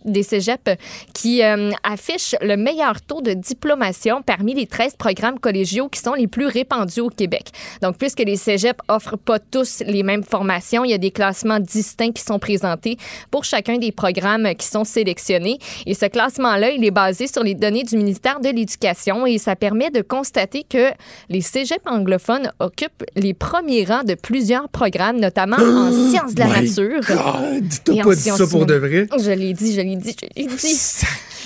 [1.14, 6.14] qui euh, affiche le meilleur taux de diplomation parmi les 13 programmes collégiaux qui sont
[6.14, 7.48] les plus répandus au Québec.
[7.82, 11.60] Donc, puisque les cégeps offrent pas tous les mêmes formations, il y a des classements
[11.60, 12.96] distincts qui sont présentés
[13.30, 15.58] pour chacun des programmes qui sont sélectionnés.
[15.86, 19.56] Et ce classement-là, il est basé sur les données du ministère de l'Éducation et ça
[19.56, 20.90] permet de constater que
[21.28, 26.46] les cégeps anglophones occupent les premiers rangs de plusieurs programmes, notamment en sciences de la
[26.46, 27.00] My nature.
[27.06, 29.08] God, et en pas dit ça pour de vrai?
[29.18, 30.78] Je l'ai dit, je l'ai dit, je l'ai dit.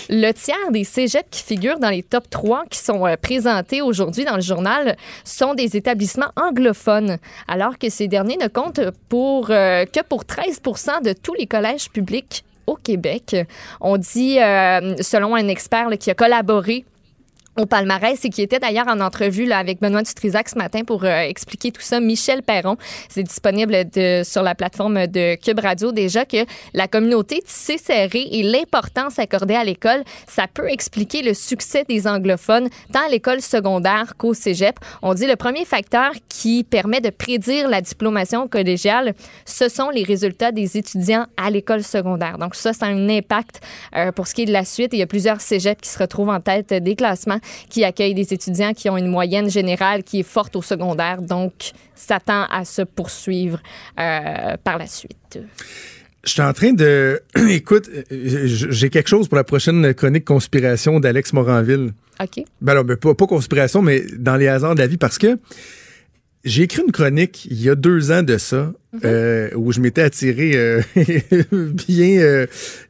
[0.08, 4.24] Le tiers des cégeps qui figurent dans les top 3 qui sont euh, présentés aujourd'hui
[4.24, 7.18] dans le journal sont des établissements anglophones,
[7.48, 10.60] alors que ces derniers ne comptent pour, euh, que pour 13
[11.04, 13.36] de tous les collèges publics au Québec.
[13.80, 16.84] On dit, euh, selon un expert là, qui a collaboré
[17.58, 21.04] au palmarès et qui était d'ailleurs en entrevue là, avec Benoît Dutrisac ce matin pour
[21.04, 22.00] euh, expliquer tout ça.
[22.00, 22.76] Michel Perron,
[23.08, 28.26] c'est disponible de, sur la plateforme de Cube Radio déjà que la communauté tissée serrée
[28.30, 33.42] et l'importance accordée à l'école, ça peut expliquer le succès des anglophones tant à l'école
[33.42, 34.76] secondaire qu'au cégep.
[35.02, 40.04] On dit le premier facteur qui permet de prédire la diplomation collégiale, ce sont les
[40.04, 42.38] résultats des étudiants à l'école secondaire.
[42.38, 43.60] Donc ça, ça a un impact
[43.94, 44.90] euh, pour ce qui est de la suite.
[44.94, 48.32] Il y a plusieurs cégeps qui se retrouvent en tête des classements qui accueillent des
[48.32, 51.22] étudiants qui ont une moyenne générale qui est forte au secondaire.
[51.22, 53.60] Donc, ça tend à se poursuivre
[53.98, 55.38] euh, par la suite.
[56.24, 57.20] Je suis en train de.
[57.48, 61.92] Écoute, j'ai quelque chose pour la prochaine chronique conspiration d'Alex Moranville.
[62.20, 62.44] OK.
[62.60, 65.38] Ben alors, ben, pas, pas conspiration, mais dans les hasards de la vie, parce que
[66.44, 68.72] j'ai écrit une chronique il y a deux ans de ça,
[69.04, 70.82] euh, où je m'étais attiré euh,
[71.52, 72.46] bien euh,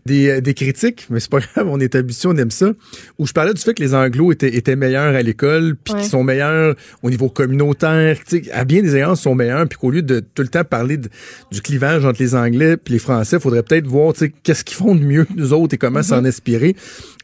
[0.07, 2.72] des, des critiques, mais c'est pas grave, on est habitué, on aime ça,
[3.18, 6.00] où je parlais du fait que les anglos étaient, étaient meilleurs à l'école, puis Ouais.
[6.00, 9.68] qu'ils sont meilleurs au niveau communautaire, tu sais, à bien des égards, ils sont meilleurs,
[9.68, 11.09] puis qu'au lieu de tout le temps parler de-
[11.53, 14.76] du clivage entre les Anglais puis les Français, faudrait peut-être voir, tu sais, qu'est-ce qu'ils
[14.78, 16.74] font de mieux que nous autres et comment s'en inspirer.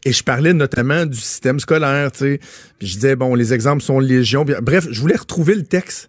[0.04, 2.40] Et je parlais notamment du système scolaire, tu sais.
[2.78, 4.44] Puis je disais, bon, les exemples sont légion.
[4.62, 6.08] Bref, je voulais retrouver le texte.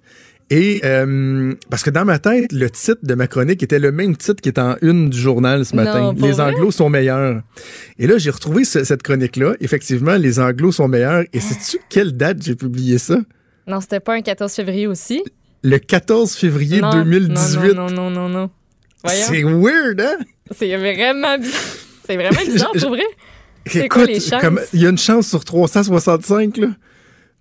[0.51, 4.17] Et euh, parce que dans ma tête, le titre de ma chronique était le même
[4.17, 6.13] titre qui est en une du journal ce matin.
[6.29, 6.39] les?
[6.41, 7.41] Anglos sont meilleurs.
[7.99, 9.53] Et là, j'ai retrouvé ce- cette chronique-là.
[9.59, 11.23] Effectivement, les Anglos sont meilleurs.
[11.33, 13.17] Et sais-tu quelle date j'ai publié ça?
[13.67, 15.23] Non, c'était pas un 14 février aussi?
[15.63, 17.73] Le 14 février Non, 2018.
[17.75, 18.49] Non, non, non, non, non.
[19.05, 20.17] C'est weird, hein?
[20.57, 21.61] C'est vraiment bizarre.
[22.07, 23.03] C'est vraiment bizarre, Je- pour vrai.
[23.75, 24.09] Écoute,
[24.73, 26.67] il y a une chance sur 365, là.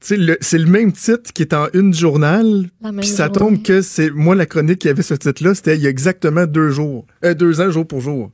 [0.01, 2.71] C'est le même titre qui est en une journal.
[2.99, 3.39] Puis ça journée.
[3.39, 6.47] tombe que c'est moi la chronique qui avait ce titre-là, c'était il y a exactement
[6.47, 8.31] deux jours, euh, deux ans jour pour jour.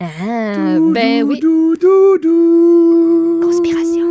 [0.00, 1.38] Ah, ben oui.
[3.42, 4.06] Conspiration.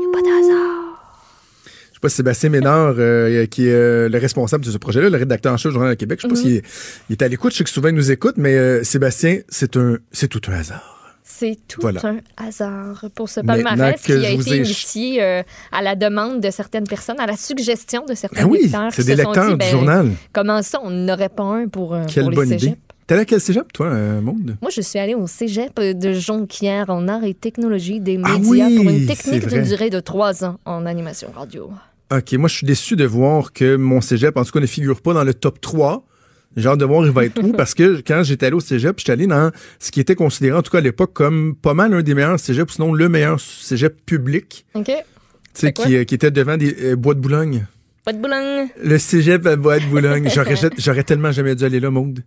[0.00, 1.28] Y a pas de hasard.
[1.66, 5.10] Je sais pas si Sébastien Ménard, euh, qui est euh, le responsable de ce projet-là,
[5.10, 6.42] le rédacteur en chef du Journal de Québec, je sais pas Mhm.
[6.42, 6.62] s'il est,
[7.08, 9.98] il est à l'écoute, je sais que souvent il nous écoute, mais Sébastien, c'est un,
[10.10, 11.01] c'est tout un hasard.
[11.34, 12.00] C'est tout Voilà.
[12.04, 16.50] un hasard pour ce palmarès qui a été ai- initié euh, à la demande de
[16.50, 18.92] certaines personnes, à la suggestion de certains Ben oui, lecteurs.
[18.92, 20.10] c'est des lecteurs dit, du ben, journal.
[20.32, 22.64] Comment ça, on n'aurait pas un pour, euh, Quelle pour les bonne cégeps?
[22.72, 22.76] idée.
[23.06, 24.56] T'es allé à quel cégep, toi, euh, Maude?
[24.60, 28.66] Moi, je suis allée au cégep de Jonquière en arts et technologie des Ah médias
[28.68, 31.70] oui, pour une technique d'une durée de trois ans en animation radio.
[32.14, 35.00] OK, moi, je suis déçu de voir que mon cégep, en tout cas, ne figure
[35.00, 36.04] pas dans le top 3.
[36.56, 38.98] J'ai hâte de voir il va être où, parce que quand j'étais allé au cégep,
[38.98, 41.94] j'étais allé dans ce qui était considéré, en tout cas à l'époque, comme pas mal
[41.94, 44.86] un des meilleurs cégeps, sinon le meilleur cégep public, OK?
[44.86, 44.92] tu
[45.54, 47.66] sais, qui, euh, qui était devant des euh, bois de Boulogne.
[48.04, 48.68] Pas de boulogne.
[48.82, 50.28] Le cégep à bois de Boulogne.
[50.78, 52.24] J'aurais, tellement jamais dû aller là, Maude.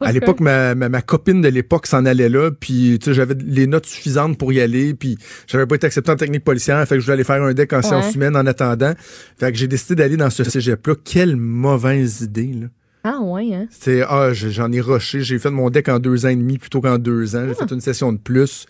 [0.00, 3.34] À l'époque, ma, ma, ma copine de l'époque s'en allait là, puis tu sais, j'avais
[3.46, 5.16] les notes suffisantes pour y aller, puis
[5.46, 7.72] j'avais pas été accepté en technique policière, fait que je voulais aller faire un deck
[7.72, 8.92] en sciences humaines en attendant.
[9.38, 10.96] Fait que j'ai décidé d'aller dans ce cégep-là.
[11.02, 12.66] Quelle mauvaise idée, là.
[13.08, 13.66] Ah, ouais, hein?
[13.70, 15.20] C'est, ah, je- j'en ai rushé.
[15.20, 17.44] J'ai fait mon deck en deux ans et demi plutôt qu'en deux ans.
[17.46, 17.66] J'ai Ah.
[17.66, 18.66] fait une session de plus.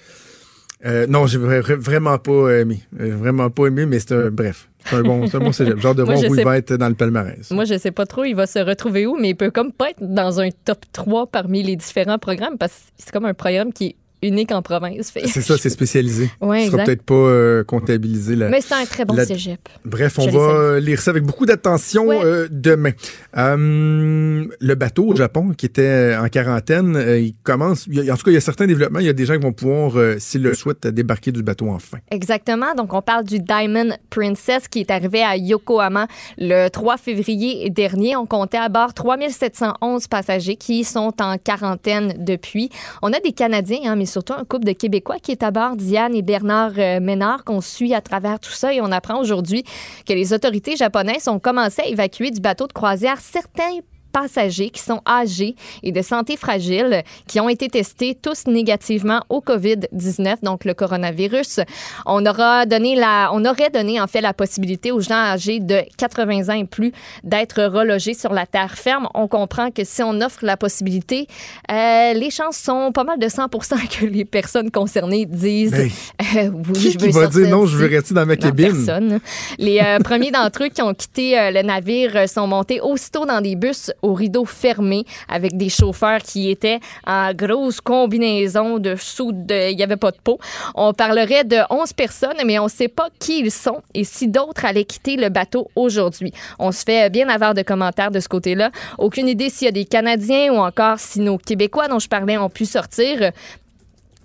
[0.84, 2.82] Euh, non, j'ai vra- vraiment pas aimé.
[3.00, 4.68] Euh, vraiment pas aimé, mais c'est un, bref.
[4.84, 5.78] C'est un bon, c'est un bon cégep.
[5.80, 7.50] Genre de Moi, voir où sais- il va être dans le palmarès.
[7.50, 9.90] Moi, je sais pas trop, il va se retrouver où, mais il peut comme pas
[9.90, 13.72] être dans un top 3 parmi les différents programmes parce que c'est comme un programme
[13.72, 15.12] qui est unique en province.
[15.26, 16.30] C'est ça, c'est spécialisé.
[16.40, 16.84] Ouais, Ce sera exact.
[16.86, 18.34] peut-être pas euh, comptabilisé.
[18.36, 19.60] La, Mais c'est un très bon la- cégep.
[19.84, 22.92] Bref, on va lire ça avec beaucoup d'attention euh, demain.
[23.36, 27.86] Euh, le bateau au Japon qui était en quarantaine, euh, il commence.
[27.86, 28.98] il y a- en tout cas, il y a certains développements.
[29.00, 31.68] Il y a des gens qui vont pouvoir, euh, s'ils le souhaitent, débarquer du bateau
[31.68, 31.98] enfin.
[32.10, 32.74] Exactement.
[32.74, 36.06] Donc, on parle du Diamond Princess qui est arrivé à Yokohama
[36.38, 38.16] le 3 février dernier.
[38.16, 42.70] On comptait à bord 3711 passagers qui sont en quarantaine depuis.
[43.02, 45.76] On a des Canadiens, hein, mais surtout un couple de Québécois qui est à bord,
[45.76, 48.72] Diane et Bernard euh, Ménard, qu'on suit à travers tout ça.
[48.72, 49.64] Et on apprend aujourd'hui
[50.06, 53.80] que les autorités japonaises ont commencé à évacuer du bateau de croisière certains
[54.16, 59.40] passagers qui sont âgés et de santé fragile qui ont été testés tous négativement au
[59.40, 61.60] COVID-19, donc le coronavirus.
[62.06, 65.82] On aura donné la, on aurait donné en fait la possibilité aux gens âgés de
[65.98, 66.92] 80 ans et plus
[67.24, 69.06] d'être relogés sur la terre ferme.
[69.12, 71.26] On comprend que si on offre la possibilité,
[71.70, 76.72] euh, les chances sont pas mal de 100 que les personnes concernées disent euh, oui,
[76.72, 78.72] qui je qui veux va sortir dire non, je veux rester dans ma cabine?
[78.72, 79.20] personne.
[79.58, 83.42] Les euh, premiers d'entre eux qui ont quitté euh, le navire sont montés aussitôt dans
[83.42, 89.32] des bus au rideau fermé avec des chauffeurs qui étaient en grosse combinaison de sous
[89.32, 90.38] de il y avait pas de peau.
[90.74, 94.28] On parlerait de 11 personnes mais on ne sait pas qui ils sont et si
[94.28, 96.32] d'autres allaient quitter le bateau aujourd'hui.
[96.58, 98.70] On se fait bien avoir de commentaires de ce côté-là.
[98.98, 102.38] Aucune idée s'il y a des Canadiens ou encore si nos Québécois dont je parlais
[102.38, 103.32] ont pu sortir.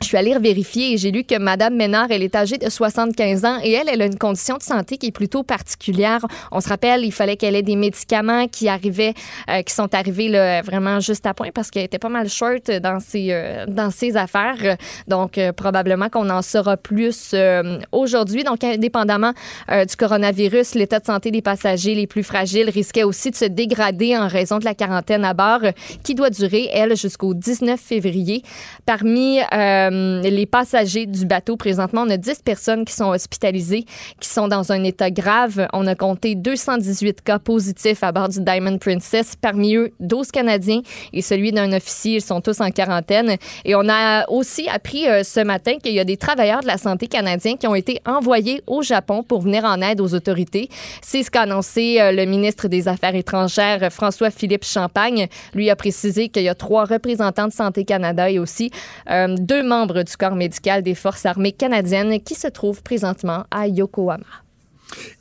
[0.01, 3.45] Je suis allée vérifier et j'ai lu que Madame Ménard, elle est âgée de 75
[3.45, 6.25] ans et elle, elle a une condition de santé qui est plutôt particulière.
[6.51, 9.13] On se rappelle, il fallait qu'elle ait des médicaments qui arrivaient,
[9.49, 12.71] euh, qui sont arrivés là, vraiment juste à point parce qu'elle était pas mal short
[12.81, 14.75] dans ses, euh, dans ses affaires.
[15.07, 18.43] Donc, euh, probablement qu'on en saura plus euh, aujourd'hui.
[18.43, 19.33] Donc, indépendamment
[19.69, 23.45] euh, du coronavirus, l'état de santé des passagers les plus fragiles risquait aussi de se
[23.45, 25.61] dégrader en raison de la quarantaine à bord
[26.03, 28.41] qui doit durer, elle, jusqu'au 19 février.
[28.87, 33.85] Parmi euh, les passagers du bateau, présentement, on a 10 personnes qui sont hospitalisées,
[34.19, 35.67] qui sont dans un état grave.
[35.73, 40.81] On a compté 218 cas positifs à bord du Diamond Princess, parmi eux 12 Canadiens
[41.13, 42.15] et celui d'un officier.
[42.15, 43.37] Ils sont tous en quarantaine.
[43.65, 46.77] Et on a aussi appris euh, ce matin qu'il y a des travailleurs de la
[46.77, 50.69] santé canadiens qui ont été envoyés au Japon pour venir en aide aux autorités.
[51.01, 55.27] C'est ce qu'a annoncé euh, le ministre des Affaires étrangères, François-Philippe Champagne.
[55.53, 58.71] Lui a précisé qu'il y a trois représentants de Santé Canada et aussi
[59.09, 63.67] euh, deux membres du corps médical des Forces armées canadiennes qui se trouvent présentement à
[63.67, 64.25] Yokohama.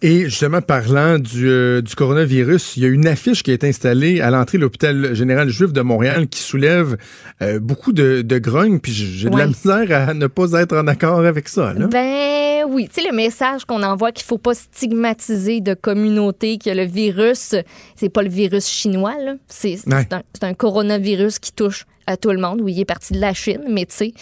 [0.02, 3.68] Et justement, parlant du, euh, du coronavirus, il y a une affiche qui a été
[3.68, 6.96] installée à l'entrée de l'hôpital général juif de Montréal qui soulève
[7.40, 10.88] euh, beaucoup de, de grogne, puis j'ai de la misère à ne pas être en
[10.88, 11.72] accord avec ça.
[11.72, 11.86] Là.
[11.86, 16.70] Ben oui, tu sais, le message qu'on envoie qu'il faut pas stigmatiser de communauté, que
[16.70, 17.54] le virus,
[17.94, 19.14] c'est pas le virus chinois.
[19.46, 20.06] C'est Ouais.
[20.10, 22.60] un, c'est un coronavirus qui touche à tout le monde.
[22.60, 24.12] Oui, il est parti de la Chine, mais tu sais.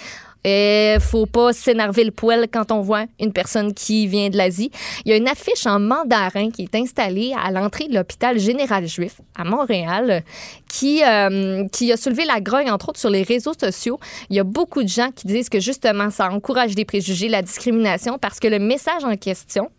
[0.45, 4.71] Il faut pas s'énerver le poil quand on voit une personne qui vient de l'Asie.
[5.05, 8.87] Il y a une affiche en mandarin qui est installée à l'entrée de l'hôpital général
[8.87, 10.23] juif à Montréal
[10.69, 13.99] qui, euh, qui a soulevé la grogne, entre autres, sur les réseaux sociaux.
[14.31, 17.43] Il y a beaucoup de gens qui disent que justement, ça encourage les préjugés, la
[17.43, 19.71] discrimination, parce que le message en question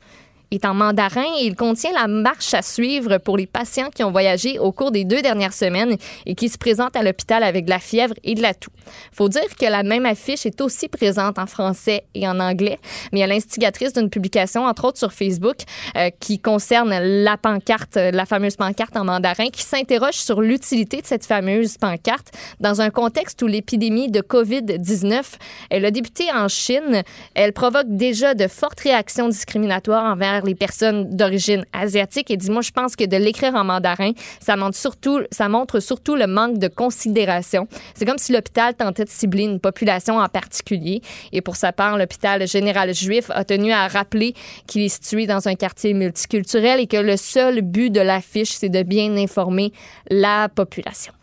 [0.51, 4.11] est en mandarin et il contient la marche à suivre pour les patients qui ont
[4.11, 5.95] voyagé au cours des deux dernières semaines
[6.25, 8.71] et qui se présentent à l'hôpital avec de la fièvre et de la toux.
[9.11, 12.79] Faut dire que la même affiche est aussi présente en français et en anglais,
[13.11, 15.57] mais il y a l'instigatrice d'une publication, entre autres sur Facebook,
[15.95, 21.01] euh, qui concerne la pancarte, euh, la fameuse pancarte en mandarin, qui s'interroge sur l'utilité
[21.01, 25.21] de cette fameuse pancarte dans un contexte où l'épidémie de COVID-19,
[25.69, 27.03] elle a débuté en Chine.
[27.35, 32.31] Elle provoque déjà de fortes réactions discriminatoires envers les personnes d'origine asiatique.
[32.31, 35.79] Et dit, moi, je pense que de l'écrire en mandarin, ça montre surtout, ça montre
[35.79, 37.67] surtout le manque de considération.
[37.95, 41.01] C'est comme si l'hôpital tentait de cibler une population en particulier.
[41.31, 44.33] Et pour sa part, l'hôpital général juif a tenu à rappeler
[44.67, 48.69] qu'il est situé dans un quartier multiculturel et que le seul but de l'affiche, c'est
[48.69, 49.71] de bien informer
[50.09, 51.13] la population.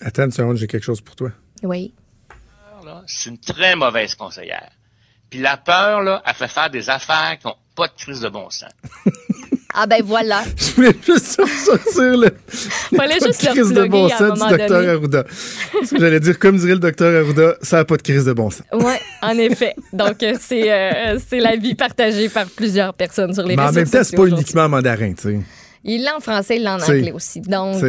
[0.00, 1.30] Attends une seconde, j'ai quelque chose pour toi.
[1.62, 1.94] Oui.
[3.06, 4.70] c'est une très mauvaise conseillère.
[5.34, 8.28] Puis la peur, là, elle fait faire des affaires qui n'ont pas de crise de
[8.28, 8.70] bon sens.
[9.76, 10.44] Ah ben voilà.
[10.56, 12.28] Je voulais juste sortir le.
[12.96, 14.88] Fallait pas de juste le crise de bon sens du docteur.
[14.88, 15.24] Arruda.
[15.24, 18.32] Parce que j'allais dire, comme dirait le docteur Arruda, ça n'a pas de crise de
[18.32, 18.62] bon sens.
[18.72, 19.74] Oui, en effet.
[19.92, 23.86] Donc, euh, c'est euh, l'avis partagé par plusieurs personnes sur les Mais en réseaux même
[23.86, 25.40] temps, c'est sociaux pas uniquement en mandarin, tu sais.
[25.82, 27.40] Il l'a en français, il l'a en anglais aussi.
[27.40, 27.82] Donc,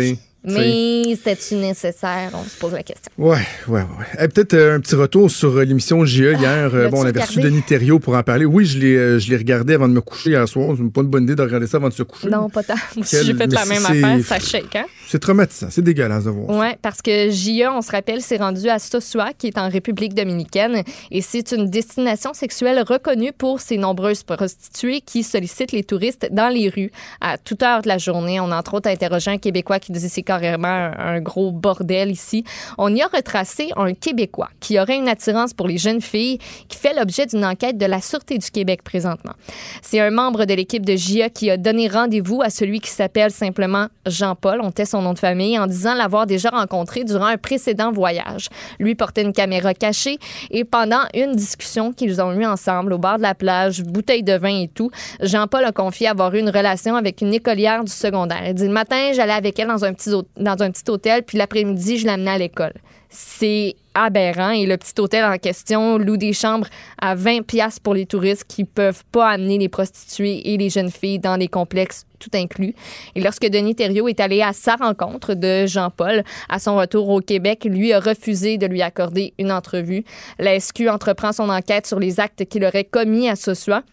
[0.46, 2.30] mais c'était-tu nécessaire?
[2.34, 3.12] On se pose la question.
[3.18, 3.38] Ouais,
[3.68, 4.06] ouais, ouais.
[4.22, 6.72] Eh, Peut-être euh, un petit retour sur euh, l'émission JE hier.
[6.74, 7.40] Euh, bon, on avait reçu?
[7.42, 8.46] Denis Thériaut pour en parler.
[8.46, 10.76] Oui, je l'ai, euh, je l'ai regardé avant de me coucher hier soir.
[10.78, 12.30] C'est pas une bonne idée de regarder ça avant de se coucher.
[12.30, 12.76] Non, pas tant.
[12.96, 14.20] Quel- j'ai fait la même affaire.
[14.26, 14.86] Ça shake, hein?
[15.08, 16.50] C'est traumatisant, c'est dégueulasse de voir.
[16.50, 20.14] Oui, parce que JA, on se rappelle, s'est rendu à Sosua, qui est en République
[20.14, 26.28] dominicaine, et c'est une destination sexuelle reconnue pour ses nombreuses prostituées qui sollicitent les touristes
[26.32, 26.92] dans les rues
[27.22, 28.40] à toute heure de la journée.
[28.40, 32.44] On a entre autres interrogé un Québécois qui disait c'est carrément un, gros bordel ici.
[32.78, 36.78] On y a retracé un Québécois qui aurait une attirance pour les jeunes filles, qui
[36.78, 39.34] fait l'objet d'une enquête de la Sûreté du Québec présentement.
[39.82, 43.32] C'est un membre de l'équipe de JA qui a donné rendez-vous à celui qui s'appelle
[43.32, 44.60] simplement Jean-Paul.
[44.62, 48.48] On tait son nom de famille en disant l'avoir déjà rencontré durant un précédent voyage.
[48.80, 50.18] Lui portait une caméra cachée
[50.52, 54.38] et pendant une discussion qu'ils ont eue ensemble au bord de la plage, bouteille de
[54.38, 54.92] vin et tout,
[55.22, 58.42] Jean-Paul a confié avoir eu une relation avec une écolière du secondaire.
[58.48, 61.38] Il dit le matin, j'allais avec elle dans un petit, dans un petit hôtel, puis
[61.38, 62.74] l'après-midi, je l'amenais à l'école.
[63.10, 66.68] C'est aberrant et le petit hôtel en question loue des chambres
[67.02, 70.92] à 20 pièces pour les touristes qui peuvent pas amener les prostituées et les jeunes
[70.92, 72.74] filles dans les complexes tout inclus.
[73.16, 77.22] Et lorsque Denis Thériault est allé à sa rencontre de Jean-Paul à son retour au
[77.22, 80.04] Québec, lui a refusé de lui accorder une entrevue.
[80.40, 83.84] La SQ entreprend son enquête sur les actes qu'il aurait commis à Sosua.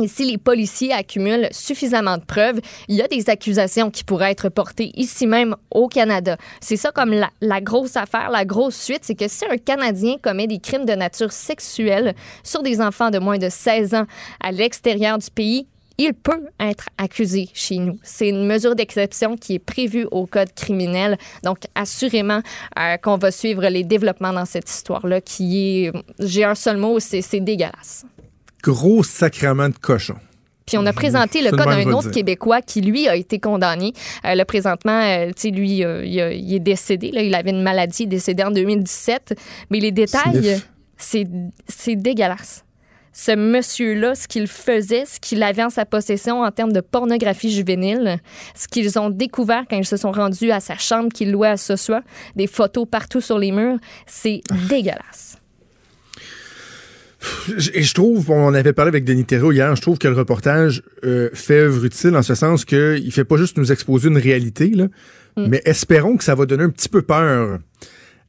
[0.00, 4.30] Et si les policiers accumulent suffisamment de preuves, il y a des accusations qui pourraient
[4.30, 6.36] être portées ici même au Canada.
[6.60, 10.14] C'est ça comme la, la, grosse affaire, la grosse suite, c'est que si un Canadien
[10.22, 12.14] commet des crimes de nature sexuelle
[12.44, 14.06] sur des enfants de moins de 16 ans
[14.40, 15.66] à l'extérieur du pays,
[15.98, 17.98] il peut être accusé chez nous.
[18.02, 21.18] C'est une mesure d'exception qui est prévue au code criminel.
[21.42, 22.40] Donc, assurément
[22.78, 26.98] euh, qu'on va suivre les développements dans cette histoire-là qui est, j'ai un seul mot,
[27.00, 28.04] c'est dégueulasse
[28.62, 30.16] gros sacrement de cochon.
[30.66, 33.94] Puis on a présenté le cas d'un autre Québécois qui, lui, a été condamné.
[34.26, 37.10] Euh, là, présentement, euh, tu sais, lui, euh, il, a, il, est décédé.
[37.10, 39.34] Là, il avait une maladie, il est décédé en 2017.
[39.70, 40.60] Mais les détails,
[40.98, 42.64] c'est dégueulasse.
[43.12, 47.50] Ce monsieur-là, ce qu'il faisait, ce qu'il avait en sa possession en termes de pornographie
[47.50, 48.18] juvénile,
[48.54, 51.56] ce qu'ils ont découvert quand ils se sont rendus à sa chambre qu'il louait à
[51.56, 52.02] ce soir,
[52.36, 55.38] des photos partout sur les murs, c'est dégueulasse.
[57.74, 60.82] Et je trouve, on avait parlé avec Denis Thériault hier, je trouve que le reportage
[61.04, 64.68] euh, fait œuvre utile en ce sens qu'il fait pas juste nous exposer une réalité,
[64.68, 64.86] là,
[65.36, 65.46] mm.
[65.48, 67.58] mais espérons que ça va donner un petit peu peur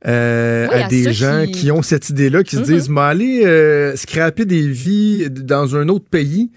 [0.08, 1.52] euh, oui, à, à, des gens qui...
[1.52, 1.72] qui...
[1.72, 2.66] ont cette idée-là, qui mm -hmm.
[2.66, 6.50] se disent, mais aller euh, scraper des vies dans un autre pays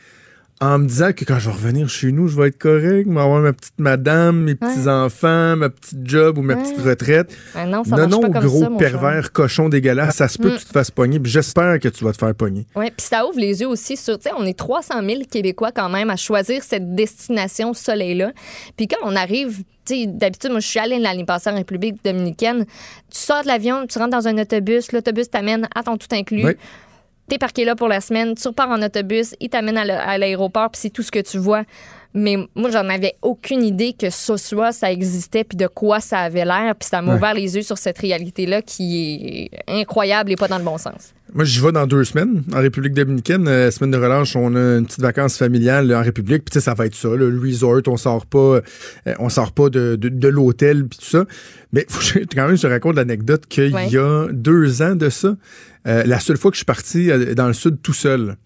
[0.63, 3.13] en me disant que quand je vais revenir chez nous, je vais être correct, je
[3.13, 6.63] vais avoir ma petite madame, mes petits-enfants, ma petite job ou ma ouais.
[6.63, 7.37] petite retraite.
[7.67, 10.55] Non, ça non, non, pas gros ça, pervers, cochon dégueulasse, ça se peut Mm.
[10.55, 12.67] que tu te fasses pogner, puis j'espère que tu vas te faire pogner.
[12.77, 15.73] Oui, puis ça ouvre les yeux aussi sur, tu sais, on est 300 000 Québécois
[15.73, 18.33] quand même à choisir cette destination soleil-là.
[18.77, 21.97] Puis quand on arrive tu sais, d'habitude, moi, je suis allée l'année passée en République
[22.05, 22.67] dominicaine.
[23.11, 26.45] Tu sors de l'avion, tu rentres dans un autobus, l'autobus t'amène à ton tout inclus.
[26.45, 26.53] Oui.
[27.33, 30.79] T'es parqué là pour la semaine, tu repars en autobus, il t'amène à l'aéroport, puis
[30.83, 31.63] c'est tout ce que tu vois.
[32.13, 36.19] Mais moi, j'en avais aucune idée que ce soit, ça existait, puis de quoi ça
[36.19, 36.75] avait l'air.
[36.79, 37.17] Puis ça m'a Ouais.
[37.17, 41.15] ouvert les yeux sur cette réalité-là qui est incroyable et pas dans le bon sens.
[41.35, 43.49] Moi, j'y vais dans deux semaines en République dominicaine.
[43.49, 46.45] Euh, semaine de relâche, on a une petite vacance familiale là, en République.
[46.45, 47.81] Puis tu sais, ça va être ça, là, le resort.
[47.87, 48.61] On sort pas, euh,
[49.19, 51.25] on sort pas de, de, de l'hôtel puis tout ça.
[51.73, 53.89] Mais faut que je- quand même, je te raconte l'anecdote qu'il Ouais.
[53.89, 55.35] y a deux ans de ça,
[55.87, 58.37] euh, la seule fois que je suis parti euh, dans le sud tout seul.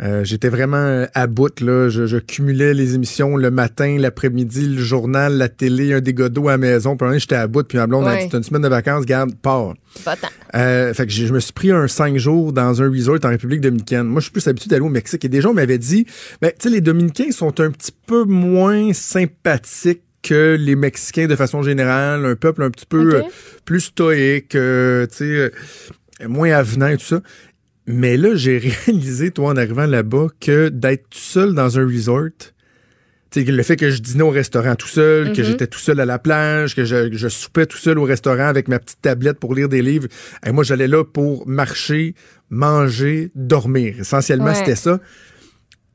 [0.00, 1.88] Euh, J'étais vraiment à bout, là.
[1.88, 6.48] Je, je cumulais les émissions le matin, l'après-midi, le journal, la télé, un dégât d'eau
[6.48, 6.96] à la maison.
[6.96, 8.22] Puis j'étais à bout, puis ma blonde a Ouais.
[8.24, 9.74] dit, T'as une semaine de vacances, garde, pars.
[10.04, 10.28] Pas tant.
[10.54, 13.60] Euh, fait que je me suis pris un cinq jours dans un resort en République
[13.60, 14.04] dominicaine.
[14.04, 15.24] Moi, je suis plus habitué d'aller au Mexique.
[15.24, 16.06] Et des gens m'avaient dit,
[16.40, 21.36] ben, tu sais, les Dominicains sont un petit peu moins sympathiques que les Mexicains de
[21.36, 22.24] façon générale.
[22.24, 23.22] Un peuple un petit peu euh,
[23.64, 25.50] plus stoïque, euh, tu sais, euh,
[26.28, 27.20] moins avenant et tout ça.
[27.90, 32.28] Mais là, j'ai réalisé, toi, en arrivant là-bas, que d'être tout seul dans un resort,
[33.34, 35.46] le fait que je dînais au restaurant tout seul, que Mhm.
[35.46, 38.68] j'étais tout seul à la plage, que je, je soupais tout seul au restaurant avec
[38.68, 40.08] ma petite tablette pour lire des livres.
[40.46, 42.14] Et moi, j'allais là pour marcher,
[42.50, 43.96] manger, dormir.
[44.00, 44.54] Essentiellement, Ouais.
[44.54, 45.00] c'était ça.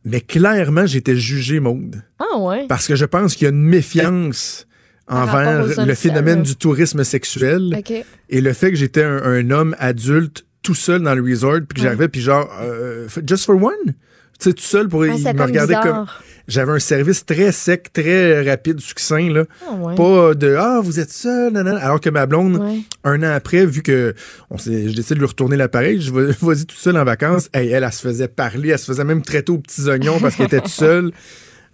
[0.06, 2.02] Mais clairement, j'étais jugé, Maude.
[2.20, 2.66] Ah ouais?
[2.68, 4.68] Parce que je pense qu'il y a une méfiance
[5.08, 7.82] envers le phénomène du tourisme sexuel.
[8.30, 11.76] Et le fait que j'étais un, un homme adulte tout seul dans le resort, puis
[11.76, 13.93] que j'arrivais, puis genre, euh, just for one?
[14.39, 16.05] Tu sais, tout seul pour Ah, il c'est me regarder comme.
[16.47, 19.45] J'avais un service très sec, très rapide, succinct, là.
[19.66, 19.95] Ah ouais.
[19.95, 21.80] Pas de Ah, vous êtes seul, nanana.
[21.80, 22.80] Alors que ma blonde, Ouais.
[23.05, 24.14] un an après, vu que
[24.49, 27.49] on je décide de lui retourner l'appareil, je vais vas-y tout seul en vacances.
[27.53, 30.36] Hey, elle, elle, se faisait parler, elle se faisait même traiter aux petits oignons parce
[30.36, 31.11] qu'elle était toute seule.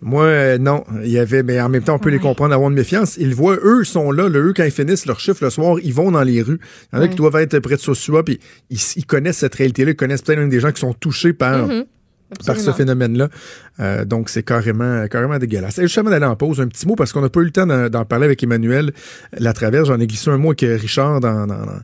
[0.01, 0.83] Moi, euh, non.
[1.03, 3.17] Il y avait, mais en même temps, on peut les comprendre, avoir une méfiance.
[3.17, 5.77] Ils le voient, eux sont là, là, eux, quand ils finissent leur chiffre le soir,
[5.83, 6.59] ils vont dans les rues.
[6.91, 7.09] Il y en a Ouais.
[7.09, 8.39] qui doivent être près de Sosua, puis
[8.69, 11.67] ils, ils connaissent cette réalité-là, ils connaissent peut-être même des gens qui sont touchés par
[11.67, 11.83] Mhm.
[12.45, 13.27] par ce phénomène-là.
[13.79, 15.79] Euh, donc, c'est carrément, carrément dégueulasse.
[15.79, 17.51] Et juste avant d'aller en pause, un petit mot, parce qu'on n'a pas eu le
[17.51, 18.93] temps d'en parler avec Emmanuel
[19.37, 19.87] Latraverse.
[19.87, 21.79] J'en ai glissé un mot avec Richard dans, dans, dans,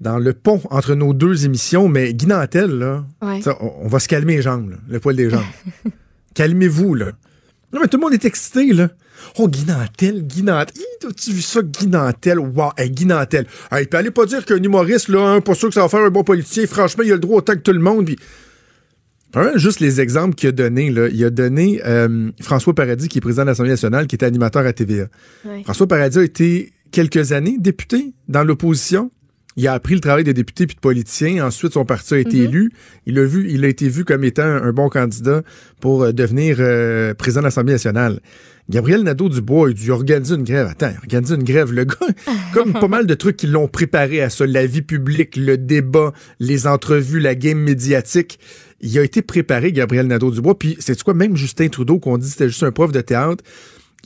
[0.00, 1.88] dans le pont entre nos deux émissions.
[1.88, 3.40] Mais Guy Nantel, là, Ouais.
[3.60, 5.42] on, on va se calmer les jambes, là, le poil des jambes.
[6.34, 7.06] Calmez-vous, là.
[7.72, 8.88] Non, mais tout le monde est excité, là.
[9.38, 10.74] Oh, Guy Nantel, Guy Nantel.
[10.76, 12.38] Hi, As-tu vu ça, Guy Nantel?
[12.38, 13.46] Wow, hey, Guy Nantel.
[13.70, 16.00] Hey, puis allez pas dire qu'un humoriste, là, hein, pas sûr que ça va faire
[16.00, 16.66] un bon politicien.
[16.66, 18.06] Franchement, il a le droit autant que tout le monde.
[18.06, 18.18] Puis
[19.56, 20.90] juste les exemples qu'il a donnés.
[20.90, 21.08] Là.
[21.08, 24.66] Il a donné euh, François Paradis, qui est président de l'Assemblée nationale, qui était animateur
[24.66, 25.06] à TVA.
[25.64, 29.10] François Paradis a été quelques années député dans l'opposition.
[29.56, 31.46] Il a appris le travail des députés puis de politiciens.
[31.46, 32.44] Ensuite, son parti a été Mhm.
[32.44, 32.72] élu.
[33.06, 35.42] Il a vu, il a été vu comme étant un bon candidat
[35.80, 38.20] pour euh, devenir euh, président de l'Assemblée nationale.
[38.70, 40.68] Gabriel Nadeau-Dubois a dû organiser une grève.
[40.68, 41.72] Attends, organiser une grève.
[41.72, 41.96] Le gars,
[42.54, 46.12] comme pas mal de trucs qui l'ont préparé à ça, la vie publique, le débat,
[46.40, 48.38] les entrevues, la game médiatique.
[48.80, 50.58] Il a été préparé, Gabriel Nadeau-Dubois.
[50.58, 53.44] Puis, c'est quoi, même Justin Trudeau, qu'on dit c'était juste un prof de théâtre,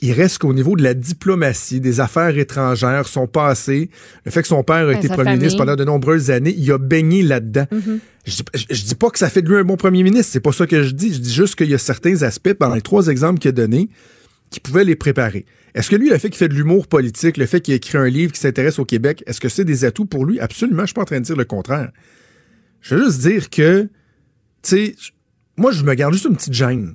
[0.01, 3.89] il reste qu'au niveau de la diplomatie, des affaires étrangères, son passé,
[4.25, 6.71] le fait que son père a Ben, été premier ministre pendant de nombreuses années, il
[6.71, 7.65] a baigné là-dedans.
[7.71, 7.99] Mhm.
[8.25, 10.31] Je, dis- je- je dis pas que ça fait de lui un bon premier ministre,
[10.31, 11.13] c'est pas ça que je dis.
[11.13, 13.89] Je dis juste qu'il y a certains aspects, dans les trois exemples qu'il a donnés,
[14.51, 15.45] qui pouvaient les préparer.
[15.73, 17.97] Est-ce que lui, le fait qu'il fait de l'humour politique, le fait qu'il a écrit
[17.97, 20.39] un livre qui s'intéresse au Québec, est-ce que c'est des atouts pour lui?
[20.39, 21.91] Absolument, je suis pas en train de dire le contraire.
[22.81, 23.89] Je veux juste dire que, tu
[24.61, 24.95] sais,
[25.57, 26.93] moi, je me garde juste une petite gêne.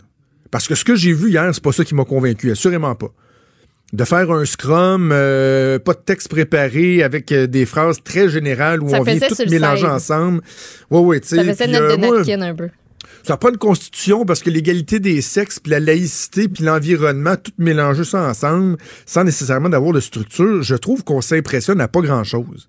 [0.52, 3.08] Parce que ce que j'ai vu hier, c'est pas ça qui m'a convaincu, assurément pas.
[3.92, 8.82] De faire un scrum, euh, pas de texte préparé, avec euh, des phrases très générales
[8.82, 10.42] où Ça on vient tout mélanger ensemble.
[10.90, 11.36] Ouais, ouais, tu sais.
[11.36, 12.68] Ça faisait notre euh, de moi, napkin un peu.
[13.22, 17.36] ça n'a pas de constitution parce que l'égalité des sexes, puis la laïcité, puis l'environnement,
[17.36, 18.76] tout mélanger ça ensemble,
[19.06, 22.68] sans nécessairement d'avoir de structure, je trouve qu'on s'impressionne à pas grand-chose.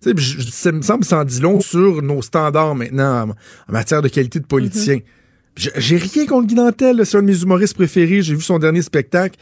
[0.00, 3.28] Ça me semble sans dit long sur nos standards maintenant
[3.68, 4.98] en, matière de qualité de politicien.
[4.98, 5.19] Puis j'ai-
[5.56, 6.56] J'ai rien contre Guy
[7.04, 8.22] c'est un de mes humoristes préférés.
[8.22, 9.38] J'ai vu son dernier spectacle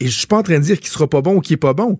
[0.00, 1.58] et je suis pas en train de dire qu'il sera pas bon ou qu'il est
[1.58, 1.98] pas bon.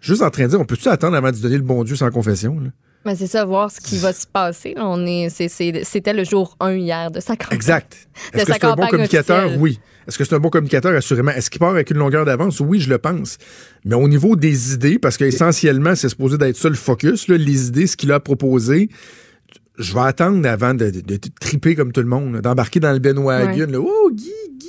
[0.00, 2.10] Juste en train de dire, on peut-tu attendre avant de donner le bon Dieu sans
[2.10, 2.58] confession?
[2.58, 2.70] Là?
[3.04, 4.74] Mais c'est ça, voir ce qui va se passer.
[4.76, 7.56] On est, c'était le jour 1 hier de sa campagne.
[7.56, 8.08] Exact.
[8.32, 9.44] Est-ce que c'est un bon communicateur?
[9.44, 9.60] officielle.
[9.60, 9.80] Oui.
[10.06, 10.94] Est-ce que c'est un bon communicateur?
[10.94, 11.32] Assurément?
[11.32, 12.60] Est-ce qu'il part avec une longueur d'avance?
[12.60, 13.38] Oui, je le pense.
[13.84, 17.68] Mais au niveau des idées, parce qu'essentiellement, c'est supposé d'être ça le focus, là, les
[17.68, 18.88] idées, ce qu'il a proposé,
[19.78, 23.18] je vais attendre avant de, de- de triper comme tout le monde, d'embarquer dans le.
[23.18, 23.56] Ouais.
[23.66, 23.78] là.
[23.80, 24.68] Oh, Guy, Guy,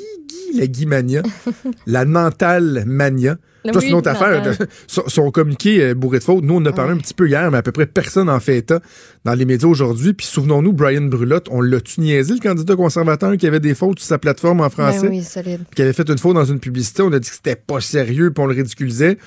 [0.54, 1.24] Guy, la Guy Mania.
[1.88, 3.38] la Nantal Mania.
[3.72, 4.44] Ça, c'est une autre affaire.
[4.88, 7.30] Son, son communiqué euh, bourré de fautes, nous, on en a parlé un petit peu
[7.30, 8.82] hier, mais à peu près personne en fait état
[9.24, 10.12] dans les médias aujourd'hui.
[10.14, 14.08] Puis souvenons-nous, Brian Brulotte, on l'a-tu niaisé, le candidat conservateur qui avait des fautes sur
[14.10, 15.08] sa plateforme en français?
[15.08, 15.62] Ben oui, solide.
[15.74, 18.32] Qui avait fait une faute dans une publicité, on a dit que c'était pas sérieux,
[18.34, 19.18] puis on le ridiculisait.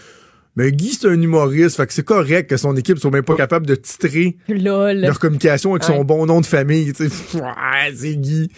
[0.57, 3.37] Mais Guy, c'est un humoriste, fait que c'est correct que son équipe soit même pas
[3.37, 5.01] capable de titrer Lol.
[5.01, 6.05] leur communication avec son Ouais.
[6.05, 6.93] bon nom de famille.
[6.95, 7.15] tu sais.
[7.39, 8.51] Ouais, c'est Guy.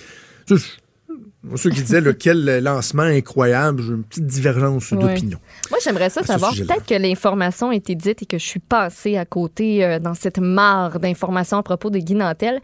[0.48, 0.54] Je-
[1.56, 4.98] Ceux qui disaient là, quel lancement incroyable, j'ai une petite divergence Ouais.
[4.98, 5.38] d'opinion.
[5.70, 6.52] Moi, j'aimerais ça savoir.
[6.52, 10.14] Peut-être que l'information a été dite et que je suis passée à côté euh, dans
[10.14, 12.60] cette mare d'informations à propos de Guy Nantel.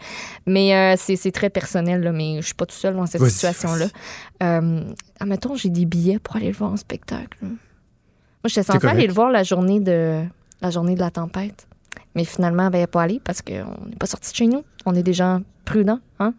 [0.46, 3.86] Mais euh, c'est très personnel, là, mais je suis pas tout seul dans cette situation-là.
[4.42, 4.80] Euh,
[5.20, 7.38] admettons, j'ai des billets pour aller le voir en spectacle.
[7.42, 7.48] là.
[8.44, 10.22] Moi, j'étais censée aller le voir la journée de
[10.60, 11.66] la journée de la tempête.
[12.14, 14.62] Mais finalement, ben, pas aller parce qu'on n'est pas sorti de chez nous.
[14.84, 16.00] On est des gens prudents.
[16.20, 16.34] Hein?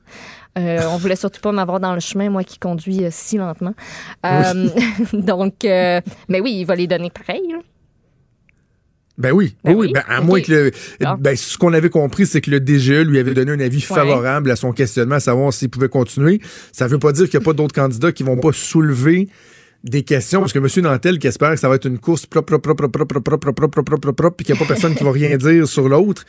[0.58, 3.74] Euh, on voulait surtout pas m'avoir dans le chemin, moi qui conduis euh, si lentement.
[4.24, 4.70] Euh,
[5.14, 6.00] donc, euh,
[6.30, 7.56] mais oui, il va les donner pareil.
[9.18, 10.72] Ben oui, Ben oui, oui, ben, à moins que le.
[11.04, 11.18] Ah.
[11.20, 13.96] Ben, ce qu'on avait compris, c'est que le DGE lui avait donné un avis Ouais.
[13.96, 16.40] favorable à son questionnement, à savoir s'il pouvait continuer.
[16.72, 19.30] Ça veut pas dire qu'il n'y a pas d'autres candidats qui vont pas soulever
[19.86, 20.84] des questions, parce que M.
[20.84, 23.82] Nantel qui espère que ça va être une course propre, propre, propre, propre, propre, propre,
[23.84, 26.26] propre, propre, puis qu'il n'y a pas personne qui va rien dire sur l'autre.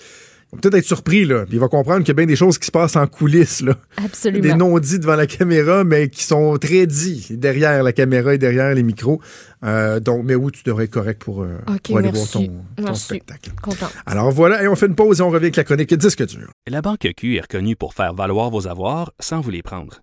[0.52, 1.44] Il va peut-être être surpris, là.
[1.44, 3.62] Puis il va comprendre qu'il y a bien des choses qui se passent en coulisses,
[3.62, 3.74] là.
[3.96, 4.42] Absolument.
[4.42, 8.72] Des non-dits devant la caméra, mais qui sont très dits derrière la caméra et derrière
[8.72, 9.20] les micros.
[9.64, 12.46] Euh, donc, mais oui, tu devrais être correct pour, euh, OK, pour aller merci.
[12.46, 13.50] voir ton, ton spectacle.
[13.60, 13.88] Content.
[14.04, 16.48] Alors voilà, et on fait une pause et on revient avec la chronique Disque dur.
[16.68, 20.02] La Banque Q est reconnue pour faire valoir vos avoirs sans vous les prendre.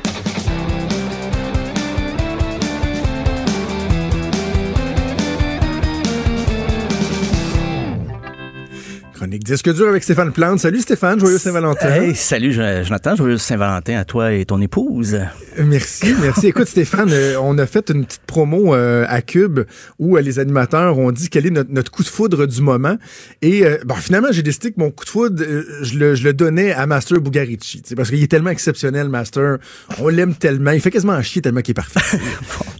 [9.21, 10.57] Chronique Disque dur avec Stéphane Plante.
[10.61, 11.89] Salut Stéphane, joyeux Saint-Valentin.
[11.93, 15.13] Hey, salut Jo- Jonathan, joyeux Saint-Valentin à toi et ton épouse.
[15.13, 16.47] Euh, Merci, merci.
[16.47, 19.59] Écoute, Stéphane, euh, on a fait une petite promo euh, à Cube
[19.99, 22.97] où euh, les animateurs ont dit quel est notre, notre coup de foudre du moment.
[23.43, 25.43] Et euh, bon, finalement, j'ai décidé que mon coup de foudre,
[25.83, 27.83] je, le, je le donnais à Master Bugarici.
[27.95, 29.59] Parce qu'il est tellement exceptionnel, Master.
[29.99, 30.71] On l'aime tellement.
[30.71, 32.17] Il fait quasiment un chier tellement qu'il est parfait.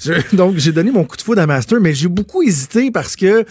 [0.04, 3.16] Je- donc, j'ai donné mon coup de foudre à Master, mais j'ai beaucoup hésité parce
[3.16, 3.46] que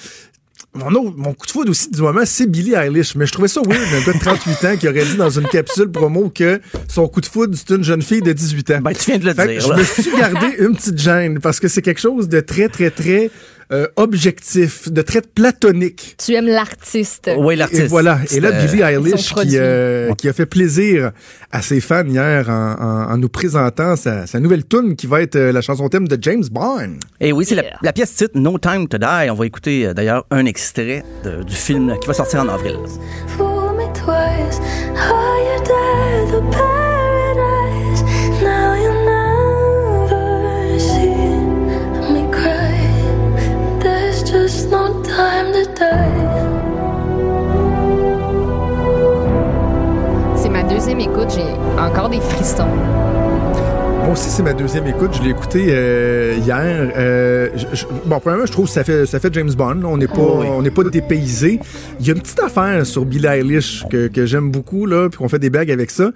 [0.75, 3.15] mon, autre- mon coup de foudre aussi du moment, c'est Billie Eilish.
[3.17, 5.49] Mais je trouvais ça weird d'un gars de 38 ans qui aurait dit dans une
[5.49, 8.81] capsule promo que son coup de foudre, c'est une jeune fille de 18 ans.
[8.81, 9.61] Ben, tu viens de le Fait dire.
[9.61, 12.91] Je me suis gardé une petite gêne parce que c'est quelque chose de très, très,
[12.91, 13.31] très
[13.73, 16.17] euh, objectif, de très platonique.
[16.25, 17.31] Tu aimes l'artiste.
[17.37, 17.87] Oui, Et l'artiste.
[17.89, 18.19] voilà.
[18.33, 21.13] Et là, Billie euh, Eilish qui, euh, qui a fait plaisir
[21.53, 25.23] à ses fans hier en, en- en nous présentant sa, sa nouvelle tune qui va
[25.23, 26.99] être la chanson thème de James Bond.
[27.21, 29.31] Et oui, c'est la, la pièce titre No Time to Die.
[29.31, 32.77] On va écouter d'ailleurs un extrait de- du film qui va sortir en avril.
[33.37, 34.61] Fool me twice.
[50.37, 52.67] C'est ma deuxième écoute, j'ai encore des frissons.
[52.67, 55.11] Moi aussi, c'est ma deuxième écoute.
[55.17, 56.91] Je l'ai écouté euh, hier.
[56.97, 59.75] Euh, je- je- bon, premièrement, je trouve que ça fait, ça fait James Bond.
[59.75, 59.87] là.
[59.89, 60.47] On n'est pas, Oh oui.
[60.51, 61.61] on n'est pas dépaysé.
[62.01, 65.19] Il y a une petite affaire sur Billie Eilish que, que j'aime beaucoup, là, puis
[65.19, 66.11] qu'on fait des blagues avec ça.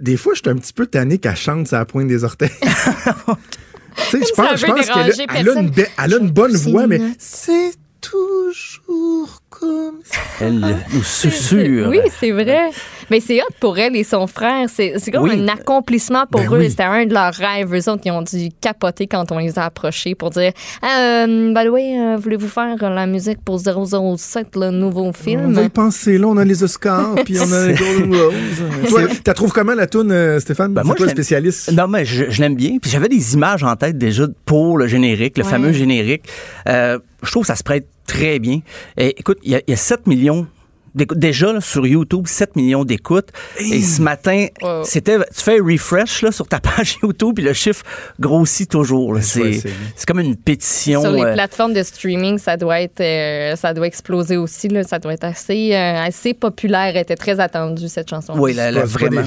[0.00, 2.50] Des fois, je suis un petit peu tanné qu'elle chante à la pointe des orteils.
[2.60, 5.70] tu sais, je Ça pense, pense qu'elle a, déranger elle a une,
[6.04, 7.72] elle a une bonne voix, mais c'est
[8.14, 10.20] toujours comme ça.
[10.40, 10.60] Elle
[10.92, 11.88] nous susurre.
[11.88, 12.70] Oui, c'est vrai.
[13.10, 14.68] Mais c'est hot pour elle et son frère.
[14.72, 15.38] C'est c'est comme Oui.
[15.40, 16.58] un accomplissement pour Ben eux.
[16.58, 16.70] oui.
[16.70, 17.72] C'était un de leurs rêves.
[17.74, 20.52] Eux autres, ils ont dû capoter quand on les a approchés pour dire
[20.84, 25.52] euh, By the way, euh, voulez-vous faire la musique pour 007, le nouveau On film?
[25.52, 28.88] va y penser, là, on a les Oscars, puis on a les Golden Roses.
[28.88, 30.72] Toi, t'as trouves comment la toune, euh, Stéphane?
[30.72, 31.72] Ben, C'est moi, toi je spécialiste?
[31.72, 32.78] Non, mais je, je l'aime bien.
[32.80, 35.50] Puis j'avais des images en tête déjà pour le générique, le Ouais.
[35.50, 36.22] fameux générique.
[36.68, 38.60] Euh, je trouve que ça se prête très bien.
[38.96, 40.46] Et, écoute, il y, y a 7 millions.
[40.94, 43.30] Déjà, là, sur YouTube, 7 millions d'écoutes.
[43.58, 44.84] Et ce matin, Wow.
[44.84, 47.84] c'était, tu fais un refresh là, sur ta page YouTube, puis le chiffre
[48.20, 49.12] grossit toujours.
[49.14, 49.20] là.
[49.34, 49.52] Ben,
[49.96, 51.00] C'est, comme une pétition.
[51.02, 54.68] Sur les euh, plateformes de streaming, ça doit être, euh, ça doit exploser aussi.
[54.68, 54.84] Là.
[54.84, 56.92] Ça doit être assez, euh, assez populaire.
[56.94, 58.34] Elle était très attendue cette chanson.
[58.38, 59.22] oui, c'est pas vraiment.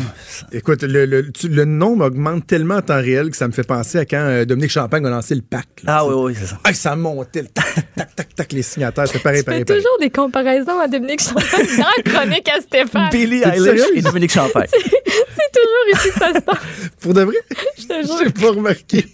[0.51, 3.51] des- Écoute, le, le, tu- le nombre augmente tellement en temps réel que ça me
[3.53, 5.67] fait penser à quand euh, Dominique Champagne a lancé le pack.
[5.83, 6.57] là, Ah oui, oui, c'est ça.
[6.63, 7.65] Ah, ça montait, le tac,
[7.95, 9.07] tac, tac, tac, les signataires.
[9.07, 9.81] C'est pareil, Tu fais pareil, pareil.
[9.83, 13.09] toujours des comparaisons à Dominique Champagne dans chronique à Stéphane.
[13.11, 14.67] Billie T'es Eilish et Dominique Champagne.
[14.71, 16.57] C'est toujours ici que ça se passe.
[17.01, 17.35] Pour de vrai?
[17.77, 18.33] Je te J'ai jure.
[18.33, 19.05] pas remarqué.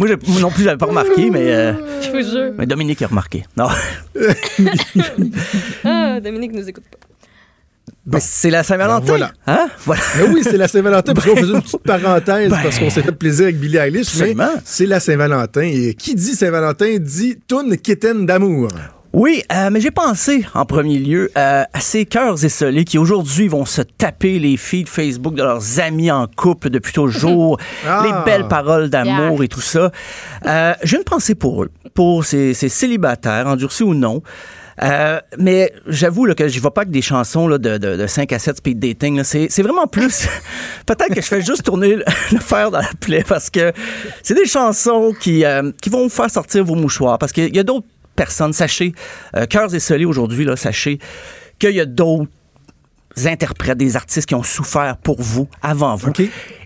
[0.00, 1.72] Moi, j'ai- moi non plus, j'avais pas remarqué, mais, euh,
[2.02, 2.52] Je vous jure.
[2.56, 3.44] mais Dominique a remarqué.
[3.56, 3.68] Non.
[5.84, 6.98] Ah, Dominique nous écoute pas.
[8.10, 9.14] Mais c'est la Saint-Valentin.
[9.14, 9.62] Alors, voilà.
[9.64, 9.68] Hein?
[9.84, 10.02] Voilà.
[10.16, 13.02] Mais oui, c'est la Saint-Valentin, parce qu'on faisait une petite parenthèse, Ben, parce qu'on s'est
[13.02, 14.50] fait plaisir avec Billie Eilish, mais absolument.
[14.64, 15.62] c'est la Saint-Valentin.
[15.62, 18.68] Et qui dit Saint-Valentin dit toune kitten d'amour.
[19.18, 23.48] Oui, euh, mais j'ai pensé en premier lieu euh, à ces cœurs esselés qui aujourd'hui
[23.48, 28.04] vont se taper les feeds Facebook de leurs amis en couple depuis toujours, Ah.
[28.04, 29.90] les belles paroles d'amour et tout ça.
[30.46, 34.22] Euh, j'ai une pensée pour eux, pour ces, ces célibataires, endurcis ou non.
[34.84, 38.06] Euh, mais j'avoue là, que j'y vais pas avec des chansons là, de, de, de
[38.06, 39.16] 5 à 7 speed dating.
[39.16, 39.24] là.
[39.24, 40.28] C'est, c'est vraiment plus...
[40.86, 43.72] Peut-être que je fais juste tourner le, le fer dans la plaie parce que
[44.22, 47.18] c'est des chansons qui, euh, qui vont vous faire sortir vos mouchoirs.
[47.18, 47.88] Parce qu'il y a d'autres
[48.18, 48.92] personnes, sachez,
[49.36, 50.98] euh, Cœurs esselés aujourd'hui, là, sachez
[51.58, 52.28] qu'il y a d'autres
[53.24, 56.12] interprètes, des artistes qui ont souffert pour vous, avant vous.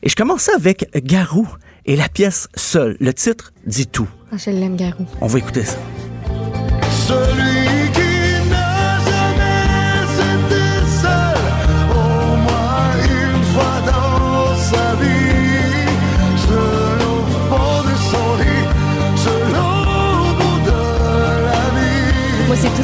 [0.02, 1.46] Et je commençais avec Garou
[1.84, 2.96] et la pièce Seul.
[3.00, 4.08] Le titre dit tout.
[4.32, 5.06] Ah, je l'aime, Garou.
[5.20, 5.76] On va écouter ça.
[7.06, 7.81] Celui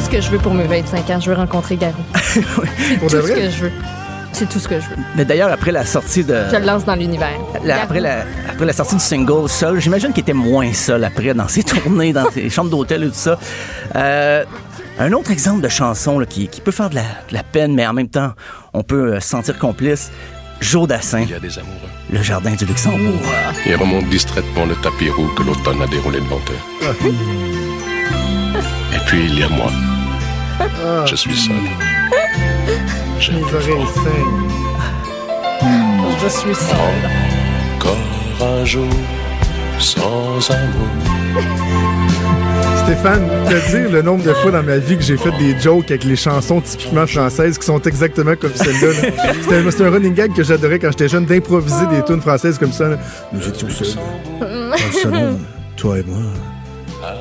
[0.09, 1.19] ce que je veux pour mes 25 ans.
[1.19, 1.93] Je veux rencontrer Garou.
[2.23, 2.41] C'est
[2.99, 3.71] Pour tout ce que je veux.
[4.31, 4.95] C'est tout ce que je veux.
[5.15, 6.35] Mais d'ailleurs, après la sortie de...
[6.51, 7.29] Je le lance dans l'univers.
[7.63, 11.33] La- après, la, après la sortie du single Seul, j'imagine qu'il était moins seul après
[11.33, 13.37] dans ses tournées, dans ses chambres d'hôtel et tout ça.
[13.95, 14.45] Euh,
[14.99, 17.73] un autre exemple de chanson là, qui, qui peut faire de la, de la peine,
[17.73, 18.33] mais en même temps,
[18.73, 20.11] on peut euh, se sentir complice.
[20.61, 21.75] Joe Dassin, Il y a des amoureux.
[22.11, 23.19] Le Jardin du Luxembourg.
[23.65, 27.05] Ils remontent distraitement le tapis roux que l'automne a déroulé devant eux.
[28.93, 29.71] Et puis il y a moi.
[31.05, 31.55] Je suis seul.
[33.19, 34.49] J'ai Les oreilles saignent.
[36.21, 36.77] Je suis seule.
[37.75, 38.87] encore un jour
[39.79, 40.87] sans amour.
[42.83, 45.91] Stéphane, te dire le nombre de fois dans ma vie que j'ai fait des jokes
[45.91, 48.87] avec les chansons typiquement françaises qui sont exactement comme celle-là.
[48.87, 49.33] là.
[49.41, 52.71] C'était c'était un running gag que j'adorais quand j'étais jeune d'improviser des tunes françaises comme
[52.71, 52.89] ça.
[52.89, 52.97] là.
[53.31, 53.87] Nous étions seuls
[54.39, 55.39] dans le salon,
[55.77, 56.17] toi et moi.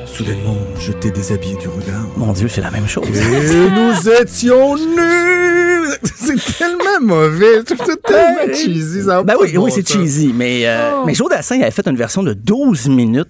[0.07, 2.07] Soudainement, je t'ai déshabillé du regard.
[2.17, 3.07] Mon Dieu, c'est la même chose.
[3.09, 5.69] Et nous étions nus!
[6.03, 7.63] C'est tellement mauvais.
[7.67, 9.05] Ça tellement cheesy.
[9.05, 10.33] Ça Ben oui, de bon oui, c'est cheesy.
[10.35, 13.29] Mais, euh, mais Joe Dassin avait fait une version de 12 minutes.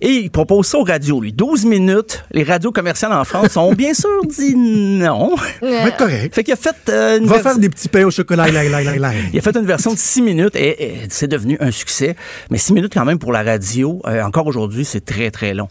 [0.00, 1.32] Et il propose ça aux radios, lui.
[1.32, 2.24] 12 minutes.
[2.30, 5.34] Les radios commerciales en France ont bien sûr dit non.
[5.60, 6.34] Va être correct.
[6.34, 8.48] Fait qu'il a fait euh, une Va faire des petits pains au chocolat.
[8.48, 9.14] Lai, lai, lai.
[9.32, 12.16] Il a fait une version de 6 minutes et, et c'est devenu un succès.
[12.50, 15.68] Mais 6 minutes quand même pour la radio, euh, encore aujourd'hui, c'est très, très long.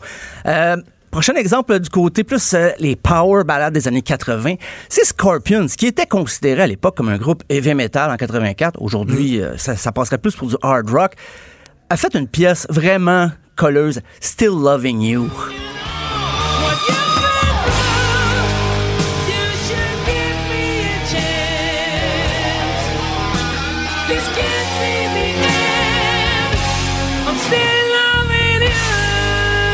[0.48, 0.78] Euh,
[1.16, 4.56] Prochain exemple du côté plus euh, les power ballads des années 80,
[4.90, 8.82] c'est Scorpions, qui était considéré à l'époque comme un groupe heavy metal en 84.
[8.82, 11.14] Aujourd'hui, euh, ça, ça passerait plus pour du hard rock.
[11.90, 15.30] A fait une pièce vraiment colleuse, Still Loving You.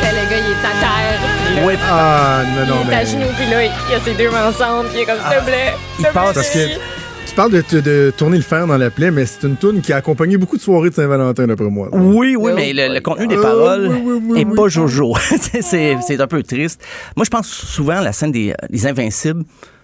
[0.03, 1.20] Le gars, il est à terre.
[1.45, 1.78] puis là, Ouais.
[1.90, 4.30] Ah, non, non, Il est à mais- genoux, puis là, il y a ses deux
[4.30, 5.74] mains ensemble, puis il est comme, s'il te plaît.
[5.95, 6.68] s'il te plaît, Parce que.
[7.32, 9.94] Tu parles de, de tourner le fer dans la plaie, mais c'est une tune qui
[9.94, 11.88] a accompagné beaucoup de soirées de Saint-Valentin, d'après moi.
[11.94, 14.56] Oui, oui, mais le, le contenu des Ah, paroles oui, oui, oui, est oui.
[14.56, 15.14] pas jojo.
[15.20, 16.84] C'est- c'est c'est un peu triste.
[17.16, 19.44] Moi, je pense souvent à la scène des, des Invincibles.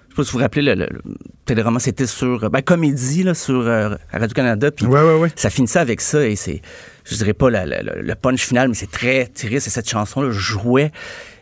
[0.10, 1.16] Je sais pas si vous vous rappelez, le, le, le
[1.46, 4.72] téléroman, c'était sur ben, Comédie là, sur euh, Radio-Canada.
[4.72, 5.30] Puis Ouais, ouais, ouais.
[5.36, 6.62] ça finissait avec ça et c'est,
[7.06, 9.68] je dirais pas la- la- la- le punch final, mais c'est très triste.
[9.68, 10.92] Et cette chanson-là jouait.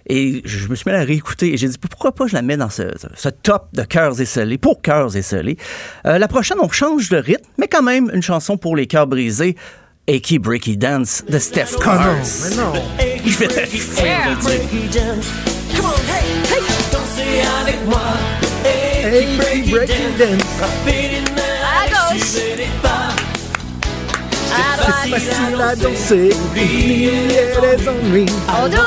[0.08, 2.42] Et je me suis mis à la réécouter et j'ai dit pourquoi pas je la
[2.42, 2.84] mets dans ce,
[3.44, 5.58] top de cœurs esselés, pour cœurs esselés.
[6.06, 9.08] Euh, la prochaine, on change de rythme, mais quand même une chanson pour les cœurs
[9.08, 9.56] brisés.
[10.08, 12.16] Aki Breaky Dance de Steph Ah non, Cars.
[12.44, 12.74] mais non.
[13.26, 14.52] Je vais te faire le dire.
[18.64, 19.38] Hey,
[19.72, 21.15] breaking dance.
[25.04, 26.30] C'est facile à danser.
[26.50, 28.26] Oublier les ennuis.
[28.50, 28.80] On tourne,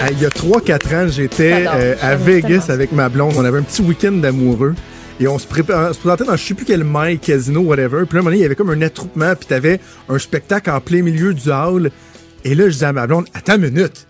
[0.00, 3.34] Ah, Il y a 3-4 ans, j'étais euh, à Vegas avec ma blonde.
[3.36, 4.74] On avait un petit week-end d'amoureux.
[5.20, 8.04] Et on se, prépa- on se présentait dans je sais plus quel mail, casino, whatever.
[8.06, 9.34] Puis là, à un moment donné, il y avait comme un attroupement.
[9.34, 11.90] Puis t'avais un spectacle en plein milieu du hall.
[12.44, 14.06] Et là, je disais à ma blonde, attends une minute.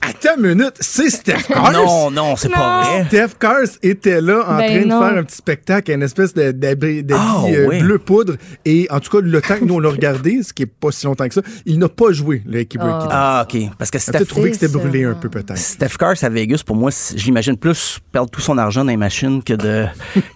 [0.00, 1.72] Attends une minute, c'est Steph Cars?
[1.76, 3.04] Non, non, c'est pas vrai.
[3.08, 6.52] Steph Cars était là en Ben train de faire un petit spectacle, une espèce de-
[6.52, 7.80] d'habit Ah, euh, oui.
[7.80, 8.34] bleu poudre.
[8.64, 10.90] Et en tout cas, le temps que nous on l'a regardé, ce qui est pas
[10.92, 13.08] si longtemps que ça, il n'a pas joué le Aki Breaky Dance.
[13.10, 13.60] Ah, OK.
[13.78, 15.56] Parce que Steph, trouvé que c'était brûlé un peu, peut-être.
[15.58, 18.96] Steph Cars à Vegas, pour moi, je l'imagine plus perdre tout son argent dans les
[18.96, 19.86] machines que de,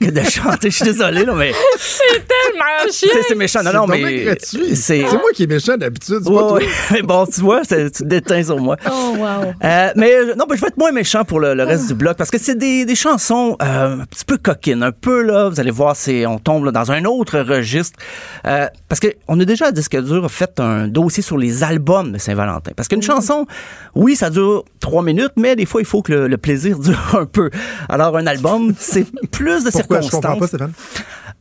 [0.01, 0.71] que de chanter.
[0.71, 3.09] Je suis désolé, là, mais C'est tellement chiant.
[3.29, 3.63] c'est méchant.
[3.63, 4.25] Non, non, mais.
[4.25, 4.75] gratuit.
[4.77, 5.01] C'est.
[5.01, 7.03] C'est moi qui est méchant d'habitude, c'est Ouais, ouais.
[7.03, 8.77] Bon, tu vois, c'est- tu te déteins sur moi.
[8.91, 9.53] Oh, wow.
[9.63, 11.95] Euh, mais euh, non, ben, je vais être moins méchant pour le, le reste du
[11.95, 15.49] bloc parce que c'est des, des chansons euh, un petit peu coquines, un peu là.
[15.51, 17.99] Vous allez voir, c'est on tombe là, dans un autre registre
[18.47, 22.13] Euh, parce que on a déjà à disque dur fait un dossier sur les albums
[22.13, 22.73] de Saint-Valentin.
[22.75, 23.47] Parce qu'une chanson,
[23.95, 27.17] oui, ça dure trois minutes, mais des fois il faut que le, le plaisir dure
[27.19, 27.51] un peu.
[27.89, 30.01] Alors un album, c'est plus de Pourquoi?
[30.01, 30.11] Je circonstances.
[30.11, 30.73] comprends pas, Stéphane.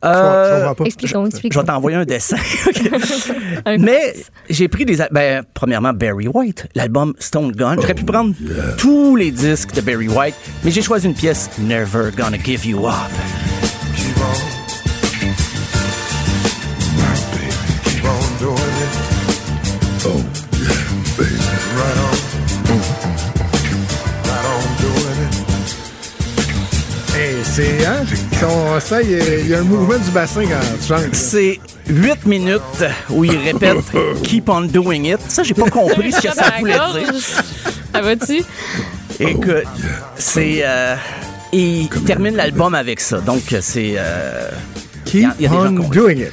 [0.04, 0.84] Euh, Je.
[0.86, 2.36] Expliquons, vais t'envoyer un dessin.
[3.66, 4.14] Un Mais
[4.48, 4.98] j'ai pris des.
[5.10, 7.76] Ben, premièrement, Barry White, l'album Stone Gun.
[7.76, 8.34] J'aurais pu prendre
[8.78, 12.86] tous les disques de Barry White, mais j'ai choisi une pièce, Never Gonna Give You
[12.86, 14.59] Up.
[27.50, 28.04] C'est, hein?
[28.40, 31.14] Son- ça, il y, a, il y a un mouvement du bassin quand tu chantes.
[31.14, 32.60] C'est 8 minutes
[33.10, 33.78] où il répète
[34.22, 35.18] Keep on doing it.
[35.28, 37.14] Ça, j'ai pas compris ce que ça voulait dire.
[37.92, 38.42] Ça va-tu?
[39.18, 39.64] Écoute,
[40.16, 40.60] c'est.
[40.64, 40.94] euh,
[41.52, 43.18] il termine l'album avec ça.
[43.18, 43.94] Donc, c'est.
[43.98, 44.48] euh,
[45.12, 46.32] il y Keep a- y a on doing it.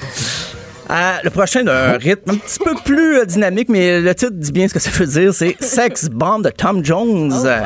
[0.88, 4.52] Ah, le prochain d'un rythme un petit peu plus euh, dynamique, mais le titre dit
[4.52, 5.34] bien ce que ça veut dire.
[5.34, 7.34] C'est Sex Bomb de Tom Jones.
[7.46, 7.62] Euh,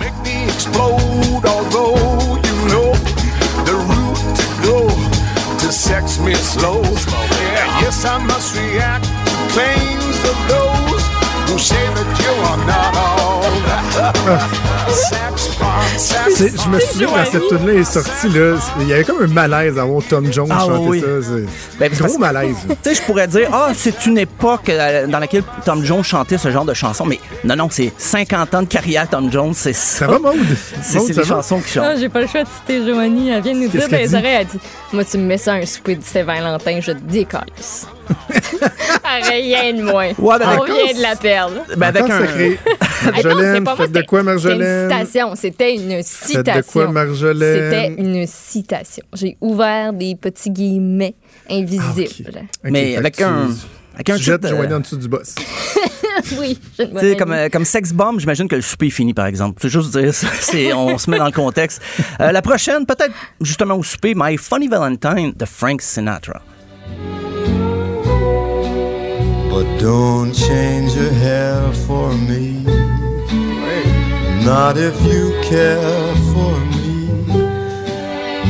[0.00, 2.33] Make me explode, although
[3.68, 4.78] the route to go
[5.58, 6.82] to sex me slow.
[7.82, 11.02] Yes, I must react to claims of those
[11.48, 13.23] who say that you are not all
[16.36, 19.26] Je me souviens quand cette tune là est sortie, là, il y avait comme un
[19.26, 21.00] malaise à avoir Tom Jones Ah, chanter oui.
[21.00, 21.06] ça.
[21.22, 22.56] c'est- Ben, Gros parce- malaise.
[22.68, 26.38] Tu sais, je pourrais dire, ah, c'est une époque euh, dans laquelle Tom Jones chantait
[26.38, 29.72] ce genre de chansons, mais non, non, c'est 50 ans de carrière, Tom Jones, c'est
[29.72, 29.98] ça.
[29.98, 30.36] Ça va, Maude?
[30.82, 31.84] C'est des chansons qui chantent.
[31.84, 33.30] Non, j'ai pas le choix de citer Joanie.
[33.30, 34.14] Elle vient de nous dire qu'elle les dit?
[34.14, 34.58] oreilles, elle dit
[34.92, 37.86] Moi, tu me mets ça un souper de Saint-Valentin, je décalisse.
[39.28, 40.08] Rien de moins.
[40.18, 41.62] Ouais, ben, On vient de la perdre.
[41.76, 42.54] Ben, avec Encore un.
[43.06, 44.90] Ah Marjolaine, faites de c'était- quoi, C'était une Marjolaine?
[44.90, 45.34] citation.
[45.36, 46.42] C'était une citation.
[46.44, 47.70] Faites de quoi, Marjolaine?
[47.70, 49.04] C'était une citation.
[49.12, 51.14] J'ai ouvert des petits guillemets
[51.50, 52.46] invisibles.
[52.64, 53.48] Ok, Mais avec un.
[53.94, 55.36] Avec un euh, Joanie en dessous du boss.
[56.40, 58.90] oui, je ne Tu sais, comme, euh, comme Sex Bomb, j'imagine que le souper est
[58.90, 59.58] fini, par exemple.
[59.62, 60.26] C'est juste dire ça.
[60.40, 61.80] C'est, on se met dans le contexte.
[62.20, 66.42] Euh, la prochaine, peut-être justement au souper, My Funny Valentine de Frank Sinatra.
[69.54, 72.64] But don't change your hair for me.
[74.44, 77.06] Not if you care for me.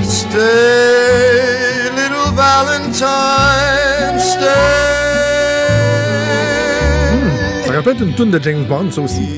[0.03, 4.95] Stay, little Valentine, stay.
[7.67, 9.29] Ça rappelle une tune de James Bond, ça aussi.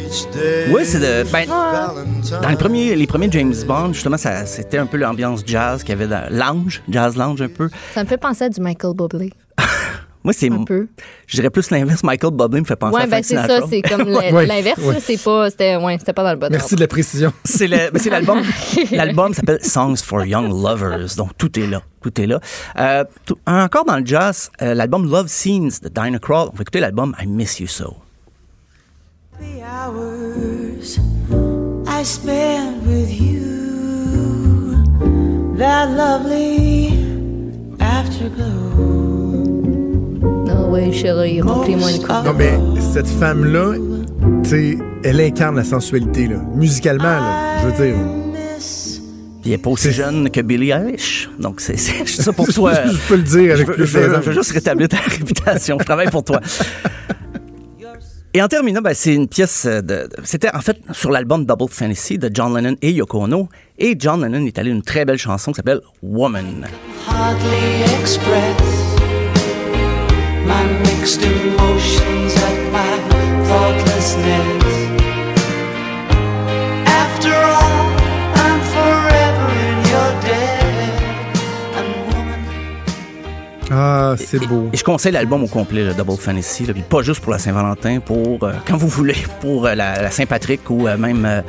[0.71, 1.29] Oui, c'est de.
[1.33, 5.83] Ben, dans les premiers, les premiers James Bond, justement, ça, c'était un peu l'ambiance jazz
[5.83, 7.69] qu'il y avait dans lounge, jazz lounge un peu.
[7.93, 9.33] Ça me fait penser à du Michael Bublé.
[10.27, 10.51] Moi, c'est.
[10.53, 10.89] Un peu.
[11.29, 12.03] Je dirais plus l'inverse.
[12.03, 14.09] Michael Bublé me fait penser Ouais, à ben Frank c'est ça, c'est comme
[14.47, 14.97] l'inverse, ouais.
[15.01, 17.33] c'est pas, c'était, ouais, c'était pas dans le bon Merci de la précision.
[17.45, 18.43] C'est le- c'est l'album.
[18.91, 21.15] L'album s'appelle Songs for Young Lovers.
[21.17, 21.81] Donc, tout est là.
[22.03, 22.41] Tout est là.
[22.79, 26.49] Euh, tout- encore dans le jazz, euh, l'album Love Scenes de Dinah Krall.
[26.53, 27.97] On va écouter l'album I Miss You So.
[29.39, 30.99] The hours
[31.89, 34.75] I spent with you,
[35.59, 37.05] that lovely
[37.81, 39.16] afterglow.
[40.93, 42.25] Chérie, remplis-moi une coupe.
[42.25, 42.59] Non, mais
[42.93, 43.75] cette femme-là,
[44.43, 46.37] tu sais, elle incarne la sensualité, là.
[46.55, 47.95] Musicalement, là, je veux dire.
[49.43, 51.29] Puis il n'est pas aussi jeune que Billie Eilish.
[51.39, 52.73] Donc, c'est c'est ça pour toi.
[52.85, 54.97] Je peux le dire avec je veux, plus je veux- je veux juste rétablir ta
[55.07, 55.77] réputation.
[55.79, 56.41] Je travaille pour toi.
[58.35, 59.81] Et en terminant, ben, c'est une pièce de.
[59.81, 63.49] de- C'était en fait sur l'album Double Fantasy de John Lennon et Yoko Ono.
[63.79, 66.67] Et John Lennon est allé une très belle chanson qui s'appelle Woman.
[67.09, 68.96] Hardly express
[70.47, 72.93] my mixed emotions at my
[73.49, 74.65] thoughtlessness.
[76.87, 77.87] After all,
[78.45, 80.93] I'm forever in your debt.
[81.77, 82.41] And woman,
[83.71, 84.69] Ah, c'est beau.
[84.73, 87.39] Et je conseille l'album au complet, le Double Fantasy, là, puis pas juste pour la
[87.39, 91.43] Saint-Valentin, pour euh, quand vous voulez, pour euh, la, la Saint-Patrick ou euh, même, euh,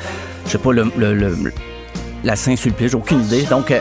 [0.45, 1.53] je sais pas, le, le- le-
[2.24, 3.44] la Saint-Sulpice, j'ai aucune idée.
[3.44, 3.80] Donc, euh,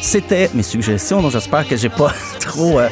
[0.00, 2.88] c'était mes suggestions, donc j'espère que j'ai pas trop euh,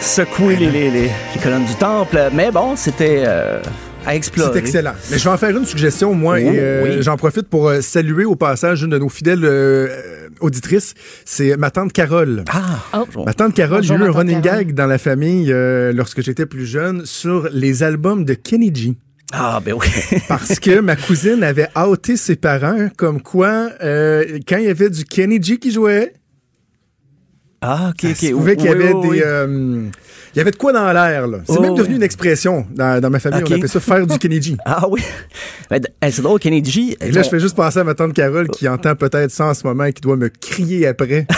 [0.00, 3.60] secoué les, les- les- les colonnes du temple, mais bon, c'était euh,
[4.06, 4.50] à explorer.
[4.52, 4.92] C'est excellent.
[5.10, 7.02] Mais je vais en faire une suggestion, moi, Oh, et euh, oui.
[7.02, 9.44] j'en profite pour saluer au passage une de nos fidèles
[10.40, 10.94] auditrices.
[11.24, 12.44] C'est ma tante Carole.
[12.52, 13.04] Ah!
[13.24, 14.64] Ma tante Carole, j'ai eu un running Carole.
[14.64, 18.94] gag dans la famille euh, lorsque j'étais plus jeune sur les albums de Kenny G.
[19.32, 19.86] Ah, ben oui.
[20.28, 24.90] Parce que ma cousine avait outé ses parents comme quoi, euh, quand il y avait
[24.90, 26.12] du Kenny G qui jouait,
[27.66, 28.16] Ah, ok, ça ok.
[28.16, 29.22] se pouvait qu'il y Oui, avait oui, des...
[29.24, 29.86] euh,
[30.34, 31.38] il y avait de quoi dans l'air, là.
[31.46, 31.96] C'est Oh, même devenu oui.
[31.98, 33.40] une expression dans, dans ma famille.
[33.42, 33.48] Ok.
[33.52, 34.56] On appelle ça faire du Kenny G.
[34.66, 35.00] Ah oui.
[35.70, 35.80] Ben,
[36.10, 36.96] c'est drôle, Kennedy.
[37.00, 39.54] Et là, je fais juste penser à ma tante Carole qui entend peut-être ça en
[39.54, 41.26] ce moment et qui doit me crier après.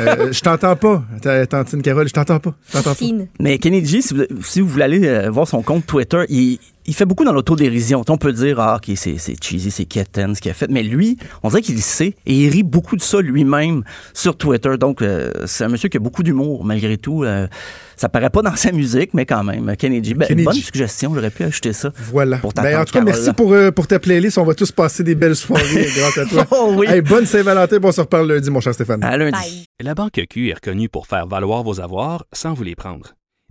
[0.00, 2.54] Euh, je t'entends pas, ta- tantine Carole, je t'entends pas.
[2.68, 2.94] Je t'entends pas.
[2.96, 3.28] Fine.
[3.40, 6.94] Mais Kennedy, si vous, si vous voulez aller euh, voir son compte Twitter, il, il
[6.94, 8.02] fait beaucoup dans l'autodérision.
[8.08, 10.68] On peut dire, ah, OK, c'est c'est cheesy, c'est quétaine ce qu'il a fait.
[10.70, 13.82] Mais lui, on dirait qu'il sait et il rit beaucoup de ça lui-même
[14.12, 14.76] sur Twitter.
[14.78, 17.24] Donc, euh, c'est un monsieur qui a beaucoup d'humour, malgré tout.
[17.24, 17.46] Euh,
[17.96, 19.74] ça paraît pas dans sa musique, mais quand même.
[19.76, 20.44] Kennedy, ben, Kennedy.
[20.44, 21.14] bonne suggestion.
[21.14, 21.90] J'aurais pu ajouter ça.
[22.12, 22.38] Voilà.
[22.38, 24.38] Pour ta Ben, en tout cas, merci pour, euh, pour ta playlist.
[24.38, 26.46] On va tous passer des belles soirées grâce à toi.
[26.50, 26.86] Oh oui.
[26.88, 27.78] Hey, bonne Saint-Valentin.
[27.78, 29.02] Bon, on se reparle lundi, mon cher Stéphane.
[29.02, 29.32] À lundi.
[29.32, 29.64] Bye.
[29.80, 33.14] La Banque Q est reconnue pour faire valoir vos avoirs sans vous les prendre.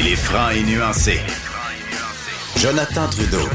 [0.00, 1.18] Il est franc et nuancé.
[2.56, 3.46] Jonathan Trudeau.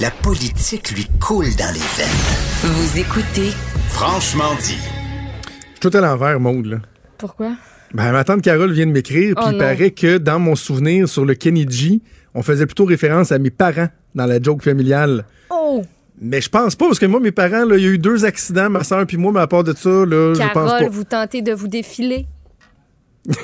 [0.00, 2.72] La politique lui coule dans les veines.
[2.72, 3.52] Vous écoutez
[3.88, 4.76] Franchement dit.
[4.76, 6.76] Je suis tout à l'envers, Maude, là.
[7.18, 7.52] Pourquoi?
[7.94, 9.58] Ben, ma tante Carole vient de m'écrire, puis Oh il non.
[9.58, 12.00] paraît que dans mon souvenir sur le Kenny G,
[12.34, 15.24] on faisait plutôt référence à mes parents dans la joke familiale.
[15.50, 15.82] Oh!
[16.20, 18.24] Mais je pense pas, parce que moi, mes parents, là, il y a eu deux
[18.24, 20.88] accidents, ma soeur puis moi, mais à part de ça, là, je pense Carole, pas.
[20.88, 22.26] vous tentez de vous défiler.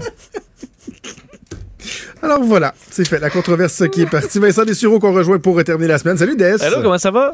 [2.22, 3.18] Alors voilà, c'est fait.
[3.18, 4.38] La controverse qui est partie.
[4.38, 6.18] Vincent Dessureau qu'on rejoint pour terminer la semaine.
[6.18, 6.62] Salut Des.
[6.62, 7.32] Allô, comment ça va?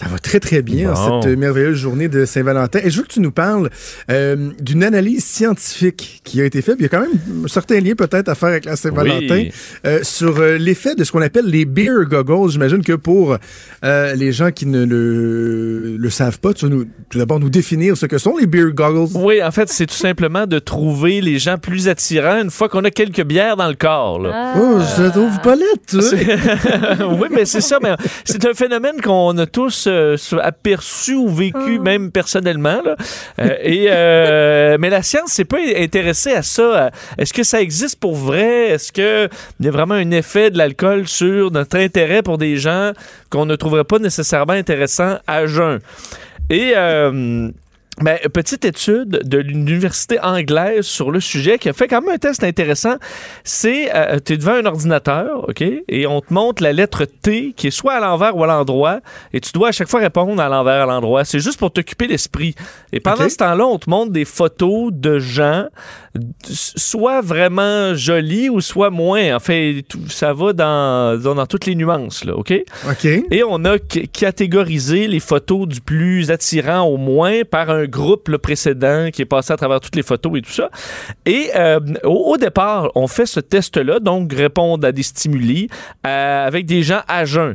[0.00, 1.20] Ça va très très bien Bon.
[1.22, 2.78] cette merveilleuse journée de Saint-Valentin.
[2.84, 3.68] Et je veux que tu nous parles
[4.12, 6.76] euh, d'une analyse scientifique qui a été faite.
[6.78, 9.52] Il y a quand même un certain lien peut-être à faire avec la Saint-Valentin Oui.
[9.86, 12.48] euh, sur euh, l'effet de ce qu'on appelle les beer goggles.
[12.52, 13.36] J'imagine que pour
[13.84, 17.50] euh, les gens qui ne le, le savent pas, tu vas nous, tout d'abord nous
[17.50, 19.10] définir ce que sont les beer goggles.
[19.16, 22.84] Oui, en fait, c'est tout simplement de trouver les gens plus attirants une fois qu'on
[22.84, 24.20] a quelques bières dans le corps.
[24.20, 24.52] là.
[24.56, 26.00] Oh, je te trouve pas lettre.
[26.00, 27.78] C'est- oui, mais c'est ça.
[27.82, 29.87] Mais c'est un phénomène qu'on a tous
[30.42, 32.80] aperçu ou vécu, même personnellement.
[32.84, 32.96] là.
[33.40, 36.90] Euh, et, euh, mais la science s'est pas intéressée à ça.
[37.16, 38.68] Est-ce que ça existe pour vrai?
[38.68, 39.28] Est-ce qu'il
[39.60, 42.92] y a vraiment un effet de l'alcool sur notre intérêt pour des gens
[43.30, 45.80] qu'on ne trouverait pas nécessairement intéressants à jeun?
[46.50, 46.72] Et...
[46.76, 47.50] euh,
[48.00, 52.18] ben, petite étude de l'université anglaise sur le sujet qui a fait quand même un
[52.18, 52.96] test intéressant.
[53.44, 57.54] C'est, euh, tu es devant un ordinateur, OK, et on te montre la lettre T
[57.56, 59.00] qui est soit à l'envers ou à l'endroit,
[59.32, 61.24] et tu dois à chaque fois répondre à l'envers, à l'endroit.
[61.24, 62.54] C'est juste pour t'occuper l'esprit.
[62.92, 65.66] Et pendant ce temps-là, on te montre des photos de gens,
[66.44, 69.34] soit vraiment jolis ou soit moins.
[69.36, 72.52] En fait, tout- ça va dans, dans, dans toutes les nuances, là, OK?
[72.88, 73.04] OK.
[73.04, 78.38] Et on a catégorisé les photos du plus attirant au moins par un groupe le
[78.38, 80.70] précédent qui est passé à travers toutes les photos et tout ça.
[81.26, 85.68] Et euh, au, au départ, on fait ce test-là, donc répondre à des stimuli
[86.06, 87.54] euh, avec des gens à jeun.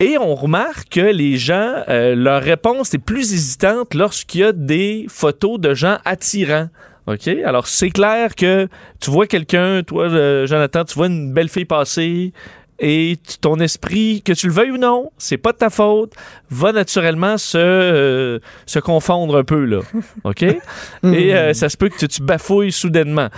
[0.00, 4.52] Et on remarque que les gens, euh, leur réponse est plus hésitante lorsqu'il y a
[4.52, 6.68] des photos de gens attirants.
[7.06, 7.28] OK?
[7.44, 8.68] Alors, c'est clair que
[9.00, 12.32] tu vois quelqu'un, toi, euh, Jonathan, tu vois une belle fille passer
[12.80, 16.12] et tu- ton esprit, que tu le veuilles ou non, c'est pas de ta faute,
[16.50, 19.80] va naturellement se, euh, se confondre un peu, là.
[20.24, 20.42] OK?
[20.42, 20.56] et
[21.04, 23.28] euh, ça se peut que tu, tu bafouilles soudainement.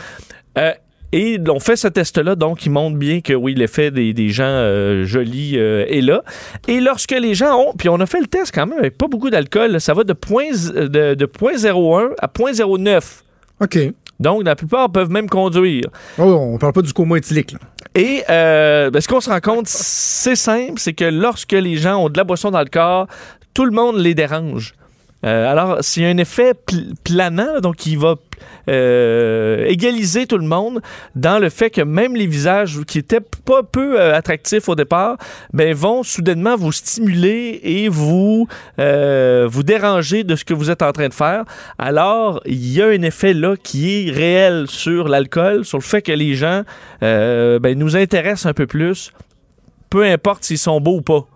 [0.58, 0.72] Euh,
[1.12, 4.44] et on fait ce test-là, donc il montre bien que oui, l'effet des, des gens
[4.46, 6.22] euh, jolis est là.
[6.66, 9.06] Et lorsque les gens ont, puis on a fait le test quand même avec pas
[9.06, 13.22] beaucoup d'alcool, ça va de, point, de, de 0.01 à 0.09.
[13.60, 13.78] OK.
[14.18, 15.84] Donc la plupart peuvent même conduire.
[16.18, 17.58] Oh, on parle pas du coma éthylique, là.
[17.94, 21.96] Et euh, ben, ce qu'on se rend compte, c'est simple, c'est que lorsque les gens
[21.96, 23.06] ont de la boisson dans le corps,
[23.54, 24.74] tout le monde les dérange.
[25.26, 28.14] Euh, alors, a un effet pl- planant, donc qui va
[28.68, 30.80] euh, égaliser tout le monde
[31.14, 35.16] dans le fait que même les visages qui étaient pas peu euh, attractifs au départ,
[35.52, 38.46] ben, vont soudainement vous stimuler et vous,
[38.78, 41.44] euh, vous déranger de ce que vous êtes en train de faire.
[41.78, 46.02] Alors, il y a un effet là qui est réel sur l'alcool, sur le fait
[46.02, 46.62] que les gens
[47.00, 49.12] ben, nous intéressent un peu plus,
[49.90, 51.26] peu importe s'ils sont beaux ou pas.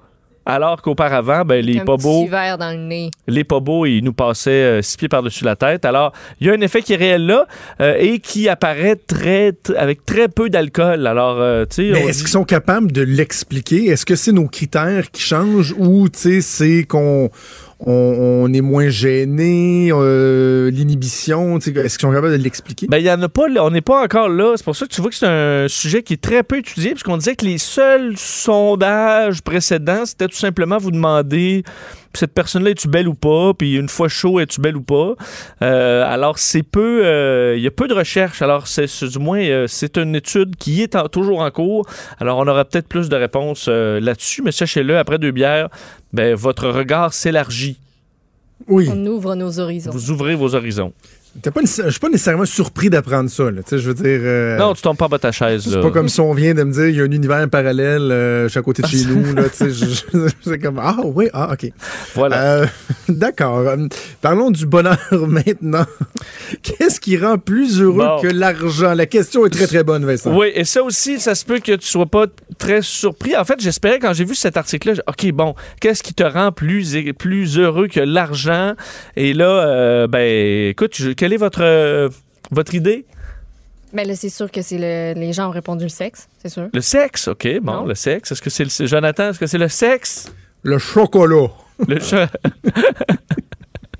[0.47, 2.27] Alors qu'auparavant, ben, les pas beaux,
[2.59, 3.11] dans le nez.
[3.29, 5.85] les pas beaux, ils nous passaient euh, six pieds par-dessus la tête.
[5.85, 7.47] Alors, il y a un effet qui est réel là
[7.81, 11.07] euh, et qui apparaît très, tr- avec très peu d'alcool.
[11.07, 13.87] Alors, euh, tu sais, Mais on est-ce dit- qu'ils sont capables de l'expliquer?
[13.87, 17.31] Est-ce que c'est nos critères qui changent ou, tu sais, c'est qu'on
[17.86, 22.86] on, est moins gêné, euh, l'inhibition, est-ce qu'ils sont capables de l'expliquer?
[22.89, 24.55] Ben, il y en a pas, on n'est pas encore là.
[24.57, 26.90] C'est pour ça que tu vois que c'est un sujet qui est très peu étudié,
[26.90, 31.65] puisqu'on disait que les seuls sondages précédents, c'était tout simplement vous demander
[32.12, 33.53] cette personne-là, es-tu belle ou pas?
[33.55, 35.15] Puis une fois chaud, es-tu belle ou pas?
[35.62, 38.43] Euh, alors, c'est peu, euh, il y a peu de recherches.
[38.43, 41.87] Alors, c'est c'est- du moins, euh, c'est une étude qui est en- toujours en cours.
[42.19, 45.69] Alors, on aura peut-être plus de réponses euh, là-dessus, mais sachez-le, après deux bières,
[46.12, 47.78] ben, votre regard s'élargit.
[48.69, 48.89] Oui.
[48.93, 49.91] On ouvre nos horizons.
[49.91, 50.93] Vous ouvrez vos horizons.
[51.43, 53.61] T'es pas Je suis pas nécessairement surpris d'apprendre ça, là.
[53.70, 54.05] Je veux dire.
[54.23, 55.65] euh, non, tu tombes pas à ta chaise.
[55.70, 58.09] C'est pas comme si on vient de me dire il y a un univers parallèle
[58.11, 59.35] euh, à côté de chez nous.
[59.35, 61.70] Là, c'est comme Ah oui, ah ok.
[62.16, 62.43] Voilà.
[62.43, 62.66] Euh,
[63.09, 63.59] D'accord.
[63.59, 63.77] Euh,
[64.20, 65.86] parlons du bonheur maintenant.
[66.62, 68.20] Qu'est-ce qui rend plus heureux Bon.
[68.20, 68.94] que l'argent?
[68.94, 70.36] La question est très très bonne, Vincent.
[70.36, 72.27] Oui, et ça aussi, ça se peut que tu sois pas
[72.59, 73.36] très surpris.
[73.36, 76.97] En fait, j'espérais quand j'ai vu cet article-là, OK, bon, qu'est-ce qui te rend plus,
[77.19, 78.74] plus heureux que l'argent?
[79.16, 82.09] Et là, ben, écoute, je- quelle est votre, euh,
[82.51, 83.05] votre idée?
[83.92, 85.20] Mais là, c'est sûr que c'est le...
[85.20, 86.68] les gens ont répondu le sexe, c'est sûr.
[86.72, 87.84] Le sexe, OK, bon, Non.
[87.84, 88.32] le sexe.
[88.32, 88.86] Est-ce que c'est le...
[88.86, 90.32] Jonathan, est-ce que c'est le sexe?
[90.62, 91.48] Le chocolat.
[91.86, 92.16] Le cho-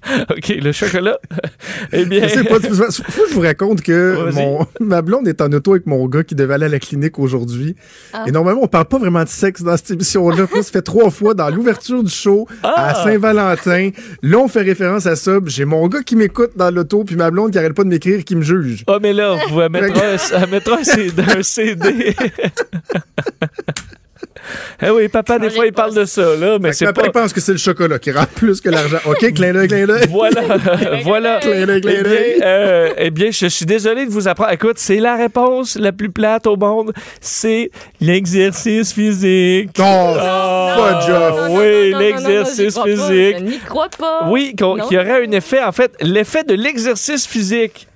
[0.31, 1.19] OK, le chocolat.
[1.93, 2.23] eh bien...
[2.27, 5.73] Je sais pas, faut que je vous raconte que mon, ma blonde est en auto
[5.73, 7.77] avec mon gars qui devait aller à la clinique aujourd'hui.
[8.13, 8.25] Ah.
[8.27, 10.47] Et normalement, on parle pas vraiment de sexe dans cette émission-là.
[10.55, 12.91] Ça fait trois fois dans l'ouverture du show Ah.
[12.91, 13.91] à Saint-Valentin.
[14.23, 15.39] Là, on fait référence à ça.
[15.47, 18.25] J'ai mon gars qui m'écoute dans l'auto, puis ma blonde qui arrête pas de m'écrire,
[18.25, 18.85] qui me juge.
[18.87, 21.23] Ah, mais là, vous elle mettra, un- elle mettra un CD.
[21.39, 22.17] un CD.
[24.83, 27.07] Eh oui, papa, des fois, il parle de ça, là, mais c'est papa, pas...
[27.09, 28.99] il pense que c'est le chocolat qui rend plus que l'argent.
[29.07, 30.07] OK, clin d'œil, clin d'œil.
[30.09, 30.41] Voilà,
[31.05, 31.39] voilà.
[31.41, 32.41] Clin d'œil, Eh clin bien, d'œil.
[32.43, 34.53] euh, eh bien, je suis désolé de vous apprendre.
[34.53, 36.93] Écoute, c'est la réponse la plus plate au monde.
[37.21, 37.71] C'est
[38.01, 39.71] l'exercice physique.
[39.79, 41.49] Oh, fudge off.
[41.51, 42.85] oui, Non, non, non, non, non, l'exercice pas.
[42.85, 43.37] physique.
[43.39, 44.27] Je n'y crois pas.
[44.29, 44.89] Oui, qu'on- Non.
[44.89, 47.87] qui aurait un effet, en fait, l'effet de l'exercice physique.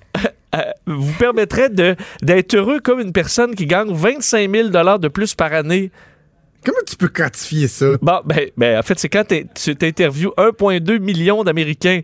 [0.55, 5.35] euh, vous permettrait de- d'être heureux comme une personne qui gagne 25 000 de plus
[5.35, 5.91] par année.
[6.65, 7.85] Comment tu peux quantifier ça?
[8.01, 12.01] Bon, ben, ben, en fait, c'est quand tu interviews 1,2 million d'Américains.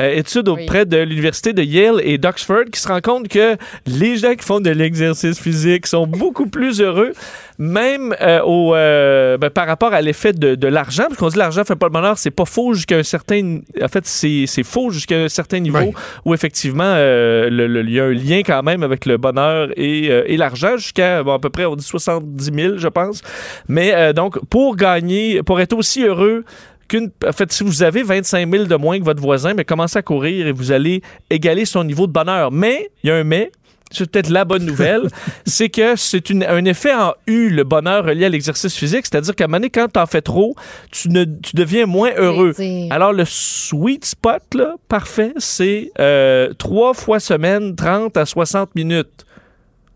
[0.00, 3.56] Euh, étude auprès de l'université de Yale et d'Oxford qui se rend compte que
[3.86, 7.12] les gens qui font de l'exercice physique sont beaucoup plus heureux,
[7.58, 11.04] même euh, au, euh, ben, par rapport à l'effet de, de l'argent.
[11.08, 13.60] Parce qu'on dit l'argent fait pas le bonheur, c'est pas faux jusqu'à un certain...
[13.80, 15.78] En fait, c'est faux jusqu'à un certain niveau
[16.24, 19.68] où effectivement, euh, le- le- il y a un lien quand même avec le bonheur
[19.76, 23.22] et, euh, et l'argent jusqu'à bon, à peu près, on dit 70 000, je pense.
[23.68, 26.44] Mais euh, donc, pour gagner, pour être aussi heureux
[26.88, 27.10] qu'une.
[27.26, 30.02] En fait, si vous avez 25 000 de moins que votre voisin, mais commencez à
[30.02, 32.50] courir et vous allez égaler son niveau de bonheur.
[32.50, 33.50] Mais, il y a un mais.
[33.94, 35.08] C'est peut-être la bonne nouvelle,
[35.46, 39.04] c'est que c'est un effet en U, le bonheur relié à l'exercice physique.
[39.04, 40.54] C'est-à-dire qu'à un moment donné, quand t'en fais trop,
[40.90, 42.54] tu, ne, tu deviens moins heureux.
[42.90, 49.26] Alors, le sweet spot, là, parfait, c'est euh, trois fois semaine, 30 à 60 minutes.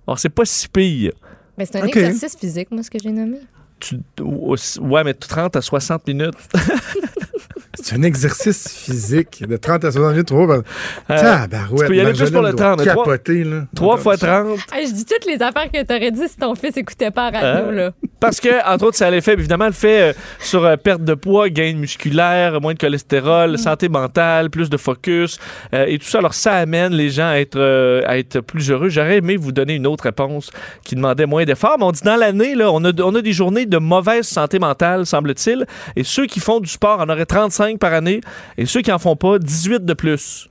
[0.06, 1.12] Alors, c'est pas si pire.
[1.56, 3.38] Mais c'est un exercice physique, moi, ce que j'ai nommé.
[3.78, 6.34] Tu- ouais, mais 30 à 60 minutes.
[7.82, 10.26] C'est un exercice physique de 30 à 60 minutes.
[10.28, 10.50] Trop.
[10.50, 10.62] Euh,
[11.08, 12.76] Tabarouette, tu peux y aller plus pour le Marjolaine 30.
[12.84, 13.62] doit Trois- capoter, là.
[13.74, 14.58] 3 fois 30.
[14.72, 17.30] Hey, je dis toutes les affaires que t'aurais dit si ton fils écoutait pas à
[17.30, 17.72] radio, Hein?
[17.72, 17.90] là.
[18.18, 21.14] Parce que, entre autres, ça a l'effet, évidemment, le fait euh, sur euh, perte de
[21.14, 25.38] poids, gain musculaire, moins de cholestérol, santé mentale, plus de focus
[25.74, 26.18] euh, et tout ça.
[26.18, 28.88] Alors, ça amène les gens à être, euh, à être plus heureux.
[28.88, 30.50] J'aurais aimé vous donner une autre réponse
[30.82, 31.76] qui demandait moins d'efforts.
[31.78, 34.58] Mais on dit dans l'année, là, on a, on a des journées de mauvaise santé
[34.58, 35.66] mentale, semble-t-il.
[35.94, 38.20] Et ceux qui font du sport en auraient 35 par année.
[38.56, 40.48] Et ceux qui en font pas, 18 de plus.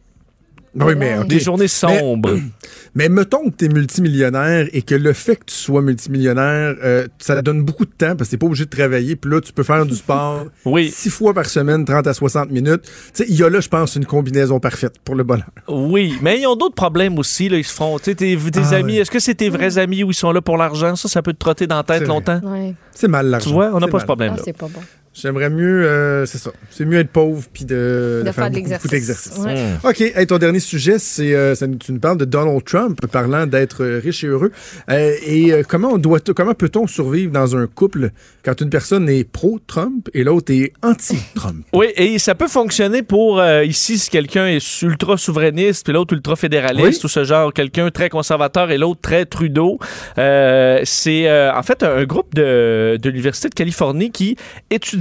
[0.78, 1.28] Oui, mais OK.
[1.28, 2.32] Des journées sombres.
[2.96, 7.08] Mais mettons que tu es multimillionnaire et que le fait que tu sois multimillionnaire, euh,
[7.18, 9.16] ça te donne beaucoup de temps parce que tu pas obligé de travailler.
[9.16, 10.90] Puis là, tu peux faire du sport Oui.
[10.94, 12.82] six fois par semaine, 30 à 60 minutes.
[12.84, 15.48] Tu sais, il y a là, je pense, une combinaison parfaite pour le bonheur.
[15.70, 17.48] Oui, mais ils ont d'autres problèmes aussi.
[17.48, 17.58] Là.
[17.58, 19.00] Ils se font, tu sais, tes, tes Ah, amis, ouais.
[19.00, 20.96] est-ce que c'est tes vrais amis ou ils sont là pour l'argent?
[20.98, 22.42] Ça, ça peut te trotter dans la tête longtemps.
[22.44, 22.74] Ouais.
[22.92, 23.48] C'est mal l'argent.
[23.50, 24.02] Tu vois, on n'a pas mal.
[24.02, 24.38] ce problème-là.
[24.40, 24.82] Ah, c'est pas bon.
[25.18, 26.52] J'aimerais mieux, euh, c'est ça.
[26.70, 28.92] C'est mieux être pauvre puis de, De faire de beaucoup, beaucoup l'exercice.
[28.92, 29.38] d'exercice.
[29.38, 29.56] Ouais.
[29.84, 30.02] OK.
[30.02, 33.84] Hey, ton dernier sujet, c'est euh, ça tu nous parles de Donald Trump parlant d'être
[33.84, 34.52] euh, riche et heureux.
[34.90, 38.10] Euh, et euh, comment on doit comment peut-on survivre dans un couple
[38.44, 41.66] quand une personne est pro-Trump et l'autre est anti-Trump?
[41.74, 46.14] Oui, et ça peut fonctionner pour euh, ici si quelqu'un est ultra souverainiste puis l'autre
[46.14, 47.06] ultra fédéraliste Oui.
[47.06, 49.80] ou ce genre quelqu'un très conservateur et l'autre très Trudeau.
[50.18, 54.36] Euh, c'est euh, en fait un groupe de, de l'université de Californie qui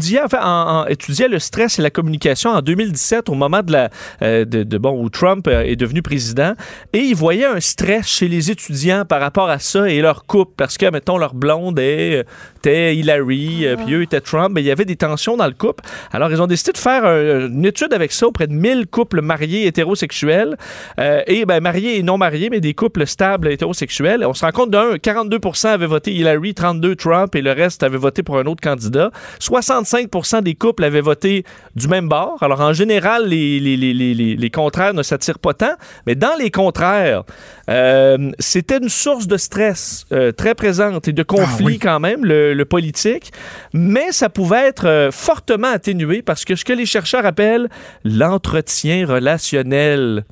[0.05, 3.63] étudiait en fait, en- en- étudiait le stress et la communication en 2017 au moment
[3.63, 3.91] de la
[4.23, 6.55] euh, de, de- bon où Trump euh, est devenu président.
[6.93, 10.53] Et il voyait un stress chez les étudiants par rapport à ça et leur couple
[10.57, 12.23] parce que mettons leur blonde est, euh,
[12.59, 15.53] était Hillary euh, puis eux étaient Trump mais il y avait des tensions dans le
[15.53, 15.85] couple.
[16.13, 19.67] Alors ils ont décidé de faire une étude avec ça auprès de 1000 couples mariés
[19.67, 20.57] hétérosexuels
[20.99, 24.25] euh, et ben mariés et non mariés mais des couples stables hétérosexuels.
[24.27, 27.97] On se rend compte d'un 42% avaient voté Hillary 32 Trump et le reste avait
[27.99, 29.11] voté pour un autre candidat.
[29.41, 29.94] 65
[30.43, 31.45] des couples avaient voté
[31.75, 32.43] du même bord.
[32.43, 35.75] Alors en général les contraires ne s'attirent pas tant.
[36.07, 37.25] Mais dans les contraires
[37.69, 41.79] euh, c'était une source de stress euh, très présente et de conflit oui.
[41.79, 43.33] quand même, le, le politique,
[43.73, 47.69] mais ça pouvait être euh, fortement atténué parce que ce que les chercheurs appellent
[48.05, 50.25] l'entretien relationnel.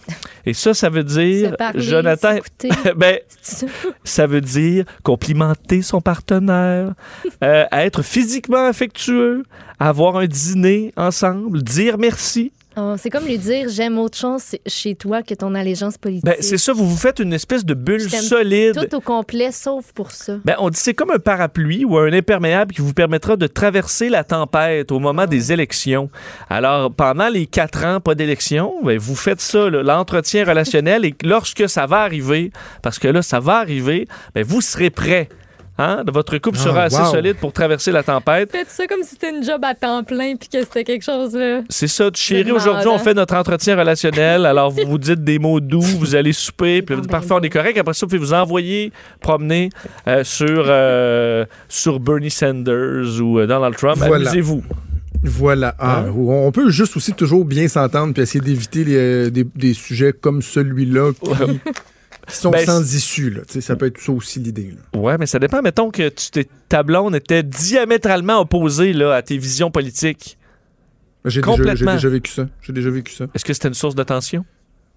[0.47, 2.37] Et ça, ça veut dire, parler, Jonathan,
[2.97, 3.19] ben,
[4.05, 6.93] ça veut dire complimenter son partenaire,
[7.43, 9.45] euh, être physiquement affectueux,
[9.79, 12.53] avoir un dîner ensemble, dire merci.
[12.77, 16.24] Oh, c'est comme lui dire j'aime autre chose chez toi que ton allégeance politique.
[16.24, 18.74] Ben, c'est ça, vous vous faites une espèce de bulle solide.
[18.74, 20.36] Tout au complet, sauf pour ça.
[20.44, 24.09] Ben, on dit c'est comme un parapluie ou un imperméable qui vous permettra de traverser
[24.09, 26.11] la tempête au moment des élections.
[26.49, 31.69] Alors, pendant les quatre ans, pas d'élection, ben, vous faites ça, l'entretien relationnel, et lorsque
[31.69, 35.28] ça va arriver, parce que là, ça va arriver, ben, vous serez prêt.
[35.78, 36.03] Hein?
[36.12, 37.11] Votre couple Ah, sera assez wow.
[37.11, 38.53] solide pour traverser la tempête.
[38.53, 41.35] Faites ça comme si c'était une job à temps plein puis que c'était quelque chose
[41.35, 41.62] là.
[41.70, 44.44] C'est ça, chérie, aujourd'hui, on fait notre entretien relationnel.
[44.47, 47.78] Alors, vous vous dites des mots doux, vous allez souper, puis parfait, on est correct.
[47.78, 49.70] Après ça, vous pouvez vous envoyer promener
[50.07, 53.97] euh, sur, euh, sur Bernie Sanders ou euh, Donald Trump.
[53.99, 54.28] Voilà.
[54.28, 54.62] Amusez-vous.
[55.24, 55.74] Voilà.
[55.78, 56.12] Ah, Hein?
[56.16, 58.85] On peut juste aussi toujours bien s'entendre puis essayer d'éviter
[59.31, 61.31] des, des sujets comme celui-là qui,
[62.28, 63.40] Qui sont Ben, sans issue, là.
[63.61, 64.74] Ça peut être ça aussi l'idée.
[64.94, 65.61] Ouais, mais ça dépend.
[65.61, 70.39] Mettons que tu t'es- ta blonde était diamétralement opposée là, à tes visions politiques.
[71.24, 72.49] J'ai déjà, vécu ça.
[72.62, 73.27] J'ai déjà vécu ça.
[73.35, 74.44] Est-ce que c'était une source de tension?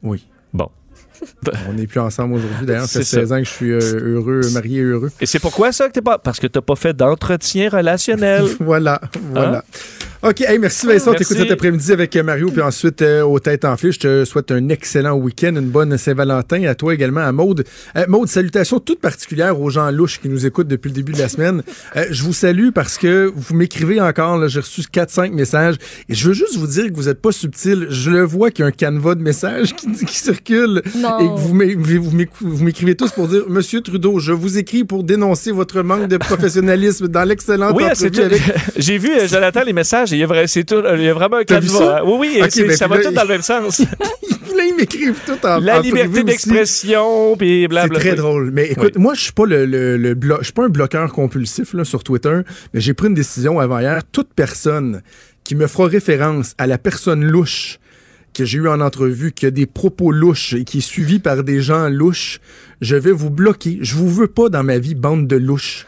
[0.01, 0.27] Oui.
[0.53, 0.69] Bon.
[1.69, 2.65] On n'est plus ensemble aujourd'hui.
[2.65, 3.21] D'ailleurs, ça fait C'est ça.
[3.21, 5.11] 16 ans que je suis euh, heureux, marié heureux.
[5.21, 6.17] Et c'est pourquoi ça que t'es pas?
[6.17, 8.43] Parce que t'as pas fait d'entretien relationnel.
[8.59, 8.99] voilà,
[9.31, 9.63] voilà.
[10.23, 11.11] OK, hey, merci Vincent.
[11.11, 11.25] Merci.
[11.25, 13.91] T'écoutes cet après-midi avec euh, Mario, puis ensuite euh, aux têtes enflées.
[13.91, 16.63] Je te souhaite un excellent week-end, une bonne Saint-Valentin.
[16.63, 17.63] À toi également, à Maude.
[17.95, 21.19] Euh, Maude, salutations toutes particulières aux gens louches qui nous écoutent depuis le début de
[21.19, 21.61] la semaine.
[21.95, 24.37] Euh, je vous salue parce que vous m'écrivez encore.
[24.39, 25.75] là, J'ai reçu 4-5 messages.
[26.09, 27.85] Et je veux juste vous dire que vous n'êtes pas subtil.
[27.91, 30.81] Je le vois qu'il y a un canevas de messages qui, qui circule.
[30.97, 31.19] Non.
[31.19, 34.57] Et que vous m'é- vous m'éc- vous m'écrivez tous pour dire Monsieur Trudeau, je vous
[34.57, 38.21] écris pour dénoncer votre manque de professionnalisme dans l'excellente Oui, c'est entrevue tout.
[38.21, 38.41] avec
[38.77, 41.37] J'ai vu, Jonathan, les messages, il y a, vra- c'est tout, il y a vraiment
[41.37, 41.77] un canevas.
[41.77, 42.05] ça?
[42.05, 43.79] Oui, oui, ben, ça va là, tout dans le même sens.
[43.79, 47.99] Là, ils m'écrivent tout en La en liberté d'expression, puis blablabla.
[47.99, 48.51] C'est très drôle.
[48.51, 51.11] Mais écoute, moi, je suis pas le, le, le blo- je suis pas un bloqueur
[51.11, 52.39] compulsif là, sur Twitter,
[52.73, 54.01] mais j'ai pris une décision avant hier.
[54.11, 55.01] Toute personne
[55.43, 57.79] qui me fera référence à la personne louche
[58.33, 61.43] que j'ai eu en entrevue, qui a des propos louches et qui est suivi par
[61.43, 62.39] des gens louches,
[62.81, 63.77] je vais vous bloquer.
[63.81, 65.85] Je vous veux pas dans ma vie, bande de louches.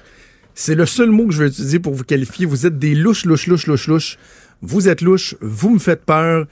[0.60, 2.48] C'est le seul mot que je vais utiliser pour vous qualifier.
[2.48, 4.18] Vous êtes des louches, louches, louches, louches, louches.
[4.64, 6.48] Vous êtes louches, vous me faites peur.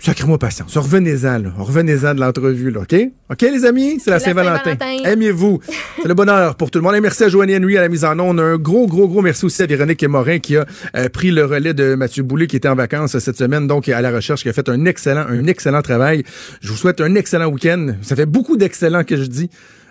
[0.00, 0.76] Sacrez-moi patience.
[0.76, 1.52] Revenez-en, là.
[1.56, 2.96] Revenez-en de l'entrevue, là, OK?
[3.30, 4.00] OK, les amis?
[4.00, 4.76] C'est la La Saint-Valentin.
[4.76, 5.08] Saint-Valentin.
[5.08, 5.60] Aimez-vous.
[6.02, 6.96] C'est le bonheur pour tout le monde.
[6.96, 8.40] Et merci à Joanie Henry à la mise en onde.
[8.40, 10.66] Un gros, gros, gros merci aussi à Véronique Morin qui a
[10.96, 13.88] euh, pris le relais de Mathieu Boulay qui était en vacances euh, cette semaine, donc
[13.88, 16.24] à la recherche, qui a fait un excellent, un excellent travail.
[16.62, 17.94] Je vous souhaite un excellent week-end.
[18.02, 19.50] Ça fait beaucoup d'excellents que je dis.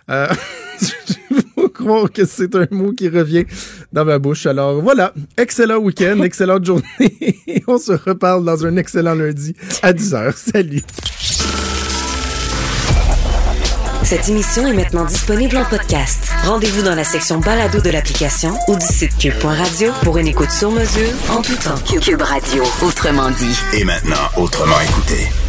[0.10, 0.27] Euh,
[0.81, 3.45] je pas croire que c'est un mot qui revient
[3.94, 4.45] dans ma bouche.
[4.45, 6.84] Alors voilà, excellent week-end, excellente journée.
[7.68, 10.34] On se reparle dans un excellent lundi à 10h.
[10.36, 10.84] Salut.
[14.03, 16.31] Cette émission est maintenant disponible en podcast.
[16.44, 20.72] Rendez-vous dans la section balado de l'application ou du site cube.radio pour une écoute sur
[20.72, 21.77] mesure en tout temps.
[22.02, 23.60] Cube Radio, autrement dit.
[23.77, 25.48] Et maintenant, autrement écouté.